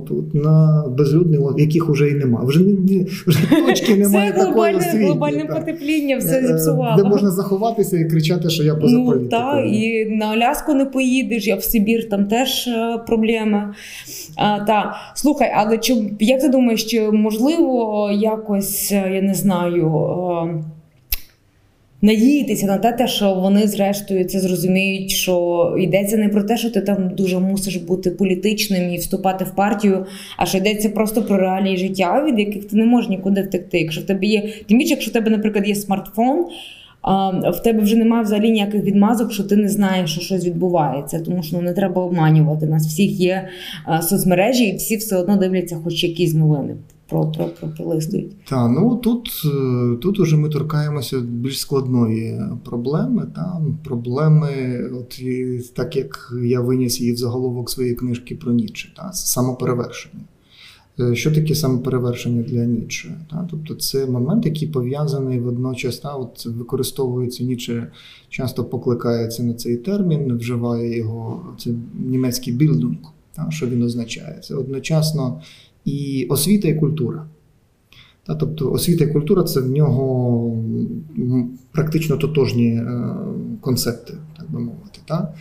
Тут 0.07 0.33
на 0.33 0.85
безлюдних, 0.97 1.39
яких 1.57 1.89
вже 1.89 2.09
і 2.09 2.13
нема. 2.13 2.43
Вже, 2.43 2.59
не- 2.59 3.03
вже 3.27 3.49
точки 3.67 3.95
немає 3.97 4.31
Це 4.31 4.37
такої 4.37 4.53
глобальне, 4.53 4.81
світі. 4.81 5.05
глобальне 5.05 5.45
та. 5.45 5.55
потепління 5.55 6.17
все 6.17 6.39
Е, 6.39 6.47
зіпсувало. 6.47 7.03
Де 7.03 7.09
можна 7.09 7.31
заховатися 7.31 7.97
і 7.97 8.09
кричати, 8.09 8.49
що 8.49 8.63
я 8.63 8.75
поза 8.75 8.97
Ну 8.97 9.05
політикою. 9.05 9.29
так, 9.29 9.65
і 9.65 10.05
на 10.05 10.25
Аляску 10.25 10.73
не 10.73 10.85
поїдеш, 10.85 11.47
а 11.47 11.55
в 11.55 11.63
Сибір 11.63 12.09
там 12.09 12.25
теж 12.27 12.67
е, 12.67 12.97
проблеми. 13.07 13.73
А, 14.35 14.59
та. 14.59 14.95
Слухай, 15.15 15.51
але 15.55 15.77
чи 15.77 15.95
як 16.19 16.41
ти 16.41 16.49
думаєш, 16.49 16.83
чи 16.85 17.11
можливо 17.11 18.09
якось, 18.13 18.91
е, 18.91 19.11
я 19.15 19.21
не 19.21 19.33
знаю, 19.33 19.87
е, 19.87 20.63
надіятися 22.01 22.65
на 22.65 22.77
те, 22.77 23.07
що 23.07 23.33
вони 23.33 23.67
зрештою 23.67 24.25
це 24.25 24.39
зрозуміють, 24.39 25.11
що 25.11 25.75
йдеться 25.79 26.17
не 26.17 26.29
про 26.29 26.43
те, 26.43 26.57
що 26.57 26.69
ти 26.69 26.81
там 26.81 27.09
дуже 27.15 27.39
мусиш 27.39 27.75
бути 27.75 28.11
політичним 28.11 28.93
і 28.93 28.97
вступати 28.97 29.45
в 29.45 29.55
партію, 29.55 30.05
а 30.37 30.45
що 30.45 30.57
йдеться 30.57 30.89
просто 30.89 31.23
про 31.23 31.37
реалії 31.37 31.77
життя, 31.77 32.25
від 32.27 32.39
яких 32.39 32.65
ти 32.65 32.77
не 32.77 32.85
можеш 32.85 33.09
нікуди 33.09 33.41
втекти. 33.41 33.79
Якщо 33.79 34.01
в 34.01 34.03
тебе 34.03 34.25
є, 34.25 34.53
тим 34.67 34.77
більше, 34.77 34.91
якщо 34.91 35.11
в 35.11 35.13
тебе, 35.13 35.31
наприклад, 35.31 35.67
є 35.67 35.75
смартфон. 35.75 36.45
А 37.01 37.49
в 37.49 37.63
тебе 37.63 37.81
вже 37.81 37.95
немає 37.95 38.23
взагалі 38.23 38.51
ніяких 38.51 38.83
відмазок, 38.83 39.31
що 39.31 39.43
ти 39.43 39.55
не 39.55 39.69
знаєш, 39.69 40.11
що 40.11 40.21
щось 40.21 40.45
відбувається, 40.45 41.19
тому 41.19 41.43
що 41.43 41.57
ну, 41.57 41.61
не 41.61 41.73
треба 41.73 42.01
обманювати. 42.01 42.65
У 42.65 42.69
нас 42.69 42.87
всіх 42.87 43.11
є 43.11 43.47
соцмережі, 44.01 44.63
і 44.63 44.75
всі 44.75 44.95
все 44.95 45.17
одно 45.17 45.37
дивляться 45.37 45.77
хоч 45.83 46.03
якісь 46.03 46.33
новини 46.33 46.75
про, 47.09 47.31
про, 47.31 47.45
про, 47.45 47.67
пролистують. 47.69 48.45
Та 48.45 48.67
ну 48.67 48.95
тут, 48.95 49.41
е, 49.45 49.95
тут 49.95 50.19
уже 50.19 50.37
ми 50.37 50.49
торкаємося 50.49 51.19
більш 51.19 51.59
складної 51.59 52.41
проблеми. 52.63 53.27
Та? 53.35 53.61
Проблеми, 53.83 54.83
от 54.93 55.21
так 55.73 55.95
як 55.95 56.33
я 56.43 56.61
виніс 56.61 57.01
її 57.01 57.13
в 57.13 57.17
заголовок 57.17 57.69
своєї 57.69 57.95
книжки 57.95 58.35
про 58.35 58.51
Ніцше, 58.51 58.93
та? 58.97 59.11
самоперевершення. 59.13 60.23
Е, 60.99 61.15
Що 61.15 61.31
таке 61.31 61.55
самоперевершення 61.55 62.43
для? 62.43 62.67
Та? 63.31 63.47
Тобто 63.51 63.75
це 63.75 64.05
момент, 64.05 64.45
який 64.45 64.67
пов'язаний 64.67 65.39
водночас, 65.39 65.97
та, 65.97 66.15
от 66.15 66.45
використовується 66.45 67.43
Ніцше, 67.43 67.91
часто 68.29 68.63
покликається 68.65 69.43
на 69.43 69.53
цей 69.53 69.77
термін, 69.77 70.37
вживає 70.37 70.97
його 70.97 71.45
це 71.57 71.69
німецький 72.05 72.53
білдунг, 72.53 72.97
та, 73.35 73.47
що 73.51 73.67
він 73.67 73.83
означає. 73.83 74.39
Це 74.43 74.55
одночасно 74.55 75.41
і 75.85 76.27
освіта, 76.29 76.67
і 76.67 76.75
культура. 76.75 77.25
Тобто 78.39 78.71
освіта 78.71 79.03
і 79.03 79.13
культура 79.13 79.43
це 79.43 79.59
в 79.59 79.69
нього 79.69 80.63
практично 81.71 82.17
тотожні 82.17 82.67
е, 82.67 83.15
концепти, 83.61 84.13
так 84.37 84.51
би 84.51 84.59
мовити. 84.59 84.99
Та? 85.07 85.33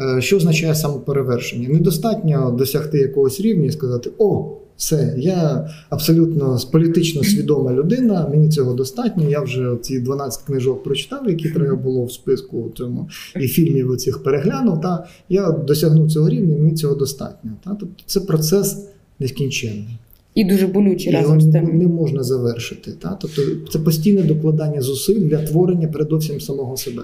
Е, 0.00 0.20
Що 0.20 0.36
означає 0.36 0.74
самоперевершення? 0.74 1.68
Недостатньо 1.68 2.50
досягти 2.50 2.98
якогось 2.98 3.40
рівня 3.40 3.66
і 3.66 3.70
сказати: 3.70 4.10
О, 4.18 4.56
все, 4.76 5.14
я 5.18 5.68
абсолютно 5.90 6.58
політично 6.72 7.24
свідома 7.24 7.72
людина, 7.72 8.28
мені 8.30 8.48
цього 8.48 8.74
достатньо. 8.74 9.28
Я 9.28 9.40
вже 9.40 9.76
ці 9.82 10.00
12 10.00 10.42
книжок 10.42 10.82
прочитав, 10.84 11.28
які 11.28 11.50
треба 11.50 11.76
було 11.76 12.04
в 12.04 12.12
списку 12.12 12.72
цьому 12.76 13.08
і 13.40 13.48
фільмів 13.48 13.90
оцих 13.90 14.22
переглянув. 14.22 14.80
Та 14.80 15.06
я 15.28 15.50
досягнув 15.50 16.12
цього 16.12 16.28
рівня, 16.28 16.56
мені 16.56 16.74
цього 16.74 16.94
достатньо. 16.94 17.50
Та? 17.64 17.76
Тобто 17.80 18.02
це 18.06 18.20
процес 18.20 18.86
нескінченний. 19.18 19.98
І 20.34 20.44
дуже 20.44 20.66
болючі 20.66 21.10
разом 21.10 21.40
з 21.40 21.52
тим. 21.52 21.78
не 21.78 21.86
можна 21.86 22.22
завершити. 22.22 22.92
Та? 22.92 23.18
Тобто 23.20 23.42
це 23.70 23.78
постійне 23.78 24.22
докладання 24.22 24.80
зусиль 24.80 25.20
для 25.20 25.42
творення 25.42 25.88
передовсім 25.88 26.40
самого 26.40 26.76
себе. 26.76 27.02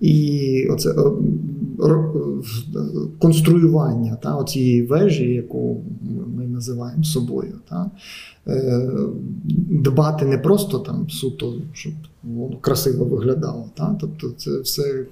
І 0.00 0.66
оце 0.70 0.94
конструювання 3.18 4.16
та, 4.22 4.36
оцієї 4.36 4.82
вежі, 4.82 5.34
яку 5.34 5.84
ми 6.36 6.46
називаємо 6.46 7.04
собою. 7.04 7.54
Та? 7.68 7.90
Е, 8.46 8.90
Дбати 9.70 10.24
не 10.24 10.38
просто 10.38 10.78
там 10.78 11.10
суто, 11.10 11.54
щоб 11.72 11.92
воно 12.22 12.56
красиво 12.56 13.04
виглядало. 13.04 13.70
Та? 13.74 13.96
Тобто 14.00 14.30
це 14.36 14.60
все 14.60 15.04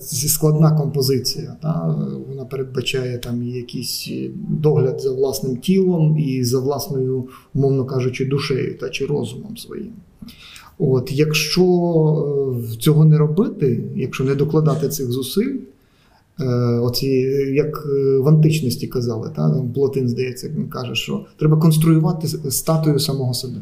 це 0.00 0.28
складна 0.28 0.72
композиція. 0.72 1.56
Та? 1.62 1.96
Вона 2.28 2.44
передбачає 2.44 3.18
там 3.18 3.42
і 3.42 3.50
якийсь 3.50 4.10
догляд 4.48 5.00
за 5.00 5.12
власним 5.12 5.56
тілом 5.56 6.18
і 6.18 6.44
за 6.44 6.60
власною, 6.60 7.28
умовно 7.54 7.84
кажучи, 7.84 8.26
душею 8.26 8.78
та 8.78 8.88
чи 8.88 9.06
розумом 9.06 9.56
своїм. 9.56 9.92
От, 10.78 11.12
якщо 11.12 11.64
е, 12.72 12.76
цього 12.76 13.04
не 13.04 13.18
робити, 13.18 13.84
якщо 13.96 14.24
не 14.24 14.34
докладати 14.34 14.88
цих 14.88 15.10
зусиль, 15.10 15.56
е, 16.40 16.44
оці, 16.78 17.06
як 17.54 17.86
е, 17.96 18.18
в 18.18 18.28
античності 18.28 18.86
казали, 18.86 19.30
та, 19.36 19.62
Плотин, 19.74 20.08
здається, 20.08 20.50
каже, 20.70 20.94
що 20.94 21.24
треба 21.38 21.56
конструювати 21.56 22.28
статую 22.28 22.98
самого 22.98 23.34
себе. 23.34 23.60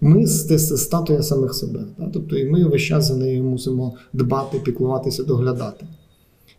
Ми 0.00 0.26
це 0.26 0.58
статуя 0.58 1.22
самих 1.22 1.54
себе. 1.54 1.84
Та? 1.98 2.10
Тобто, 2.12 2.36
і 2.36 2.50
ми 2.50 2.64
весь 2.64 2.82
час 2.82 3.08
за 3.08 3.16
нею 3.16 3.44
мусимо 3.44 3.94
дбати, 4.12 4.58
піклуватися, 4.58 5.24
доглядати. 5.24 5.86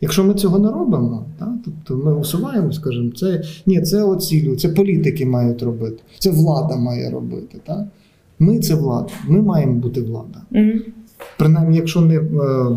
Якщо 0.00 0.24
ми 0.24 0.34
цього 0.34 0.58
не 0.58 0.70
робимо, 0.70 1.26
та, 1.38 1.58
тобто 1.64 2.04
ми 2.04 2.14
усуваємо, 2.14 2.72
скажімо, 2.72 3.10
це 3.16 3.42
ні, 3.66 3.82
це 3.82 4.02
оці 4.02 4.42
люди, 4.42 4.56
це 4.56 4.68
політики 4.68 5.26
мають 5.26 5.62
робити, 5.62 6.02
це 6.18 6.30
влада 6.30 6.76
має 6.76 7.10
робити. 7.10 7.58
Та? 7.66 7.86
Ми 8.44 8.58
це 8.58 8.74
влада, 8.74 9.08
ми 9.28 9.42
маємо 9.42 9.74
бути 9.74 10.02
влада. 10.02 10.42
Угу. 10.50 10.72
Принаймні, 11.38 11.76
якщо 11.76 12.00
не 12.00 12.16
е, 12.16 12.22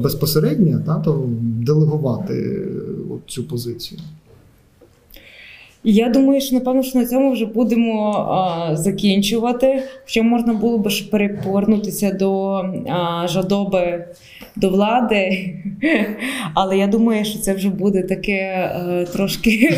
безпосередньо, 0.04 1.02
то 1.06 1.30
делегувати 1.42 2.34
е, 2.34 2.68
цю 3.28 3.44
позицію. 3.44 4.02
Я 5.90 6.10
думаю, 6.10 6.42
що 6.42 6.56
напевно 6.56 6.84
що 6.84 7.00
на 7.00 7.06
цьому 7.06 7.32
вже 7.32 7.46
будемо 7.46 8.12
а, 8.12 8.76
закінчувати. 8.76 9.84
Хоча 10.06 10.22
можна 10.22 10.54
було 10.54 10.78
би 10.78 10.90
ще 10.90 11.10
пере- 11.12 11.42
повернутися 11.44 12.12
до 12.12 12.54
а, 12.90 13.28
жадоби 13.28 14.06
до 14.56 14.70
влади, 14.70 15.54
але 16.54 16.78
я 16.78 16.88
думаю, 16.88 17.26
що 17.26 17.40
це 17.40 17.54
вже 17.54 17.70
буде 17.70 18.04
таке 18.04 18.34
е, 18.34 19.06
трошки, 19.14 19.74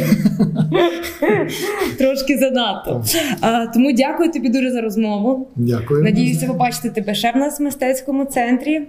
трошки 1.97 2.37
занадто. 2.37 3.03
А, 3.41 3.65
тому 3.65 3.91
дякую 3.93 4.31
тобі 4.31 4.49
дуже 4.49 4.71
за 4.71 4.81
розмову. 4.81 5.47
Дякую. 5.55 6.03
Надіюся 6.03 6.47
побачити 6.47 6.89
тебе 6.89 7.15
ще 7.15 7.31
в 7.31 7.37
нас 7.37 7.59
в 7.59 7.63
мистецькому 7.63 8.25
центрі. 8.25 8.81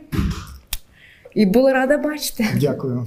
І 1.34 1.46
була 1.46 1.72
рада 1.72 1.98
бачити. 1.98 2.46
Дякую. 2.60 3.06